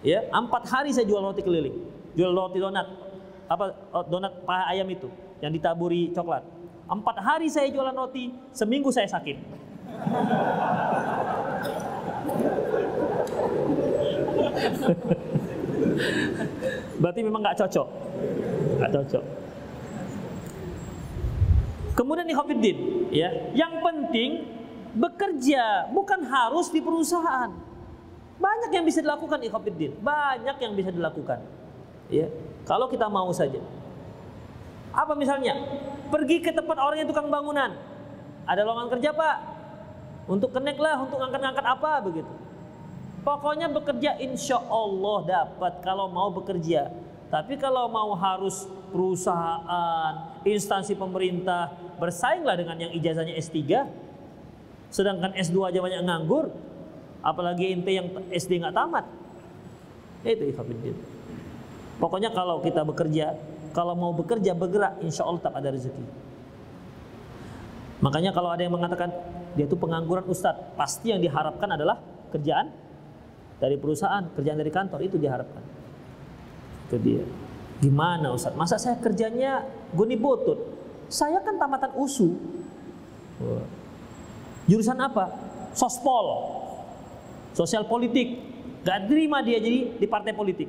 Ya, 0.00 0.24
empat 0.32 0.64
hari 0.64 0.96
saya 0.96 1.04
jual 1.04 1.20
roti 1.20 1.44
keliling. 1.44 1.76
Jual 2.16 2.32
roti 2.32 2.56
donat. 2.56 2.88
Apa 3.50 3.74
oh, 3.92 4.04
donat 4.08 4.32
paha 4.46 4.72
ayam 4.72 4.88
itu 4.88 5.12
yang 5.44 5.52
ditaburi 5.52 6.08
coklat. 6.16 6.40
Empat 6.90 7.22
hari 7.22 7.46
saya 7.52 7.70
jualan 7.70 7.94
roti, 7.94 8.34
seminggu 8.50 8.90
saya 8.90 9.06
sakit. 9.06 9.36
Berarti 17.00 17.20
memang 17.24 17.40
nggak 17.44 17.56
cocok, 17.60 17.88
nggak 18.80 18.92
cocok. 18.92 19.24
Kemudian 21.98 22.26
nih 22.26 22.36
Khofiddin, 22.38 22.76
ya, 23.10 23.28
yang 23.52 23.82
penting 23.82 24.46
bekerja 24.94 25.90
bukan 25.90 26.22
harus 26.26 26.70
di 26.70 26.78
perusahaan. 26.82 27.50
Banyak 28.40 28.70
yang 28.72 28.84
bisa 28.86 29.04
dilakukan 29.04 29.42
Khofiddin, 29.50 29.98
banyak 30.00 30.56
yang 30.62 30.72
bisa 30.72 30.90
dilakukan. 30.94 31.42
Ya, 32.10 32.26
kalau 32.66 32.90
kita 32.90 33.06
mau 33.06 33.30
saja. 33.30 33.62
Apa 34.90 35.14
misalnya? 35.14 35.54
Pergi 36.10 36.42
ke 36.42 36.50
tempat 36.50 36.74
orang 36.74 37.06
yang 37.06 37.08
tukang 37.10 37.30
bangunan. 37.30 37.70
Ada 38.46 38.66
lowongan 38.66 38.90
kerja 38.98 39.14
pak? 39.14 39.36
Untuk 40.26 40.50
kenek 40.50 40.78
lah, 40.78 40.98
untuk 40.98 41.22
ngangkat-ngangkat 41.22 41.66
apa 41.66 41.92
begitu. 42.02 42.32
Pokoknya 43.22 43.70
bekerja 43.70 44.18
insya 44.18 44.58
Allah 44.58 45.18
dapat 45.22 45.84
kalau 45.84 46.10
mau 46.10 46.32
bekerja. 46.34 46.90
Tapi 47.30 47.54
kalau 47.60 47.86
mau 47.86 48.10
harus 48.18 48.66
perusahaan, 48.90 50.29
instansi 50.44 50.96
pemerintah 50.96 51.72
bersainglah 52.00 52.56
dengan 52.56 52.76
yang 52.80 52.92
ijazahnya 52.96 53.36
S3. 53.36 53.58
Sedangkan 54.90 55.36
S2 55.36 55.70
aja 55.70 55.78
banyak 55.80 56.00
nganggur. 56.04 56.50
Apalagi 57.20 57.76
ente 57.76 57.92
yang 57.92 58.08
SD 58.32 58.64
nggak 58.64 58.74
tamat. 58.74 59.04
Itu 60.24 60.44
ikhafidin. 60.48 60.96
Pokoknya 62.00 62.32
kalau 62.32 62.64
kita 62.64 62.80
bekerja, 62.80 63.36
kalau 63.76 63.92
mau 63.92 64.16
bekerja 64.16 64.56
bergerak, 64.56 64.96
insya 65.04 65.28
Allah 65.28 65.42
tak 65.44 65.52
ada 65.60 65.68
rezeki. 65.76 66.04
Makanya 68.00 68.32
kalau 68.32 68.48
ada 68.48 68.64
yang 68.64 68.72
mengatakan 68.72 69.12
dia 69.52 69.68
itu 69.68 69.76
pengangguran 69.76 70.24
ustadz, 70.24 70.72
pasti 70.80 71.12
yang 71.12 71.20
diharapkan 71.20 71.68
adalah 71.76 72.00
kerjaan 72.32 72.72
dari 73.60 73.76
perusahaan, 73.76 74.24
kerjaan 74.32 74.56
dari 74.56 74.72
kantor 74.72 75.04
itu 75.04 75.20
diharapkan. 75.20 75.60
Itu 76.88 76.96
dia. 76.96 77.24
Gimana 77.80 78.36
Ustaz? 78.36 78.52
Masa 78.52 78.76
saya 78.76 79.00
kerjanya 79.00 79.64
guni 79.96 80.14
botut? 80.14 80.60
Saya 81.08 81.40
kan 81.40 81.56
tamatan 81.56 81.96
USU. 81.96 82.36
Jurusan 84.68 85.00
apa? 85.00 85.32
Sospol. 85.72 86.26
Sosial 87.56 87.88
politik. 87.88 88.36
Gak 88.84 89.08
terima 89.08 89.40
dia 89.40 89.58
jadi 89.60 89.96
di 89.96 90.06
partai 90.06 90.36
politik. 90.36 90.68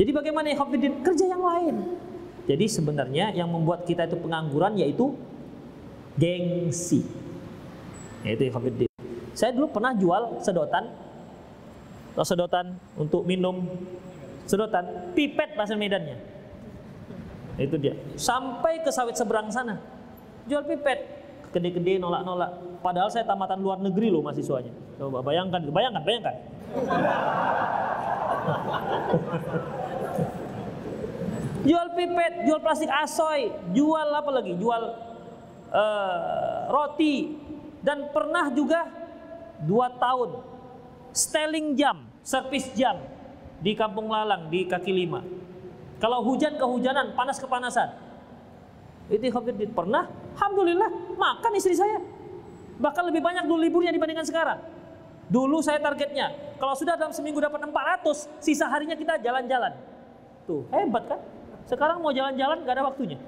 Jadi 0.00 0.10
bagaimana 0.16 0.48
ya 0.48 0.56
Kerja 1.04 1.24
yang 1.28 1.44
lain. 1.44 1.76
Jadi 2.48 2.64
sebenarnya 2.72 3.36
yang 3.36 3.52
membuat 3.52 3.84
kita 3.84 4.08
itu 4.08 4.16
pengangguran 4.16 4.76
yaitu 4.80 5.12
gengsi. 6.16 7.04
Yaitu 8.24 8.48
Ikhwanuddin. 8.48 8.88
Saya 9.36 9.52
dulu 9.52 9.68
pernah 9.72 9.92
jual 9.96 10.40
sedotan, 10.40 10.88
atau 12.14 12.26
sedotan 12.26 12.74
untuk 12.98 13.22
minum, 13.22 13.62
sedotan, 14.46 15.14
pipet 15.14 15.54
bahasa 15.54 15.78
Medannya. 15.78 16.18
Itu 17.60 17.76
dia. 17.76 17.92
Sampai 18.16 18.80
ke 18.82 18.90
sawit 18.90 19.14
seberang 19.14 19.52
sana, 19.52 19.78
jual 20.48 20.64
pipet, 20.64 20.98
gede-gede 21.52 22.00
nolak-nolak. 22.00 22.80
Padahal 22.80 23.12
saya 23.12 23.28
tamatan 23.28 23.60
luar 23.60 23.76
negeri 23.78 24.08
loh 24.08 24.24
mahasiswanya. 24.24 24.72
Coba 24.96 25.20
bayangkan, 25.20 25.60
bayangkan, 25.68 26.02
bayangkan. 26.02 26.36
jual 31.68 31.86
pipet, 31.92 32.48
jual 32.48 32.60
plastik 32.64 32.88
asoy, 32.88 33.52
jual 33.76 34.08
apa 34.08 34.30
lagi? 34.32 34.56
Jual 34.56 34.96
uh, 35.70 36.66
roti 36.72 37.36
dan 37.84 38.08
pernah 38.12 38.52
juga 38.52 38.84
dua 39.64 39.88
tahun 40.00 40.49
styling 41.12 41.74
jam, 41.76 42.06
servis 42.22 42.70
jam 42.74 42.98
di 43.60 43.76
Kampung 43.76 44.08
Lalang 44.10 44.48
di 44.48 44.66
kaki 44.66 44.92
lima. 44.92 45.20
Kalau 46.00 46.24
hujan 46.24 46.56
kehujanan, 46.56 47.12
panas 47.12 47.36
kepanasan. 47.36 47.92
Itu 49.10 49.26
Khofiddin 49.28 49.74
pernah, 49.74 50.08
alhamdulillah 50.38 51.18
makan 51.18 51.52
istri 51.58 51.76
saya. 51.76 52.00
Bahkan 52.80 53.02
lebih 53.12 53.20
banyak 53.20 53.44
dulu 53.44 53.60
liburnya 53.60 53.92
dibandingkan 53.92 54.24
sekarang. 54.24 54.64
Dulu 55.28 55.60
saya 55.60 55.76
targetnya, 55.78 56.56
kalau 56.56 56.72
sudah 56.72 56.96
dalam 56.96 57.12
seminggu 57.12 57.38
dapat 57.38 57.60
400, 57.62 58.40
sisa 58.40 58.66
harinya 58.70 58.96
kita 58.96 59.20
jalan-jalan. 59.20 59.76
Tuh, 60.48 60.64
hebat 60.72 61.04
kan? 61.06 61.20
Sekarang 61.68 62.00
mau 62.00 62.10
jalan-jalan 62.10 62.64
gak 62.64 62.74
ada 62.80 62.84
waktunya. 62.88 63.20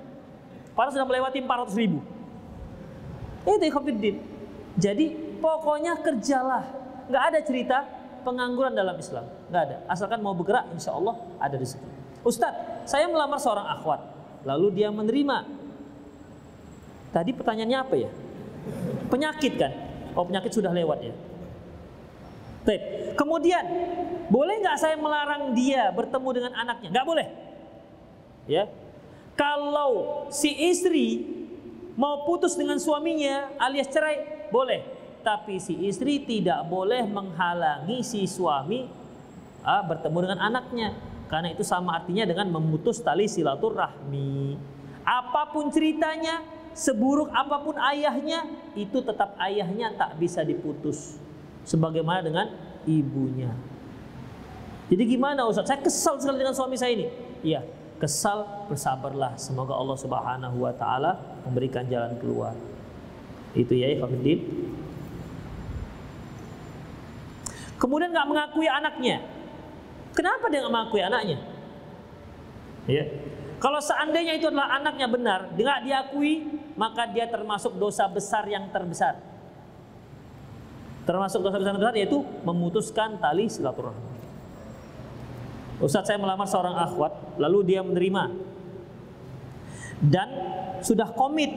Padahal 0.72 0.96
sudah 0.96 1.06
melewati 1.06 1.38
400 1.44 1.76
ribu. 1.76 2.00
Itu 3.44 3.66
Khofiddin. 3.68 4.16
Jadi 4.80 5.32
Pokoknya 5.42 5.98
kerjalah. 5.98 6.62
Nggak 7.10 7.24
ada 7.32 7.38
cerita 7.42 7.78
pengangguran 8.22 8.72
dalam 8.72 8.94
Islam. 8.98 9.26
Nggak 9.50 9.62
ada. 9.68 9.76
Asalkan 9.90 10.22
mau 10.22 10.34
bergerak, 10.34 10.70
insya 10.74 10.94
Allah 10.94 11.18
ada 11.42 11.56
di 11.58 11.66
situ. 11.66 11.82
Ustadz, 12.22 12.86
saya 12.86 13.10
melamar 13.10 13.42
seorang 13.42 13.66
akhwat. 13.66 14.00
Lalu 14.46 14.82
dia 14.82 14.88
menerima. 14.90 15.46
Tadi 17.10 17.30
pertanyaannya 17.34 17.78
apa 17.78 17.94
ya? 17.98 18.10
Penyakit 19.10 19.52
kan? 19.58 19.72
Oh 20.14 20.24
penyakit 20.24 20.54
sudah 20.54 20.70
lewat 20.70 20.98
ya. 21.02 21.14
Baik. 22.62 22.82
Kemudian, 23.18 23.64
boleh 24.30 24.62
nggak 24.62 24.78
saya 24.78 24.94
melarang 24.96 25.52
dia 25.52 25.90
bertemu 25.90 26.28
dengan 26.30 26.52
anaknya? 26.56 26.88
Nggak 26.94 27.06
boleh. 27.06 27.26
Ya. 28.46 28.70
Kalau 29.34 30.24
si 30.30 30.48
istri 30.70 31.26
mau 31.98 32.22
putus 32.24 32.54
dengan 32.54 32.78
suaminya 32.78 33.50
alias 33.58 33.90
cerai, 33.90 34.48
boleh 34.54 35.01
tapi 35.22 35.62
si 35.62 35.86
istri 35.86 36.22
tidak 36.26 36.66
boleh 36.68 37.06
menghalangi 37.06 38.02
si 38.02 38.26
suami 38.28 38.86
ah, 39.62 39.82
bertemu 39.86 40.18
dengan 40.28 40.40
anaknya 40.42 40.92
karena 41.30 41.48
itu 41.54 41.64
sama 41.64 41.96
artinya 41.96 42.28
dengan 42.28 42.50
memutus 42.52 43.00
tali 43.00 43.24
silaturahmi 43.30 44.58
apa 45.02 45.48
pun 45.54 45.72
ceritanya 45.72 46.44
seburuk 46.76 47.32
apa 47.32 47.56
pun 47.62 47.78
ayahnya 47.94 48.44
itu 48.76 49.00
tetap 49.00 49.34
ayahnya 49.40 49.94
tak 49.96 50.20
bisa 50.20 50.44
diputus 50.44 51.16
sebagaimana 51.64 52.20
dengan 52.20 52.46
ibunya 52.84 53.54
Jadi 54.92 55.08
gimana 55.08 55.48
Ustaz? 55.48 55.72
Saya 55.72 55.80
kesal 55.80 56.20
sekali 56.20 56.36
dengan 56.36 56.52
suami 56.52 56.76
saya 56.76 56.92
ini. 56.92 57.08
Iya, 57.40 57.64
kesal 57.96 58.44
bersabarlah. 58.68 59.40
Semoga 59.40 59.72
Allah 59.72 59.96
Subhanahu 59.96 60.68
wa 60.68 60.72
taala 60.76 61.16
memberikan 61.48 61.88
jalan 61.88 62.12
keluar. 62.20 62.52
Itu 63.56 63.72
ya 63.72 63.88
ikhwatiddin. 63.88 64.40
Kemudian 67.82 68.14
nggak 68.14 68.28
mengakui 68.30 68.70
anaknya. 68.70 69.18
Kenapa 70.14 70.46
dia 70.46 70.62
nggak 70.62 70.70
mengakui 70.70 71.02
anaknya? 71.02 71.38
Ya. 72.86 73.10
Kalau 73.58 73.82
seandainya 73.82 74.38
itu 74.38 74.46
adalah 74.46 74.78
anaknya 74.78 75.10
benar, 75.10 75.40
nggak 75.54 75.78
diakui, 75.86 76.46
maka 76.78 77.10
dia 77.10 77.26
termasuk 77.26 77.74
dosa 77.74 78.06
besar 78.06 78.46
yang 78.46 78.70
terbesar. 78.70 79.18
Termasuk 81.02 81.42
dosa 81.42 81.58
besar 81.58 81.74
yang 81.74 81.78
terbesar 81.82 81.98
yaitu 81.98 82.22
memutuskan 82.46 83.18
tali 83.18 83.50
silaturahmi. 83.50 84.14
Ustadz 85.82 86.14
saya 86.14 86.22
melamar 86.22 86.46
seorang 86.46 86.78
akhwat, 86.78 87.42
lalu 87.42 87.74
dia 87.74 87.82
menerima 87.82 88.30
dan 90.02 90.28
sudah 90.82 91.10
komit 91.14 91.50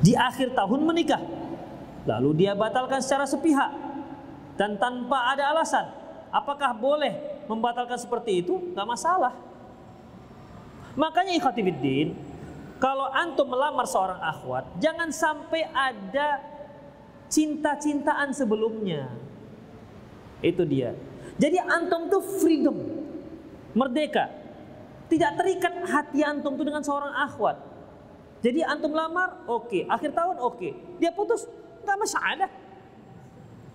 di 0.00 0.16
akhir 0.16 0.56
tahun 0.56 0.80
menikah. 0.84 1.20
Lalu 2.08 2.44
dia 2.44 2.56
batalkan 2.56 3.04
secara 3.04 3.28
sepihak 3.28 3.87
dan 4.58 4.74
tanpa 4.76 5.32
ada 5.32 5.54
alasan. 5.54 5.86
Apakah 6.34 6.74
boleh 6.74 7.46
membatalkan 7.46 7.96
seperti 7.96 8.44
itu? 8.44 8.74
Gak 8.74 8.84
masalah. 8.84 9.32
Makanya 10.98 11.38
ikhwatibiddin, 11.38 12.12
kalau 12.82 13.06
antum 13.14 13.46
melamar 13.46 13.86
seorang 13.86 14.18
akhwat, 14.18 14.66
jangan 14.82 15.14
sampai 15.14 15.62
ada 15.70 16.42
cinta-cintaan 17.30 18.34
sebelumnya. 18.34 19.08
Itu 20.42 20.66
dia. 20.66 20.92
Jadi 21.38 21.56
antum 21.62 22.10
tuh 22.10 22.22
freedom, 22.42 22.76
merdeka. 23.78 24.26
Tidak 25.08 25.30
terikat 25.40 25.74
hati 25.88 26.20
antum 26.20 26.58
tuh 26.58 26.66
dengan 26.66 26.84
seorang 26.84 27.14
akhwat. 27.14 27.56
Jadi 28.44 28.60
antum 28.66 28.92
lamar, 28.92 29.46
oke. 29.48 29.70
Okay. 29.70 29.82
Akhir 29.88 30.12
tahun, 30.12 30.36
oke. 30.42 30.58
Okay. 30.58 30.72
Dia 31.00 31.14
putus, 31.14 31.46
nggak 31.86 31.96
masalah. 31.98 32.50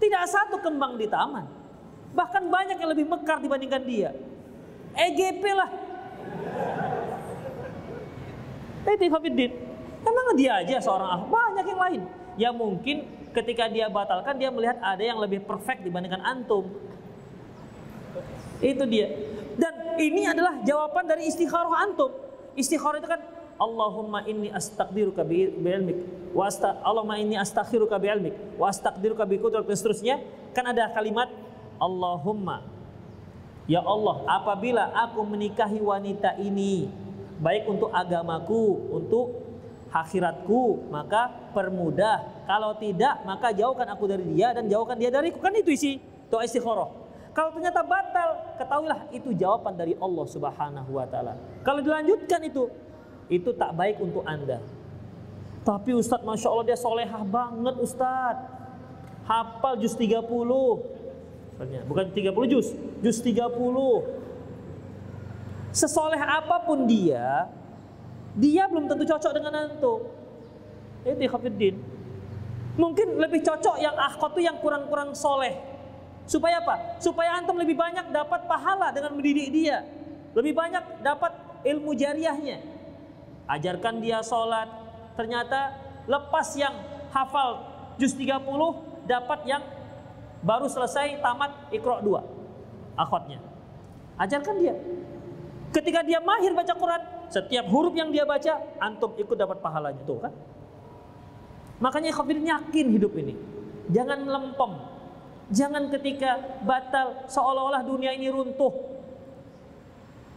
Tidak 0.04 0.24
satu 0.28 0.60
kembang 0.60 1.00
di 1.00 1.08
taman. 1.08 1.48
Bahkan 2.12 2.52
banyak 2.52 2.76
yang 2.76 2.92
lebih 2.92 3.08
mekar 3.08 3.40
dibandingkan 3.40 3.88
dia. 3.88 4.12
EGP 4.92 5.44
lah. 5.56 5.72
Hafiddin. 8.84 9.52
Emang 10.04 10.36
dia 10.36 10.60
aja 10.60 10.84
seorang 10.84 11.08
akhwat, 11.08 11.32
banyak 11.32 11.66
yang 11.72 11.80
lain. 11.80 12.02
Ya 12.36 12.50
mungkin 12.52 13.08
ketika 13.32 13.72
dia 13.72 13.88
batalkan, 13.88 14.36
dia 14.36 14.52
melihat 14.52 14.76
ada 14.84 15.00
yang 15.00 15.24
lebih 15.24 15.40
perfect 15.48 15.88
dibandingkan 15.88 16.20
antum. 16.20 16.68
Itu 18.60 18.84
dia. 18.84 19.08
Dan 19.56 19.96
ini 20.04 20.28
adalah 20.28 20.60
jawaban 20.68 21.08
dari 21.08 21.32
istikharah 21.32 21.88
antum. 21.88 22.12
Istikharah 22.60 23.00
itu 23.00 23.08
kan 23.08 23.22
Allahumma 23.58 24.26
inni 24.26 24.50
astaqdiruka 24.50 25.22
bi 25.24 25.50
ilmik 25.54 26.32
wa 26.34 26.50
asta 26.50 26.82
Allahumma 26.82 27.22
inni 27.22 27.38
astakhiruka 27.38 27.96
bi 28.02 28.08
ilmik 28.10 28.36
wa 28.58 28.70
astaqdiruka 28.70 29.24
bi 29.26 29.38
dan 29.40 29.78
seterusnya. 29.78 30.16
Kan 30.54 30.70
ada 30.70 30.90
kalimat 30.94 31.30
Allahumma. 31.82 32.66
Ya 33.66 33.80
Allah 33.80 34.28
apabila 34.28 34.92
aku 34.92 35.24
menikahi 35.24 35.80
wanita 35.80 36.36
ini 36.38 36.92
baik 37.40 37.64
untuk 37.66 37.90
agamaku 37.96 38.92
untuk 38.92 39.40
akhiratku 39.94 40.90
maka 40.92 41.32
permudah. 41.54 42.44
Kalau 42.44 42.76
tidak 42.76 43.24
maka 43.24 43.56
jauhkan 43.56 43.88
aku 43.88 44.10
dari 44.10 44.26
dia 44.36 44.52
dan 44.52 44.68
jauhkan 44.68 45.00
dia 45.00 45.14
dariku. 45.14 45.40
Kan 45.40 45.56
itu 45.56 45.72
isi 45.72 45.92
doa 46.28 46.44
istikharah. 46.44 47.04
Kalau 47.34 47.50
ternyata 47.50 47.82
batal, 47.82 48.30
ketahuilah 48.62 49.10
itu 49.10 49.34
jawaban 49.34 49.74
dari 49.74 49.98
Allah 49.98 50.26
Subhanahu 50.30 50.92
wa 50.94 51.06
taala. 51.10 51.34
Kalau 51.66 51.82
dilanjutkan 51.82 52.46
itu, 52.46 52.70
itu 53.28 53.52
tak 53.56 53.72
baik 53.76 54.00
untuk 54.00 54.24
Anda. 54.24 54.60
Tapi 55.64 55.96
Ustadz, 55.96 56.28
Masya 56.28 56.48
Allah 56.52 56.66
dia 56.68 56.80
solehah 56.80 57.24
banget 57.24 57.76
Ustadz. 57.80 58.52
Hafal 59.24 59.80
juz 59.80 59.96
30. 59.96 60.20
Bukan 61.88 62.06
30 62.12 62.52
juz, 62.52 62.76
juz 63.00 63.18
30. 63.24 63.48
Sesoleh 65.72 66.20
apa 66.20 66.60
pun 66.68 66.84
dia, 66.84 67.48
dia 68.36 68.68
belum 68.68 68.92
tentu 68.92 69.08
cocok 69.08 69.32
dengan 69.32 69.54
antum. 69.56 70.04
Itu 71.08 71.24
Khafiddin. 71.32 71.80
Mungkin 72.76 73.16
lebih 73.16 73.46
cocok 73.48 73.80
yang 73.80 73.96
akhwat 73.96 74.34
itu 74.36 74.42
yang 74.50 74.58
kurang-kurang 74.60 75.14
soleh 75.14 75.74
Supaya 76.24 76.64
apa? 76.64 77.00
Supaya 77.04 77.36
antum 77.36 77.60
lebih 77.60 77.76
banyak 77.76 78.12
dapat 78.12 78.48
pahala 78.48 78.96
dengan 78.96 79.12
mendidik 79.16 79.52
dia. 79.52 79.84
Lebih 80.34 80.56
banyak 80.56 81.04
dapat 81.04 81.36
ilmu 81.68 81.92
jariahnya. 81.94 82.64
Ajarkan 83.48 84.00
dia 84.00 84.24
sholat. 84.24 84.70
Ternyata 85.14 85.76
lepas 86.10 86.48
yang 86.58 86.74
hafal 87.14 87.64
juz 88.02 88.18
30 88.18 88.42
dapat 89.06 89.40
yang 89.46 89.62
baru 90.42 90.66
selesai 90.68 91.22
tamat 91.22 91.72
ikro 91.72 92.02
2 92.02 92.98
akhwatnya. 92.98 93.40
Ajarkan 94.18 94.56
dia. 94.58 94.76
Ketika 95.74 96.06
dia 96.06 96.22
mahir 96.22 96.54
baca 96.54 96.74
Quran, 96.78 97.02
setiap 97.34 97.66
huruf 97.70 97.98
yang 97.98 98.14
dia 98.14 98.30
baca, 98.30 98.62
antum 98.78 99.18
ikut 99.18 99.34
dapat 99.34 99.58
pahalanya 99.58 100.02
tuh 100.06 100.22
kan. 100.22 100.34
Makanya 101.82 102.14
khafir 102.14 102.38
yakin 102.38 102.94
hidup 102.94 103.18
ini. 103.18 103.34
Jangan 103.90 104.22
lempem, 104.24 104.72
Jangan 105.52 105.92
ketika 105.92 106.40
batal 106.64 107.28
seolah-olah 107.28 107.84
dunia 107.84 108.16
ini 108.16 108.32
runtuh. 108.32 108.72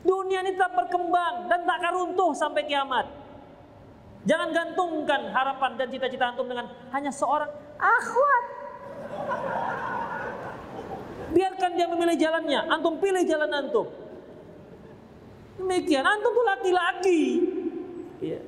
Dunia 0.07 0.39
ini 0.47 0.55
tetap 0.55 0.79
berkembang 0.79 1.51
dan 1.51 1.67
tak 1.67 1.83
akan 1.83 1.93
runtuh 1.99 2.31
sampai 2.31 2.63
kiamat. 2.63 3.11
Jangan 4.27 4.55
gantungkan 4.55 5.35
harapan 5.35 5.75
dan 5.75 5.87
cita-cita 5.91 6.31
antum 6.31 6.47
dengan 6.47 6.71
hanya 6.95 7.11
seorang 7.11 7.51
akhwat. 7.79 8.45
Biarkan 11.35 11.71
dia 11.75 11.87
memilih 11.91 12.17
jalannya, 12.19 12.61
antum 12.71 13.03
pilih 13.03 13.27
jalan 13.27 13.51
antum. 13.51 13.87
Demikian, 15.59 16.07
antum 16.07 16.31
tuh 16.31 16.47
laki-laki. 16.47 17.23
Ya. 18.23 18.39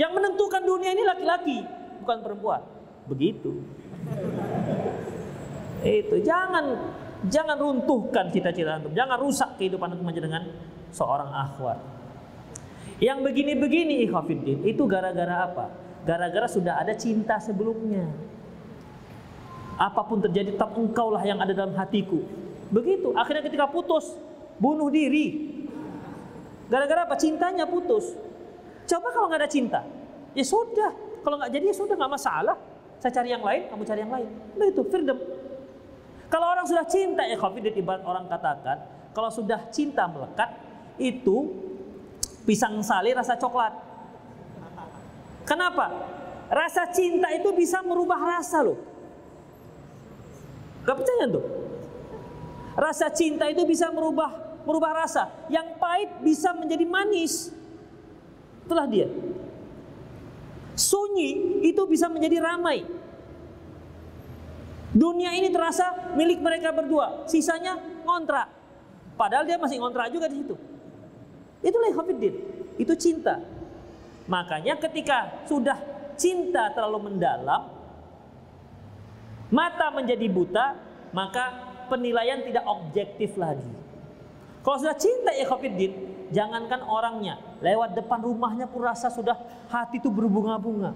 Yang 0.00 0.12
menentukan 0.16 0.62
dunia 0.64 0.96
ini 0.96 1.04
laki-laki, 1.04 1.58
bukan 2.00 2.18
perempuan. 2.24 2.60
Begitu. 3.08 3.60
Itu 5.82 6.16
jangan 6.24 6.78
jangan 7.28 7.54
runtuhkan 7.58 8.30
cita-cita 8.32 8.78
antum, 8.78 8.90
jangan 8.94 9.18
rusak 9.20 9.58
kehidupan 9.60 9.94
antum 9.94 10.06
hanya 10.08 10.22
dengan 10.22 10.42
seorang 10.90 11.30
akhwat. 11.30 11.78
Yang 13.02 13.18
begini-begini 13.26 14.06
ikhwafiddin 14.06 14.62
itu 14.62 14.86
gara-gara 14.86 15.50
apa? 15.50 15.66
Gara-gara 16.06 16.46
sudah 16.46 16.78
ada 16.78 16.94
cinta 16.94 17.38
sebelumnya. 17.42 18.06
Apa 19.74 20.06
pun 20.06 20.22
terjadi 20.22 20.54
tetap 20.54 20.74
engkaulah 20.78 21.22
yang 21.26 21.42
ada 21.42 21.50
dalam 21.50 21.74
hatiku. 21.74 22.22
Begitu. 22.70 23.10
Akhirnya 23.18 23.42
ketika 23.42 23.66
putus, 23.66 24.14
bunuh 24.62 24.86
diri. 24.86 25.50
Gara-gara 26.70 27.10
apa? 27.10 27.18
Cintanya 27.18 27.66
putus. 27.66 28.14
Coba 28.86 29.10
kalau 29.10 29.26
nggak 29.30 29.40
ada 29.46 29.50
cinta, 29.50 29.80
ya 30.34 30.44
sudah. 30.46 30.94
Kalau 31.22 31.38
nggak 31.38 31.50
jadi 31.54 31.64
ya 31.70 31.74
sudah 31.74 31.94
nggak 31.98 32.12
masalah. 32.12 32.56
Saya 33.02 33.18
cari 33.18 33.34
yang 33.34 33.42
lain, 33.42 33.66
kamu 33.66 33.82
cari 33.82 34.00
yang 34.06 34.12
lain. 34.14 34.28
Begitu, 34.54 34.80
freedom. 34.86 35.18
Kalau 36.32 36.48
orang 36.48 36.64
sudah 36.64 36.88
cinta 36.88 37.28
ya 37.28 37.36
khafidin 37.36 37.76
ibarat 37.76 38.00
orang 38.08 38.24
katakan, 38.24 38.80
kalau 39.12 39.28
sudah 39.28 39.68
cinta 39.68 40.08
melekat 40.08 40.48
itu 40.96 41.52
pisang 42.48 42.80
sali 42.80 43.12
rasa 43.12 43.36
coklat. 43.36 43.76
Kenapa? 45.44 45.92
Rasa 46.48 46.88
cinta 46.88 47.28
itu 47.36 47.52
bisa 47.52 47.84
merubah 47.84 48.16
rasa 48.16 48.64
loh. 48.64 48.80
Gak 50.88 50.96
percaya 50.96 51.28
tuh? 51.28 51.44
Rasa 52.80 53.12
cinta 53.12 53.52
itu 53.52 53.68
bisa 53.68 53.92
merubah 53.92 54.32
merubah 54.64 55.04
rasa. 55.04 55.28
Yang 55.52 55.76
pahit 55.76 56.10
bisa 56.24 56.56
menjadi 56.56 56.88
manis. 56.88 57.52
Itulah 58.64 58.88
dia. 58.88 59.12
Sunyi 60.72 61.60
itu 61.68 61.82
bisa 61.84 62.08
menjadi 62.08 62.40
ramai. 62.40 63.01
Dunia 64.92 65.32
ini 65.32 65.48
terasa 65.48 66.12
milik 66.12 66.44
mereka 66.44 66.68
berdua, 66.68 67.24
sisanya 67.24 67.80
ngontrak. 68.04 68.48
Padahal 69.16 69.48
dia 69.48 69.56
masih 69.56 69.80
ngontrak 69.80 70.12
juga 70.12 70.28
di 70.28 70.44
situ. 70.44 70.56
Itulah 71.64 71.96
Hafiddin, 71.96 72.34
itu 72.76 72.92
cinta. 73.00 73.40
Makanya 74.28 74.76
ketika 74.76 75.48
sudah 75.48 75.80
cinta 76.20 76.68
terlalu 76.76 77.08
mendalam, 77.12 77.72
mata 79.48 79.88
menjadi 79.96 80.26
buta, 80.28 80.76
maka 81.16 81.72
penilaian 81.88 82.44
tidak 82.44 82.64
objektif 82.68 83.32
lagi. 83.40 83.72
Kalau 84.60 84.76
sudah 84.76 84.96
cinta 84.96 85.32
ya 85.32 85.48
Hafiddin, 85.48 85.92
jangankan 86.36 86.84
orangnya, 86.84 87.40
lewat 87.64 87.96
depan 87.96 88.20
rumahnya 88.20 88.68
pun 88.68 88.84
rasa 88.84 89.08
sudah 89.08 89.40
hati 89.72 90.04
itu 90.04 90.12
berbunga-bunga. 90.12 90.92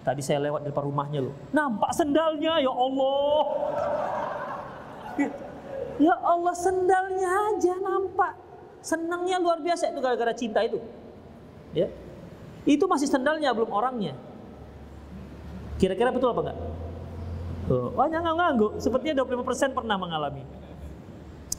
Tadi 0.00 0.20
saya 0.24 0.40
lewat 0.40 0.64
depan 0.64 0.88
rumahnya 0.88 1.20
loh. 1.28 1.34
Nampak 1.52 1.92
sendalnya 1.92 2.56
ya 2.60 2.72
Allah. 2.72 3.42
Ya 6.00 6.16
Allah 6.16 6.56
sendalnya 6.56 7.28
aja 7.28 7.76
nampak. 7.76 8.32
Senangnya 8.80 9.36
luar 9.36 9.60
biasa 9.60 9.92
itu 9.92 10.00
gara-gara 10.00 10.32
cinta 10.32 10.64
itu. 10.64 10.80
Ya. 11.76 11.92
Itu 12.64 12.88
masih 12.88 13.04
sendalnya 13.04 13.52
belum 13.52 13.68
orangnya. 13.68 14.16
Kira-kira 15.76 16.08
betul 16.08 16.32
apa 16.32 16.40
enggak? 16.40 16.58
Oh, 17.68 17.92
banyak 17.92 18.20
ngangguk. 18.24 18.72
Sepertinya 18.80 19.20
25% 19.28 19.76
pernah 19.76 20.00
mengalami. 20.00 20.40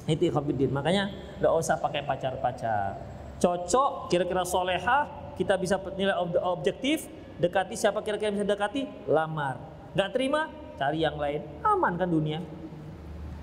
Itu 0.10 0.34
ikhwafiddin. 0.34 0.74
Makanya 0.74 1.14
enggak 1.38 1.54
usah 1.62 1.78
pakai 1.78 2.02
pacar-pacar. 2.02 2.98
Cocok, 3.38 4.10
kira-kira 4.10 4.42
soleha, 4.42 5.06
kita 5.38 5.54
bisa 5.58 5.78
nilai 5.94 6.18
objektif, 6.46 7.06
dekati 7.42 7.74
siapa 7.74 8.06
kira-kira 8.06 8.30
bisa 8.30 8.46
dekati, 8.46 8.86
lamar. 9.10 9.58
Enggak 9.98 10.10
terima, 10.14 10.48
cari 10.78 11.02
yang 11.02 11.18
lain. 11.18 11.42
Aman 11.66 11.98
kan 11.98 12.08
dunia. 12.08 12.40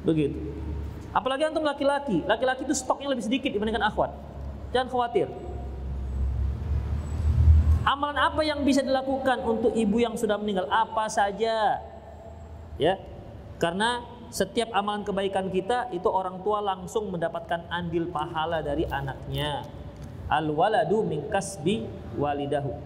Begitu. 0.06 0.38
Apalagi 1.10 1.50
antum 1.50 1.66
laki-laki, 1.66 2.22
laki-laki 2.24 2.62
itu 2.62 2.76
stoknya 2.78 3.10
lebih 3.10 3.26
sedikit 3.26 3.50
dibandingkan 3.50 3.82
akhwat. 3.90 4.14
Jangan 4.70 4.88
khawatir. 4.92 5.26
Amalan 7.88 8.20
apa 8.20 8.44
yang 8.44 8.60
bisa 8.68 8.84
dilakukan 8.84 9.40
untuk 9.48 9.72
ibu 9.72 9.96
yang 9.96 10.12
sudah 10.12 10.36
meninggal? 10.36 10.68
Apa 10.68 11.08
saja. 11.08 11.80
Ya. 12.76 12.94
Karena 13.56 14.04
setiap 14.28 14.68
amalan 14.76 15.08
kebaikan 15.08 15.48
kita 15.48 15.88
itu 15.90 16.04
orang 16.04 16.44
tua 16.44 16.60
langsung 16.60 17.08
mendapatkan 17.08 17.64
andil 17.72 18.12
pahala 18.12 18.60
dari 18.60 18.84
anaknya. 18.84 19.64
Al 20.28 20.52
waladu 20.52 21.00
min 21.00 21.32
kasbi 21.32 21.88
walidahu. 22.20 22.76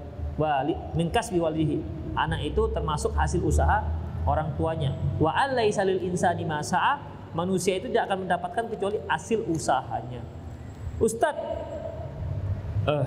Wali 0.40 0.72
min 0.96 1.12
kasbi 1.12 1.36
walihi. 1.36 1.80
Anak 2.16 2.44
itu 2.44 2.68
termasuk 2.72 3.12
hasil 3.16 3.40
usaha 3.44 3.84
orang 4.24 4.52
tuanya. 4.56 4.96
Wa 5.20 5.32
alaisa 5.32 5.84
lil 5.84 6.00
insani 6.04 6.44
ma 6.44 6.60
manusia 7.32 7.80
itu 7.80 7.88
tidak 7.88 8.12
akan 8.12 8.28
mendapatkan 8.28 8.64
kecuali 8.68 9.00
hasil 9.08 9.44
usahanya. 9.48 10.20
Ustadz, 11.00 11.40
uh, 12.86 13.06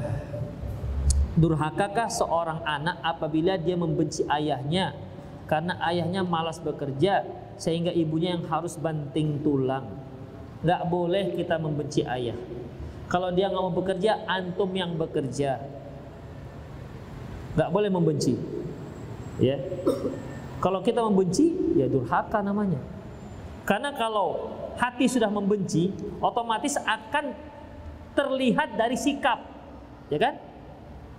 durhakakah 1.38 2.10
seorang 2.10 2.66
anak 2.66 2.98
apabila 3.06 3.56
dia 3.56 3.78
membenci 3.78 4.26
ayahnya 4.26 4.98
karena 5.46 5.78
ayahnya 5.86 6.26
malas 6.26 6.58
bekerja 6.58 7.22
sehingga 7.56 7.94
ibunya 7.94 8.36
yang 8.36 8.50
harus 8.50 8.76
banting 8.82 9.46
tulang? 9.46 9.86
Gak 10.66 10.82
boleh 10.90 11.38
kita 11.38 11.62
membenci 11.62 12.02
ayah. 12.02 12.34
Kalau 13.06 13.30
dia 13.30 13.54
nggak 13.54 13.64
mau 13.64 13.70
bekerja, 13.70 14.26
antum 14.26 14.74
yang 14.74 14.98
bekerja. 14.98 15.62
Gak 17.56 17.70
boleh 17.72 17.88
membenci. 17.88 18.36
Ya. 19.40 19.60
Kalau 20.60 20.80
kita 20.84 21.04
membenci, 21.04 21.52
ya 21.76 21.88
durhaka 21.88 22.40
namanya. 22.44 22.80
Karena 23.68 23.92
kalau 23.96 24.54
hati 24.78 25.08
sudah 25.08 25.32
membenci, 25.32 25.92
otomatis 26.20 26.76
akan 26.80 27.34
terlihat 28.16 28.80
dari 28.80 28.96
sikap, 28.96 29.44
ya 30.08 30.20
kan? 30.22 30.36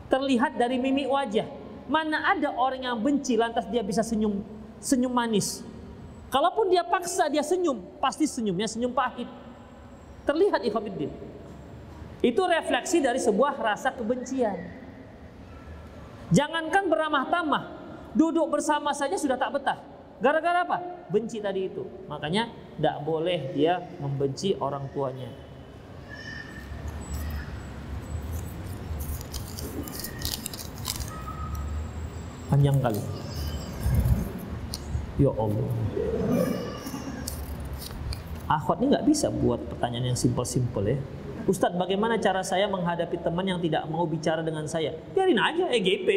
Terlihat 0.08 0.56
dari 0.56 0.80
mimik 0.80 1.10
wajah. 1.10 1.44
Mana 1.86 2.34
ada 2.34 2.50
orang 2.54 2.82
yang 2.82 2.98
benci 2.98 3.38
lantas 3.38 3.66
dia 3.70 3.82
bisa 3.84 4.02
senyum 4.02 4.42
senyum 4.80 5.12
manis. 5.12 5.62
Kalaupun 6.30 6.68
dia 6.68 6.82
paksa 6.82 7.30
dia 7.30 7.42
senyum, 7.42 7.80
pasti 8.02 8.26
senyumnya 8.26 8.66
senyum 8.66 8.90
pahit. 8.90 9.30
Terlihat 10.26 10.66
ikhwatiddin. 10.66 11.10
Itu 12.18 12.42
refleksi 12.44 12.98
dari 12.98 13.22
sebuah 13.22 13.54
rasa 13.54 13.94
kebencian. 13.94 14.58
Jangankan 16.34 16.90
beramah 16.90 17.30
tamah, 17.30 17.64
duduk 18.10 18.50
bersama 18.50 18.90
saja 18.90 19.14
sudah 19.14 19.38
tak 19.38 19.54
betah. 19.54 19.78
Gara-gara 20.18 20.64
apa? 20.64 20.78
Benci 21.12 21.38
tadi 21.38 21.68
itu. 21.70 21.84
Makanya 22.08 22.50
tidak 22.80 22.96
boleh 23.04 23.52
dia 23.54 23.78
membenci 24.00 24.56
orang 24.58 24.88
tuanya. 24.90 25.28
Panjang 32.50 32.78
kali. 32.80 33.02
Ya 35.20 35.30
Allah. 35.34 35.70
Akhwat 38.46 38.78
ini 38.78 38.94
nggak 38.94 39.06
bisa 39.10 39.26
buat 39.28 39.58
pertanyaan 39.66 40.14
yang 40.14 40.18
simpel-simpel 40.18 40.96
ya. 40.96 40.98
Ustadz 41.46 41.78
bagaimana 41.78 42.18
cara 42.18 42.42
saya 42.42 42.66
menghadapi 42.66 43.22
teman 43.22 43.46
yang 43.46 43.62
tidak 43.62 43.86
mau 43.86 44.02
bicara 44.02 44.42
dengan 44.42 44.66
saya? 44.66 44.90
Biarin 45.14 45.38
aja 45.38 45.70
EGP. 45.70 46.08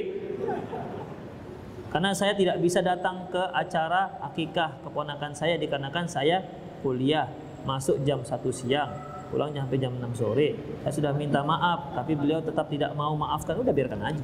Karena 1.94 2.18
saya 2.18 2.34
tidak 2.34 2.58
bisa 2.58 2.82
datang 2.82 3.30
ke 3.30 3.38
acara 3.54 4.18
akikah 4.26 4.82
keponakan 4.82 5.38
saya 5.38 5.58
dikarenakan 5.62 6.10
saya 6.10 6.42
kuliah 6.82 7.30
masuk 7.62 8.02
jam 8.06 8.26
1 8.26 8.30
siang 8.54 8.90
pulangnya 9.30 9.66
sampai 9.66 9.78
jam 9.78 9.94
6 10.02 10.18
sore. 10.18 10.58
Saya 10.82 10.94
sudah 10.98 11.12
minta 11.14 11.46
maaf 11.46 11.94
tapi 11.94 12.18
beliau 12.18 12.42
tetap 12.42 12.66
tidak 12.66 12.98
mau 12.98 13.14
maafkan. 13.14 13.54
Udah 13.62 13.74
biarkan 13.74 14.02
aja. 14.02 14.24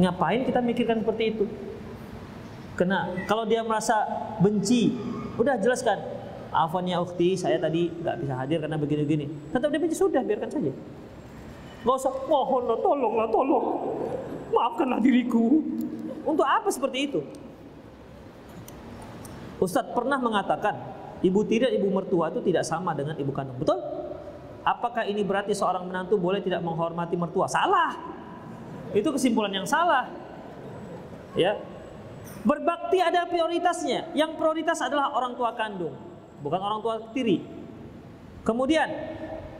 Ngapain 0.00 0.48
kita 0.48 0.60
mikirkan 0.64 1.04
seperti 1.04 1.24
itu? 1.36 1.44
Kena 2.72 3.12
kalau 3.28 3.44
dia 3.44 3.60
merasa 3.60 4.04
benci 4.40 4.96
udah 5.36 5.60
jelaskan 5.60 6.17
afwan 6.52 6.88
ya 6.88 7.00
ukti 7.00 7.36
saya 7.36 7.60
tadi 7.60 7.92
nggak 7.92 8.16
bisa 8.24 8.34
hadir 8.36 8.58
karena 8.62 8.76
begini-begini 8.80 9.26
tetap 9.52 9.68
dia 9.68 9.92
sudah 9.92 10.22
biarkan 10.24 10.50
saja 10.50 10.72
nggak 11.84 11.96
usah 11.96 12.12
mohon 12.26 12.64
tolonglah 12.80 13.28
tolong 13.28 13.66
maafkanlah 14.52 15.00
diriku. 15.00 15.62
Untuk 16.24 16.44
apa 16.44 16.68
seperti 16.68 16.98
itu? 17.08 17.20
Ustadz 19.58 19.90
pernah 19.96 20.20
mengatakan 20.20 20.76
ibu 21.24 21.40
tiri 21.42 21.66
dan 21.66 21.72
ibu 21.74 21.88
mertua 21.90 22.30
itu 22.30 22.40
tidak 22.44 22.62
sama 22.68 22.92
dengan 22.92 23.16
ibu 23.16 23.32
kandung. 23.32 23.58
Betul? 23.58 23.80
Apakah 24.62 25.08
ini 25.08 25.24
berarti 25.24 25.56
seorang 25.56 25.88
menantu 25.88 26.20
boleh 26.20 26.44
tidak 26.44 26.60
menghormati 26.60 27.16
mertua? 27.16 27.48
Salah. 27.48 27.96
Itu 28.92 29.08
kesimpulan 29.08 29.50
yang 29.50 29.64
salah. 29.64 30.06
Ya. 31.32 31.56
Berbakti 32.44 33.00
ada 33.00 33.24
prioritasnya. 33.24 34.12
Yang 34.12 34.36
prioritas 34.36 34.78
adalah 34.84 35.16
orang 35.16 35.32
tua 35.34 35.56
kandung, 35.56 35.96
bukan 36.40 36.60
orang 36.60 36.80
tua 36.84 36.94
tiri. 37.12 37.42
Kemudian 38.42 38.88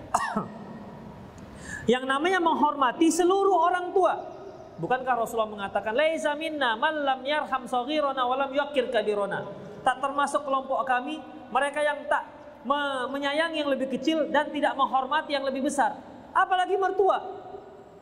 yang 1.92 2.04
namanya 2.08 2.40
menghormati 2.40 3.12
seluruh 3.12 3.56
orang 3.68 3.92
tua 3.92 4.38
Bukankah 4.78 5.14
Rasulullah 5.18 5.50
mengatakan 5.50 5.90
laisa 5.90 6.38
minna 6.38 6.78
man 6.78 6.94
lam 7.02 7.20
yarham 7.26 7.66
saghirana 7.66 8.22
wa 8.22 8.38
lam 8.38 8.50
yakir 8.54 8.86
kabirona. 8.94 9.42
Tak 9.82 9.98
termasuk 9.98 10.46
kelompok 10.46 10.86
kami 10.86 11.18
mereka 11.50 11.82
yang 11.82 12.06
tak 12.06 12.30
me 12.62 13.10
menyayangi 13.10 13.58
yang 13.58 13.70
lebih 13.74 13.90
kecil 13.90 14.30
dan 14.30 14.54
tidak 14.54 14.78
menghormati 14.78 15.34
yang 15.34 15.42
lebih 15.42 15.66
besar. 15.66 15.98
Apalagi 16.30 16.78
mertua. 16.78 17.18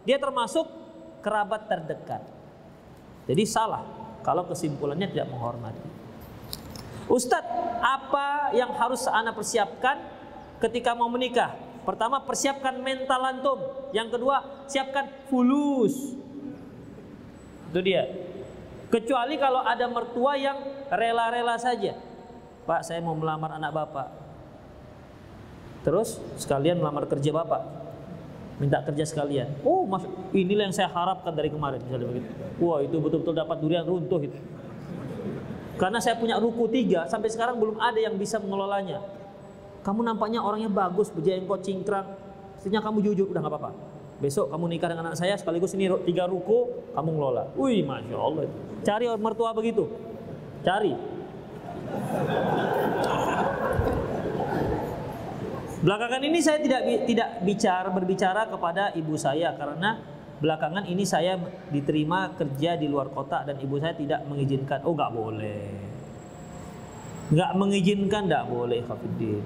Dia 0.05 0.21
termasuk 0.21 0.69
kerabat 1.25 1.65
terdekat. 1.65 2.23
Jadi 3.25 3.43
salah 3.49 3.83
kalau 4.21 4.45
kesimpulannya 4.45 5.09
tidak 5.09 5.33
menghormati. 5.33 5.96
Ustadz, 7.07 7.79
apa 7.83 8.51
yang 8.55 8.75
harus 8.75 9.07
anak 9.07 9.39
persiapkan 9.39 10.03
ketika 10.59 10.95
mau 10.99 11.07
menikah? 11.07 11.55
Pertama, 11.87 12.19
persiapkan 12.19 12.83
mental 12.83 13.23
antum. 13.23 13.59
Yang 13.95 14.19
kedua, 14.19 14.67
siapkan 14.67 15.07
fulus 15.31 16.19
itu 17.77 17.93
dia. 17.93 18.09
Kecuali 18.89 19.37
kalau 19.37 19.61
ada 19.61 19.85
mertua 19.91 20.39
yang 20.41 20.57
rela-rela 20.89 21.61
saja. 21.61 21.99
Pak, 22.65 22.87
saya 22.87 23.05
mau 23.05 23.13
melamar 23.13 23.59
anak 23.61 23.75
bapak. 23.75 24.09
Terus 25.85 26.19
sekalian 26.41 26.81
melamar 26.81 27.05
kerja 27.05 27.31
bapak. 27.37 27.63
Minta 28.57 28.81
kerja 28.81 29.05
sekalian. 29.05 29.53
Oh, 29.61 29.85
inilah 30.33 30.73
yang 30.73 30.75
saya 30.75 30.89
harapkan 30.89 31.37
dari 31.37 31.53
kemarin 31.53 31.85
misalnya 31.85 32.09
begitu. 32.09 32.31
Wah, 32.65 32.81
itu 32.81 32.97
betul-betul 32.97 33.35
dapat 33.37 33.57
durian 33.61 33.85
runtuh 33.85 34.25
itu. 34.25 34.39
Karena 35.77 36.01
saya 36.01 36.17
punya 36.17 36.41
ruku 36.41 36.69
tiga, 36.73 37.05
sampai 37.07 37.29
sekarang 37.29 37.61
belum 37.61 37.77
ada 37.77 38.01
yang 38.01 38.17
bisa 38.17 38.41
mengelolanya. 38.41 39.05
Kamu 39.85 40.03
nampaknya 40.03 40.41
orangnya 40.41 40.73
bagus, 40.73 41.13
berjenggot, 41.13 41.63
cingkrang. 41.63 42.17
Mestinya 42.57 42.81
kamu 42.81 43.05
jujur, 43.05 43.29
udah 43.31 43.41
nggak 43.45 43.55
apa-apa 43.55 43.97
besok 44.17 44.49
kamu 44.49 44.65
nikah 44.73 44.89
dengan 44.89 45.13
anak 45.13 45.21
saya 45.21 45.37
sekaligus 45.37 45.77
ini 45.77 45.93
tiga 46.09 46.25
ruko 46.25 46.73
kamu 46.97 47.11
ngelola. 47.17 47.45
Wih, 47.57 47.85
masya 47.85 48.17
Allah. 48.17 48.49
Cari 48.81 49.05
mertua 49.21 49.51
begitu, 49.53 49.85
cari. 50.65 50.97
Belakangan 55.77 56.23
ini 56.25 56.39
saya 56.41 56.59
tidak 56.65 56.81
tidak 57.05 57.29
bicara 57.45 57.89
berbicara 57.93 58.43
kepada 58.49 58.91
ibu 58.97 59.15
saya 59.21 59.53
karena 59.55 60.01
belakangan 60.37 60.85
ini 60.85 61.05
saya 61.09 61.41
diterima 61.73 62.37
kerja 62.37 62.77
di 62.77 62.87
luar 62.87 63.09
kota 63.09 63.45
dan 63.45 63.57
ibu 63.57 63.81
saya 63.81 63.97
tidak 63.97 64.21
mengizinkan. 64.29 64.85
Oh, 64.85 64.93
nggak 64.93 65.13
boleh. 65.13 65.65
Nggak 67.33 67.51
mengizinkan, 67.59 68.23
nggak 68.31 68.47
boleh, 68.47 68.81
Hafiddin. 68.87 69.45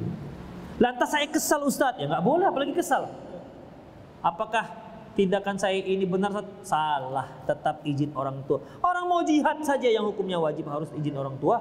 Lantas 0.81 1.09
saya 1.13 1.29
kesal 1.29 1.65
Ustadz, 1.65 2.01
ya 2.01 2.09
nggak 2.09 2.25
boleh, 2.25 2.45
apalagi 2.49 2.73
kesal. 2.77 3.09
Apakah 4.21 4.69
tindakan 5.17 5.57
saya 5.57 5.81
ini 5.81 6.05
benar? 6.05 6.33
Salah, 6.61 7.29
tetap 7.49 7.81
izin 7.85 8.13
orang 8.13 8.45
tua. 8.45 8.61
Orang 8.85 9.09
mau 9.09 9.21
jihad 9.25 9.65
saja 9.65 9.89
yang 9.89 10.05
hukumnya 10.09 10.37
wajib 10.37 10.69
harus 10.69 10.93
izin 10.97 11.17
orang 11.17 11.37
tua. 11.41 11.61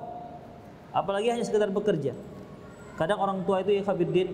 Apalagi 0.92 1.32
hanya 1.32 1.46
sekedar 1.46 1.70
bekerja. 1.72 2.18
Kadang 3.00 3.20
orang 3.22 3.48
tua 3.48 3.64
itu 3.64 3.80
ya 3.80 3.84
Khabiruddin 3.86 4.28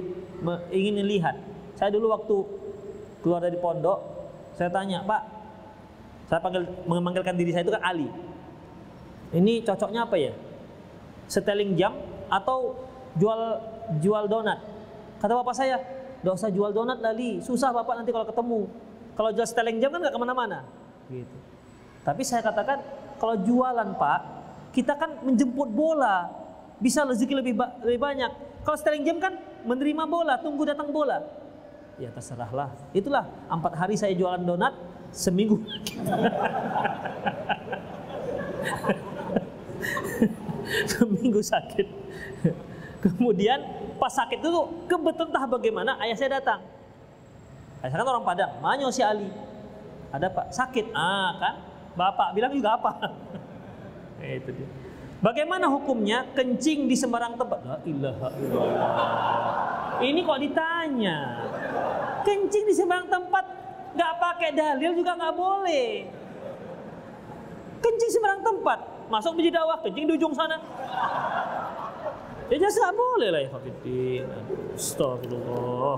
ingin 0.74 1.06
melihat. 1.06 1.38
Saya 1.78 1.94
dulu 1.94 2.10
waktu 2.10 2.36
keluar 3.22 3.44
dari 3.44 3.60
pondok, 3.62 4.15
saya 4.56 4.70
tanya, 4.72 5.04
Pak, 5.04 5.22
saya 6.32 6.40
panggil 6.42 6.64
memanggilkan 6.90 7.36
diri 7.38 7.52
saya 7.54 7.64
itu 7.68 7.74
kan 7.76 7.84
Ali. 7.84 8.10
Ini 9.36 9.62
cocoknya 9.68 10.08
apa 10.08 10.16
ya? 10.16 10.34
Seteling 11.28 11.76
jam 11.76 11.94
atau 12.32 12.80
jual 13.20 13.40
jual 14.00 14.26
donat? 14.32 14.60
Kata 15.20 15.32
bapak 15.42 15.56
saya, 15.58 15.78
Gak 16.26 16.42
usah 16.42 16.50
jual 16.50 16.74
donat 16.74 16.98
lali, 17.06 17.38
susah 17.38 17.70
bapak 17.70 18.02
nanti 18.02 18.10
kalau 18.10 18.26
ketemu. 18.26 18.66
Kalau 19.14 19.30
jual 19.30 19.46
seteling 19.46 19.78
jam 19.78 19.94
kan 19.94 20.02
nggak 20.02 20.10
ke 20.10 20.20
mana-mana. 20.20 20.66
Gitu. 21.06 21.38
Tapi 22.02 22.26
saya 22.26 22.42
katakan 22.42 22.82
kalau 23.22 23.38
jualan 23.46 23.94
pak, 23.94 24.20
kita 24.74 24.98
kan 24.98 25.22
menjemput 25.22 25.70
bola, 25.70 26.26
bisa 26.82 27.06
rezeki 27.06 27.46
lebih 27.46 27.54
ba 27.54 27.78
lebih 27.86 28.02
banyak. 28.02 28.32
Kalau 28.66 28.74
seteling 28.74 29.06
jam 29.06 29.22
kan 29.22 29.38
menerima 29.70 30.04
bola, 30.10 30.42
tunggu 30.42 30.66
datang 30.66 30.90
bola. 30.90 31.22
Ya 31.96 32.12
terserahlah. 32.12 32.76
Itulah 32.92 33.24
empat 33.48 33.72
hari 33.80 33.96
saya 33.96 34.12
jualan 34.12 34.44
donat, 34.44 34.76
seminggu. 35.16 35.64
seminggu 40.92 41.40
sakit. 41.40 41.88
Kemudian 43.00 43.64
pas 43.96 44.12
sakit 44.12 44.44
itu 44.44 44.52
kebetulan 44.92 45.32
entah 45.32 45.48
bagaimana 45.48 45.96
ayah 46.04 46.20
saya 46.20 46.36
datang. 46.42 46.60
Ayah 47.80 47.96
saya 47.96 48.04
kan 48.04 48.12
orang 48.12 48.28
Padang, 48.28 48.52
manyo 48.60 48.92
si 48.92 49.00
Ali. 49.00 49.32
Ada 50.12 50.28
pak 50.32 50.52
sakit, 50.52 50.96
ah 50.96 51.36
kan? 51.40 51.56
Bapak 51.96 52.36
bilang 52.36 52.52
juga 52.52 52.76
apa? 52.76 52.92
itu 54.20 54.52
dia. 54.52 54.68
Bagaimana 55.24 55.72
hukumnya 55.72 56.28
kencing 56.36 56.92
di 56.92 56.94
sembarang 56.94 57.40
tempat? 57.40 57.60
La 57.64 57.80
ilaha 57.88 58.28
illallah. 58.36 60.04
Ini 60.04 60.20
kok 60.28 60.40
ditanya. 60.44 61.20
Kencing 62.26 62.64
di 62.66 62.74
sembarang 62.74 63.06
tempat 63.06 63.46
nggak 63.96 64.14
pakai 64.18 64.50
dalil 64.58 64.92
juga 64.98 65.14
nggak 65.14 65.36
boleh. 65.38 66.10
Kencing 67.80 68.12
sembarang 68.18 68.42
tempat, 68.42 68.80
masuk 69.14 69.38
masjid 69.38 69.54
dakwah, 69.54 69.78
kencing 69.86 70.10
di 70.10 70.14
ujung 70.18 70.34
sana. 70.34 70.58
Ya 72.50 72.56
jelas 72.58 72.76
nggak 72.78 72.98
boleh 72.98 73.30
lah 73.30 73.42
ya. 73.46 73.50
Astagfirullah. 74.74 75.98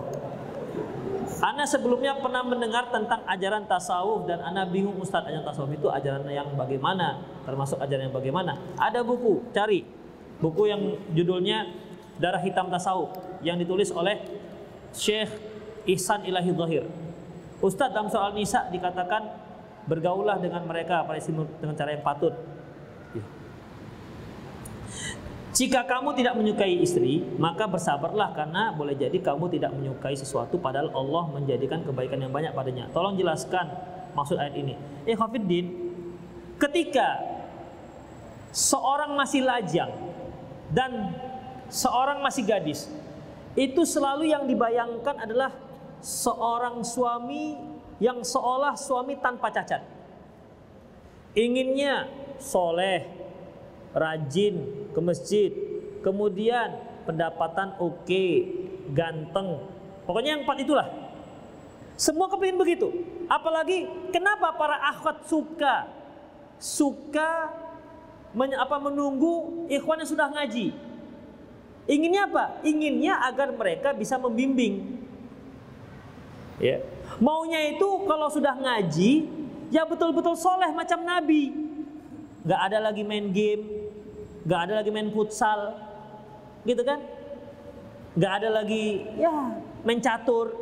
Ana 1.37 1.67
sebelumnya 1.67 2.17
pernah 2.17 2.41
mendengar 2.41 2.87
tentang 2.89 3.21
ajaran 3.27 3.67
tasawuf 3.67 4.25
dan 4.25 4.39
Ana 4.41 4.63
bingung 4.63 4.95
Ustaz 4.99 5.27
ajaran 5.27 5.43
tasawuf 5.43 5.71
itu 5.75 5.87
ajaran 5.91 6.23
yang 6.27 6.55
bagaimana, 6.55 7.19
termasuk 7.43 7.77
ajaran 7.83 8.09
yang 8.09 8.15
bagaimana. 8.15 8.55
Ada 8.79 9.03
buku, 9.03 9.51
cari 9.51 9.83
buku 10.39 10.71
yang 10.71 10.81
judulnya 11.11 11.67
Darah 12.17 12.41
Hitam 12.41 12.71
Tasawuf 12.73 13.13
yang 13.45 13.61
ditulis 13.61 13.93
oleh 13.93 14.17
Syekh 14.89 15.29
Ihsan 15.87 16.27
Ilahi 16.27 16.51
Zahir. 16.51 16.83
Ustadz 17.63 17.95
dalam 17.95 18.11
soal 18.11 18.35
nisa 18.37 18.69
dikatakan 18.69 19.23
bergaulah 19.87 20.37
dengan 20.37 20.67
mereka 20.67 21.07
pada 21.07 21.17
dengan 21.23 21.73
cara 21.73 21.95
yang 21.95 22.03
patut. 22.03 22.35
Jika 25.57 25.89
kamu 25.89 26.13
tidak 26.13 26.37
menyukai 26.37 26.85
istri, 26.85 27.25
maka 27.41 27.65
bersabarlah 27.65 28.29
karena 28.37 28.69
boleh 28.77 28.93
jadi 28.93 29.17
kamu 29.17 29.49
tidak 29.49 29.73
menyukai 29.73 30.13
sesuatu 30.13 30.61
padahal 30.61 30.93
Allah 30.93 31.33
menjadikan 31.33 31.81
kebaikan 31.81 32.21
yang 32.21 32.29
banyak 32.29 32.53
padanya. 32.53 32.85
Tolong 32.93 33.17
jelaskan 33.17 33.65
maksud 34.13 34.37
ayat 34.37 34.53
ini. 34.53 34.77
Eh 35.09 35.17
Khafiddin, 35.17 35.65
ketika 36.61 37.25
seorang 38.53 39.17
masih 39.17 39.41
lajang 39.49 39.89
dan 40.69 41.17
seorang 41.73 42.21
masih 42.21 42.45
gadis, 42.45 42.85
itu 43.57 43.81
selalu 43.81 44.29
yang 44.29 44.45
dibayangkan 44.45 45.25
adalah 45.25 45.49
seorang 46.01 46.85
suami 46.85 47.57
yang 47.97 48.21
seolah 48.21 48.77
suami 48.77 49.17
tanpa 49.17 49.49
cacat. 49.49 49.81
Inginnya 51.37 52.09
soleh, 52.41 53.05
rajin 53.93 54.89
ke 54.93 54.99
masjid, 55.01 55.51
kemudian 56.01 56.77
pendapatan 57.05 57.77
oke, 57.77 58.25
ganteng. 58.93 59.61
Pokoknya 60.05 60.37
yang 60.37 60.43
empat 60.45 60.57
itulah. 60.61 60.87
Semua 61.97 62.29
kepingin 62.29 62.61
begitu. 62.61 62.87
Apalagi 63.25 63.89
kenapa 64.13 64.53
para 64.53 64.77
akhwat 64.93 65.25
suka 65.25 65.89
suka 66.61 67.53
men, 68.33 68.53
apa 68.53 68.77
menunggu 68.81 69.65
ikhwan 69.69 70.01
yang 70.01 70.09
sudah 70.09 70.29
ngaji. 70.29 70.73
Inginnya 71.87 72.27
apa? 72.27 72.59
Inginnya 72.67 73.17
agar 73.23 73.55
mereka 73.55 73.95
bisa 73.95 74.19
membimbing. 74.19 75.06
Ya. 76.57 76.81
Maunya 77.21 77.73
itu 77.73 77.85
kalau 78.05 78.29
sudah 78.29 78.57
ngaji, 78.57 79.29
ya 79.69 79.85
betul-betul 79.85 80.33
soleh 80.37 80.69
macam 80.73 81.01
Nabi. 81.05 81.53
Gak 82.45 82.61
ada 82.71 82.79
lagi 82.89 83.03
main 83.03 83.29
game, 83.33 83.91
nggak 84.47 84.61
ada 84.69 84.73
lagi 84.79 84.89
main 84.93 85.11
futsal, 85.11 85.75
gitu 86.63 86.79
kan? 86.87 87.03
Nggak 88.15 88.33
ada 88.39 88.49
lagi 88.63 89.03
ya 89.19 89.59
main 89.83 89.99
catur. 89.99 90.55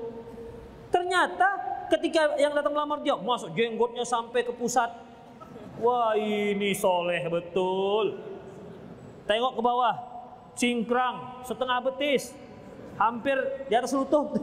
Ternyata 0.90 1.48
ketika 1.94 2.34
yang 2.42 2.58
datang 2.58 2.74
melamar 2.74 3.06
dia 3.06 3.14
masuk 3.14 3.54
jenggotnya 3.54 4.02
sampai 4.02 4.42
ke 4.42 4.52
pusat. 4.58 4.90
Wah 5.78 6.18
ini 6.18 6.74
soleh 6.74 7.22
betul. 7.30 8.18
Tengok 9.30 9.54
ke 9.54 9.62
bawah, 9.62 9.96
cingkrang 10.58 11.46
setengah 11.46 11.86
betis, 11.86 12.34
hampir 12.98 13.38
di 13.70 13.74
atas 13.78 13.94
lutut. 13.94 14.34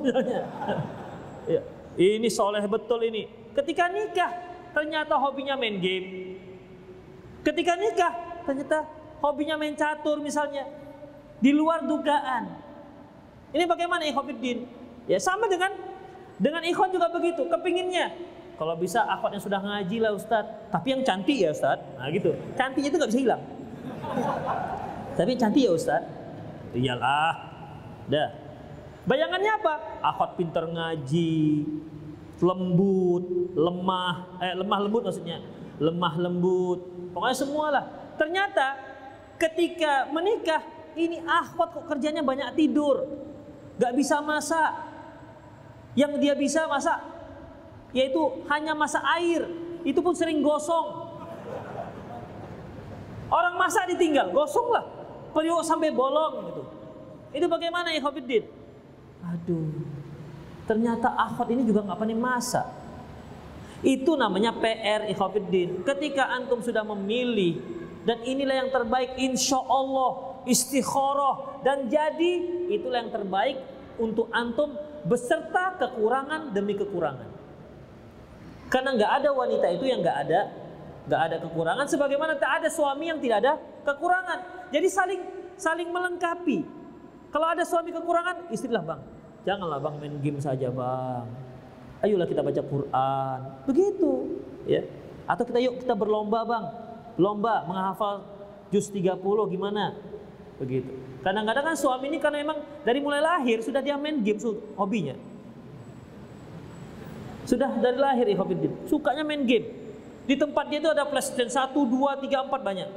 Ya, 1.48 1.62
ini 1.98 2.28
soleh 2.28 2.64
betul 2.66 3.02
ini. 3.04 3.28
Ketika 3.52 3.88
nikah, 3.92 4.32
ternyata 4.72 5.14
hobinya 5.20 5.54
main 5.58 5.76
game. 5.78 6.38
Ketika 7.44 7.76
nikah, 7.76 8.12
ternyata 8.48 8.86
hobinya 9.20 9.60
main 9.60 9.76
catur 9.76 10.18
misalnya 10.18 10.66
di 11.42 11.50
luar 11.52 11.84
dugaan. 11.84 12.48
Ini 13.52 13.64
bagaimana 13.68 14.08
ikhwafiddin? 14.08 14.64
Ya 15.10 15.18
sama 15.20 15.50
dengan 15.50 15.74
dengan 16.40 16.62
ikhwan 16.64 16.88
juga 16.88 17.12
begitu, 17.12 17.44
kepinginnya 17.46 18.14
kalau 18.62 18.78
bisa 18.78 19.02
akhwat 19.02 19.34
yang 19.34 19.44
sudah 19.44 19.60
ngaji 19.60 19.96
lah 19.98 20.12
Ustadz, 20.14 20.70
tapi 20.70 20.94
yang 20.94 21.02
cantik 21.02 21.34
ya 21.34 21.50
Ustadz. 21.50 21.98
Nah 21.98 22.06
gitu, 22.14 22.30
cantiknya 22.54 22.88
itu 22.94 22.96
nggak 23.00 23.10
bisa 23.10 23.20
hilang. 23.20 23.42
tapi 25.18 25.32
cantik 25.36 25.62
ya 25.66 25.72
Ustadz. 25.74 26.10
Iyalah, 26.72 27.34
dah. 28.08 28.28
Bayangannya 29.02 29.52
apa? 29.58 29.74
Akhwat 29.98 30.38
pinter 30.38 30.62
ngaji, 30.62 31.66
lembut, 32.38 33.24
lemah, 33.58 34.38
eh 34.38 34.54
lemah 34.54 34.78
lembut 34.86 35.02
maksudnya, 35.02 35.42
lemah 35.82 36.14
lembut, 36.22 36.86
pokoknya 37.10 37.36
semualah. 37.36 37.84
Ternyata 38.14 38.78
ketika 39.42 40.06
menikah 40.14 40.62
ini 40.94 41.18
akhwat 41.26 41.74
kok 41.74 41.84
kerjanya 41.90 42.22
banyak 42.22 42.54
tidur. 42.54 43.02
Gak 43.80 43.96
bisa 43.98 44.22
masak. 44.22 44.92
Yang 45.98 46.12
dia 46.22 46.34
bisa 46.38 46.64
masak 46.70 46.98
yaitu 47.92 48.20
hanya 48.48 48.72
masak 48.72 49.02
air. 49.20 49.44
Itu 49.82 50.00
pun 50.00 50.14
sering 50.14 50.40
gosong. 50.40 51.10
Orang 53.32 53.56
masak 53.56 53.88
ditinggal 53.90 54.30
gosong 54.30 54.68
lah 54.70 54.84
periuk 55.32 55.64
sampai 55.64 55.90
bolong 55.90 56.52
gitu. 56.52 56.62
Itu 57.32 57.46
bagaimana 57.48 57.90
ya 57.90 58.00
Khofiddin 58.04 58.61
aduh. 59.26 59.70
Ternyata 60.66 61.10
akhwat 61.10 61.50
ini 61.50 61.66
juga 61.66 61.82
nggak 61.82 61.98
pandai 61.98 62.18
masak. 62.18 62.66
Itu 63.82 64.14
namanya 64.14 64.54
PR 64.54 65.10
Ikhafiddin. 65.10 65.82
Ketika 65.82 66.30
antum 66.30 66.62
sudah 66.62 66.86
memilih 66.86 67.58
dan 68.06 68.22
inilah 68.22 68.66
yang 68.66 68.70
terbaik 68.70 69.18
insya 69.18 69.58
Allah 69.58 70.42
istikharah 70.46 71.62
dan 71.66 71.90
jadi 71.90 72.66
itulah 72.70 73.02
yang 73.02 73.10
terbaik 73.14 73.58
untuk 73.98 74.30
antum 74.30 74.74
beserta 75.06 75.78
kekurangan 75.82 76.54
demi 76.54 76.78
kekurangan. 76.78 77.26
Karena 78.70 78.94
nggak 78.94 79.12
ada 79.22 79.30
wanita 79.34 79.66
itu 79.74 79.84
yang 79.90 80.00
nggak 80.00 80.18
ada 80.30 80.40
nggak 81.02 81.20
ada 81.26 81.36
kekurangan 81.42 81.86
sebagaimana 81.90 82.38
tak 82.38 82.62
ada 82.62 82.68
suami 82.70 83.10
yang 83.10 83.18
tidak 83.18 83.42
ada 83.42 83.52
kekurangan. 83.82 84.70
Jadi 84.70 84.86
saling 84.86 85.20
saling 85.58 85.90
melengkapi 85.90 86.81
kalau 87.32 87.46
ada 87.48 87.64
suami 87.64 87.90
kekurangan 87.90 88.52
istilah 88.52 88.84
bang 88.84 89.00
janganlah 89.48 89.80
bang 89.80 89.94
main 89.98 90.14
game 90.20 90.38
saja 90.38 90.68
bang 90.68 91.24
ayolah 92.04 92.28
kita 92.28 92.44
baca 92.44 92.62
Quran 92.62 93.38
begitu 93.66 94.10
ya 94.68 94.84
atau 95.26 95.42
kita 95.42 95.58
yuk 95.58 95.80
kita 95.82 95.96
berlomba 95.96 96.44
bang 96.44 96.64
lomba 97.20 97.64
menghafal 97.68 98.32
juz 98.72 98.88
30 98.88 99.20
gimana? 99.52 99.92
Begitu. 100.56 100.88
Kadang-kadang 101.20 101.72
kan 101.72 101.76
suami 101.76 102.08
ini 102.08 102.18
karena 102.18 102.40
emang 102.40 102.58
dari 102.82 102.98
mulai 102.98 103.20
lahir 103.20 103.60
sudah 103.60 103.84
dia 103.84 104.00
main 104.00 104.24
game 104.24 104.40
hobinya. 104.74 105.14
Sudah 107.44 107.68
dari 107.78 107.98
lahir 108.00 108.26
ya 108.26 108.36
hobi 108.40 108.54
game. 108.56 108.76
Sukanya 108.88 109.22
main 109.22 109.44
game. 109.44 109.68
Di 110.24 110.38
tempat 110.38 110.70
dia 110.70 110.78
itu 110.78 110.88
ada 110.88 111.02
PlayStation 111.04 111.50
1, 111.50 111.74
2, 111.74 112.30
3, 112.30 112.46
4 112.46 112.62
banyak. 112.62 112.90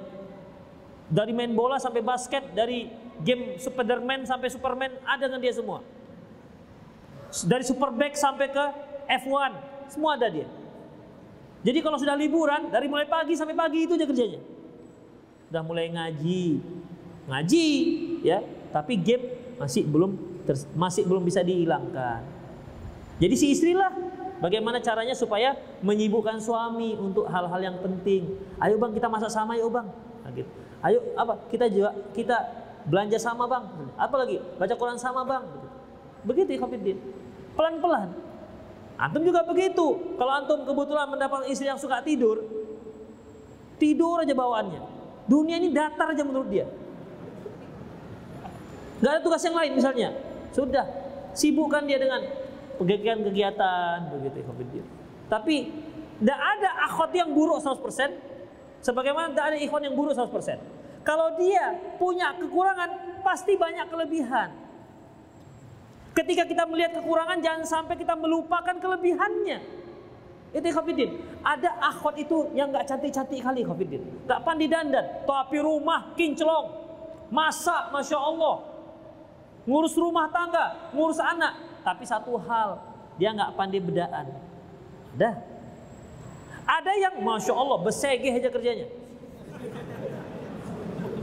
Dari 1.09 1.33
main 1.33 1.53
bola 1.53 1.81
sampai 1.81 2.01
basket, 2.01 2.53
dari 2.53 2.89
game 3.23 3.55
Spiderman 3.61 4.27
sampai 4.27 4.51
Superman 4.51 4.91
ada 5.07 5.29
dengan 5.29 5.41
dia 5.43 5.53
semua. 5.55 5.79
Dari 7.45 7.63
Superbike 7.67 8.15
sampai 8.15 8.47
ke 8.51 8.65
F1 9.23 9.51
semua 9.91 10.17
ada 10.17 10.27
dia. 10.31 10.47
Jadi 11.65 11.81
kalau 11.81 11.97
sudah 11.97 12.13
liburan 12.13 12.69
dari 12.69 12.85
mulai 12.85 13.09
pagi 13.09 13.33
sampai 13.33 13.57
pagi 13.57 13.89
itu 13.89 13.97
aja 13.97 14.05
kerjanya. 14.05 14.41
Sudah 15.49 15.63
mulai 15.65 15.89
ngaji, 15.89 16.61
ngaji 17.25 17.67
ya, 18.21 18.41
tapi 18.69 18.97
game 19.01 19.25
masih 19.57 19.81
belum 19.87 20.11
masih 20.77 21.03
belum 21.09 21.23
bisa 21.25 21.41
dihilangkan. 21.41 22.21
Jadi 23.17 23.35
si 23.39 23.55
istri 23.55 23.71
lah 23.71 23.89
bagaimana 24.43 24.83
caranya 24.83 25.15
supaya 25.15 25.55
menyibukkan 25.79 26.37
suami 26.43 26.93
untuk 26.99 27.25
hal-hal 27.31 27.61
yang 27.63 27.77
penting. 27.79 28.29
Ayo 28.59 28.75
bang 28.77 28.91
kita 28.93 29.07
masak 29.07 29.31
sama 29.31 29.55
yuk 29.55 29.71
bang. 29.73 29.87
Nah, 30.21 30.31
gitu. 30.35 30.49
Ayo 30.83 30.99
apa 31.17 31.33
kita 31.49 31.65
juga 31.71 31.95
kita 32.13 32.37
belanja 32.85 33.17
sama 33.17 33.49
bang. 33.49 33.65
Apa 33.97 34.15
lagi 34.25 34.37
baca 34.57 34.73
Quran 34.77 34.97
sama 35.01 35.25
bang. 35.25 35.43
Begitu 36.25 36.57
ya 36.57 36.59
pelan-pelan. 37.55 38.09
Antum 38.95 39.23
juga 39.27 39.43
begitu. 39.43 40.15
Kalau 40.15 40.31
antum 40.31 40.63
kebetulan 40.63 41.07
mendapat 41.11 41.51
istri 41.51 41.67
yang 41.67 41.79
suka 41.79 41.99
tidur, 41.99 42.43
tidur 43.75 44.23
aja 44.23 44.31
bawaannya. 44.31 44.81
Dunia 45.27 45.59
ini 45.59 45.73
datar 45.73 46.15
aja 46.15 46.23
menurut 46.23 46.47
dia. 46.47 46.69
Gak 49.03 49.11
ada 49.11 49.21
tugas 49.21 49.43
yang 49.43 49.57
lain 49.57 49.71
misalnya. 49.75 50.09
Sudah, 50.55 50.87
sibukkan 51.35 51.83
dia 51.83 51.99
dengan 51.99 52.23
kegiatan-kegiatan 52.79 54.15
begitu 54.15 54.37
ya. 54.79 54.85
Tapi 55.27 55.55
tidak 56.23 56.39
ada 56.39 56.69
akhwat 56.87 57.11
yang 57.11 57.35
buruk 57.35 57.59
100%, 57.59 58.15
sebagaimana 58.79 59.35
tidak 59.35 59.45
ada 59.51 59.57
ikhwan 59.59 59.83
yang 59.83 59.95
buruk 59.99 60.15
100%. 60.15 60.74
Kalau 61.05 61.37
dia 61.37 61.77
punya 62.01 62.33
kekurangan, 62.33 63.21
pasti 63.21 63.53
banyak 63.53 63.85
kelebihan. 63.93 64.49
Ketika 66.17 66.49
kita 66.49 66.65
melihat 66.65 66.97
kekurangan 66.97 67.37
jangan 67.45 67.63
sampai 67.67 67.95
kita 67.99 68.17
melupakan 68.17 68.73
kelebihannya. 68.73 69.61
Itu 70.55 70.65
Khafidin. 70.71 71.19
Ada 71.43 71.77
akhwat 71.77 72.15
itu 72.17 72.49
yang 72.57 72.71
nggak 72.73 72.89
cantik-cantik 72.89 73.43
kali 73.43 73.61
Khafidin. 73.61 74.01
Nggak 74.25 74.39
pandai 74.41 74.65
dandan, 74.71 75.05
tapi 75.29 75.61
rumah 75.61 76.15
kinclong. 76.17 76.73
Masak, 77.29 77.93
Masya 77.93 78.17
Allah. 78.17 78.65
Ngurus 79.69 79.93
rumah 79.99 80.25
tangga, 80.33 80.89
ngurus 80.95 81.21
anak. 81.21 81.53
Tapi 81.85 82.01
satu 82.07 82.33
hal, 82.49 82.81
dia 83.21 83.29
nggak 83.35 83.53
pandai 83.53 83.77
bedaan. 83.83 84.25
Ada. 85.19 85.31
Ada 86.65 86.91
yang 86.97 87.21
Masya 87.21 87.53
Allah 87.53 87.77
besegeh 87.83 88.33
aja 88.33 88.49
kerjanya. 88.49 89.04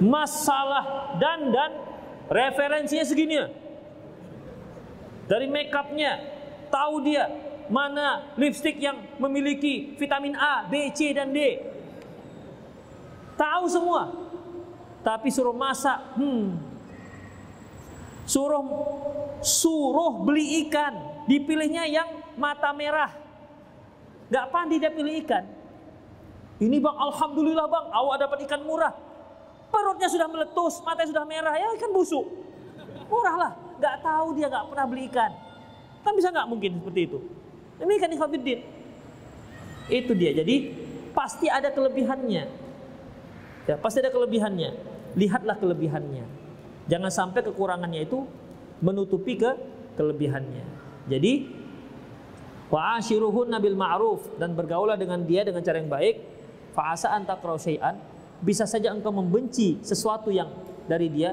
Masalah 0.03 1.15
dandan 1.23 1.79
referensinya 2.27 3.07
segini 3.07 3.39
ya 3.39 3.47
dari 5.33 5.47
make 5.47 5.71
upnya 5.73 6.19
tahu 6.69 7.01
dia 7.07 7.31
mana 7.73 8.35
lipstick 8.37 8.77
yang 8.77 9.01
memiliki 9.17 9.97
vitamin 9.97 10.37
A, 10.37 10.69
B, 10.69 10.93
C 10.93 11.15
dan 11.17 11.33
D. 11.33 11.57
Tahu 13.39 13.65
semua. 13.71 14.13
Tapi 15.01 15.33
suruh 15.33 15.57
masak, 15.57 15.99
hmm. 16.21 16.53
Suruh 18.29 18.63
suruh 19.41 20.23
beli 20.23 20.69
ikan, 20.69 21.25
dipilihnya 21.27 21.89
yang 21.89 22.09
mata 22.37 22.71
merah. 22.71 23.11
Gak 24.29 24.53
pandai 24.53 24.79
dia 24.79 24.93
pilih 24.93 25.17
ikan. 25.27 25.49
Ini 26.63 26.77
bang, 26.79 26.97
alhamdulillah 27.09 27.67
bang, 27.67 27.87
awak 27.91 28.17
dapat 28.23 28.39
ikan 28.47 28.63
murah. 28.63 28.95
Perutnya 29.73 30.09
sudah 30.13 30.29
meletus, 30.29 30.85
matanya 30.85 31.09
sudah 31.17 31.25
merah, 31.25 31.57
ya 31.57 31.73
ikan 31.81 31.91
busuk. 31.97 32.29
Murah 33.09 33.37
lah 33.41 33.53
nggak 33.81 33.97
tahu 34.05 34.27
dia 34.37 34.47
nggak 34.53 34.65
pernah 34.69 34.87
beli 34.87 35.09
ikan. 35.09 35.33
Kan 36.05 36.13
bisa 36.13 36.29
nggak 36.29 36.47
mungkin 36.47 36.71
seperti 36.79 37.01
itu. 37.09 37.19
Demikian 37.81 38.13
ikhwafiddin. 38.13 38.61
Itu 39.89 40.13
dia. 40.13 40.31
Jadi 40.37 40.55
pasti 41.17 41.49
ada 41.49 41.73
kelebihannya. 41.73 42.45
Ya, 43.67 43.75
pasti 43.81 44.05
ada 44.05 44.13
kelebihannya. 44.13 44.71
Lihatlah 45.17 45.57
kelebihannya. 45.57 46.25
Jangan 46.91 47.11
sampai 47.11 47.41
kekurangannya 47.47 48.05
itu 48.05 48.27
menutupi 48.83 49.39
ke 49.39 49.51
kelebihannya. 49.95 50.65
Jadi 51.07 51.33
wa'ashiruhun 52.71 53.51
nabil 53.51 53.79
ma'ruf 53.79 54.37
dan 54.39 54.55
bergaulah 54.55 54.99
dengan 54.99 55.23
dia 55.23 55.47
dengan 55.47 55.63
cara 55.63 55.79
yang 55.79 55.91
baik. 55.91 56.17
Fa'asa 56.73 57.13
anta 57.15 57.37
syai'an 57.39 58.12
bisa 58.43 58.67
saja 58.67 58.91
engkau 58.91 59.15
membenci 59.15 59.79
sesuatu 59.81 60.29
yang 60.35 60.51
dari 60.91 61.07
dia 61.09 61.33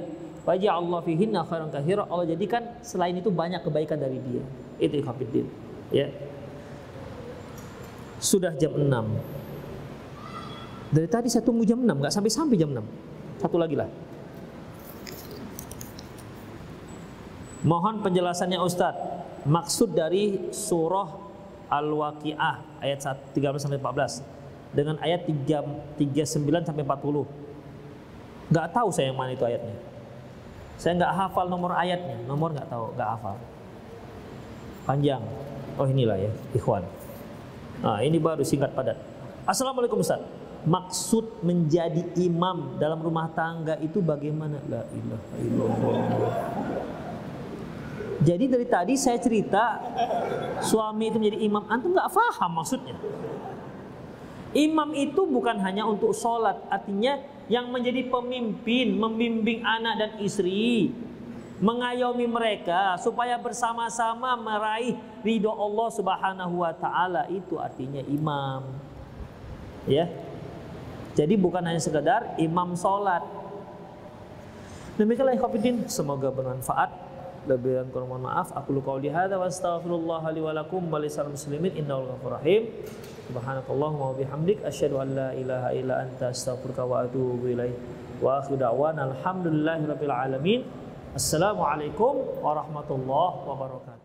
Wajah 0.49 0.81
Allah 0.81 0.99
fihinna 1.05 1.45
khairan 1.45 1.69
kathira. 1.69 2.09
Allah 2.09 2.25
jadikan 2.25 2.81
selain 2.81 3.13
itu 3.13 3.29
banyak 3.29 3.61
kebaikan 3.61 4.01
dari 4.01 4.17
dia. 4.17 4.41
Itu 4.81 4.97
ikhafidin. 4.97 5.45
Ya. 5.93 6.09
Sudah 8.17 8.57
jam 8.57 8.73
6. 8.73 8.89
Dari 10.89 11.05
tadi 11.05 11.29
saya 11.29 11.45
tunggu 11.45 11.69
jam 11.69 11.85
6, 11.85 11.85
nggak 11.85 12.09
sampai-sampai 12.09 12.57
jam 12.57 12.73
6. 12.73 12.81
Satu 13.37 13.61
lagi 13.61 13.77
lah. 13.77 13.85
Mohon 17.61 18.01
penjelasannya 18.01 18.57
Ustadz. 18.57 19.21
Maksud 19.45 19.93
dari 19.93 20.49
surah 20.49 21.13
Al-Waqi'ah 21.69 22.81
ayat 22.81 22.99
13 23.37 23.61
sampai 23.61 23.77
14 23.77 24.38
dengan 24.73 25.01
ayat 25.01 25.25
3, 25.25 25.97
39 25.97 26.67
sampai 26.67 26.83
40. 26.85 27.25
Gak 28.49 28.67
tahu 28.73 28.89
saya 28.89 29.13
yang 29.13 29.17
mana 29.17 29.33
itu 29.33 29.45
ayatnya. 29.45 29.77
Saya 30.79 30.95
nggak 30.95 31.11
hafal 31.11 31.51
nomor 31.51 31.75
ayatnya, 31.75 32.15
nomor 32.23 32.55
nggak 32.55 32.71
tahu, 32.71 32.95
nggak 32.95 33.09
hafal. 33.19 33.35
Panjang. 34.87 35.19
Oh 35.75 35.83
inilah 35.83 36.15
ya, 36.15 36.31
ikhwan. 36.55 36.87
Nah, 37.83 37.99
ini 37.99 38.15
baru 38.15 38.47
singkat 38.47 38.71
padat. 38.71 38.95
Assalamualaikum 39.43 39.99
Ustaz. 39.99 40.23
Maksud 40.63 41.43
menjadi 41.43 42.03
imam 42.19 42.79
dalam 42.79 42.99
rumah 42.99 43.27
tangga 43.31 43.75
itu 43.79 43.99
bagaimana? 43.99 44.59
La 44.71 44.83
ilaha 44.91 45.35
illallah. 45.39 45.99
Jadi 48.19 48.45
dari 48.51 48.67
tadi 48.67 48.93
saya 48.99 49.15
cerita 49.19 49.79
suami 50.59 51.07
itu 51.07 51.15
menjadi 51.19 51.39
imam, 51.43 51.63
antum 51.71 51.95
nggak 51.95 52.11
paham 52.11 52.51
maksudnya. 52.55 52.95
Imam 54.57 54.97
itu 54.97 55.29
bukan 55.29 55.61
hanya 55.61 55.85
untuk 55.85 56.09
sholat, 56.17 56.57
artinya 56.73 57.21
yang 57.49 57.69
menjadi 57.69 58.05
pemimpin, 58.09 58.97
membimbing 58.97 59.61
anak 59.61 59.93
dan 59.97 60.11
istri, 60.21 60.89
mengayomi 61.59 62.25
mereka 62.25 62.97
supaya 62.97 63.35
bersama-sama 63.35 64.33
meraih 64.39 64.95
ridho 65.21 65.51
Allah 65.51 65.89
Subhanahu 65.91 66.55
wa 66.63 66.73
taala 66.73 67.27
itu 67.27 67.59
artinya 67.59 67.99
imam. 68.07 68.63
Ya. 69.85 70.07
Jadi 71.17 71.35
bukan 71.35 71.59
hanya 71.65 71.81
sekedar 71.81 72.37
imam 72.39 72.77
salat. 72.79 73.25
Demikianlah 74.95 75.35
semoga 75.91 76.31
bermanfaat. 76.31 77.08
Lebih 77.47 77.79
dan 77.79 77.87
kurang 77.93 78.09
mohon 78.11 78.25
maaf. 78.27 78.51
Aku 78.57 78.75
lu 78.75 78.81
qauli 78.83 79.07
hadza 79.07 79.39
wa 79.39 79.47
astaghfirullah 79.47 80.23
li 80.35 80.41
wa 80.43 80.51
lakum 80.51 80.89
wa 80.91 80.99
lisal 80.99 81.29
muslimin 81.29 81.71
innahu 81.77 82.09
ghafurur 82.09 82.41
rahim. 82.41 82.67
Subhanakallahumma 83.29 84.05
wa 84.11 84.15
bihamdik 84.17 84.59
asyhadu 84.65 84.99
an 84.99 85.07
la 85.13 85.29
ilaha 85.37 85.69
illa 85.77 85.93
anta 86.03 86.33
astaghfiruka 86.33 86.83
wa 86.83 87.05
atubu 87.05 87.45
ilaik. 87.47 87.77
Wa 88.19 88.43
da'wana 88.43 89.13
alhamdulillahi 89.13 89.87
rabbil 89.87 90.15
alamin. 90.15 90.59
Assalamualaikum 91.15 92.41
warahmatullahi 92.41 93.37
wabarakatuh. 93.47 93.98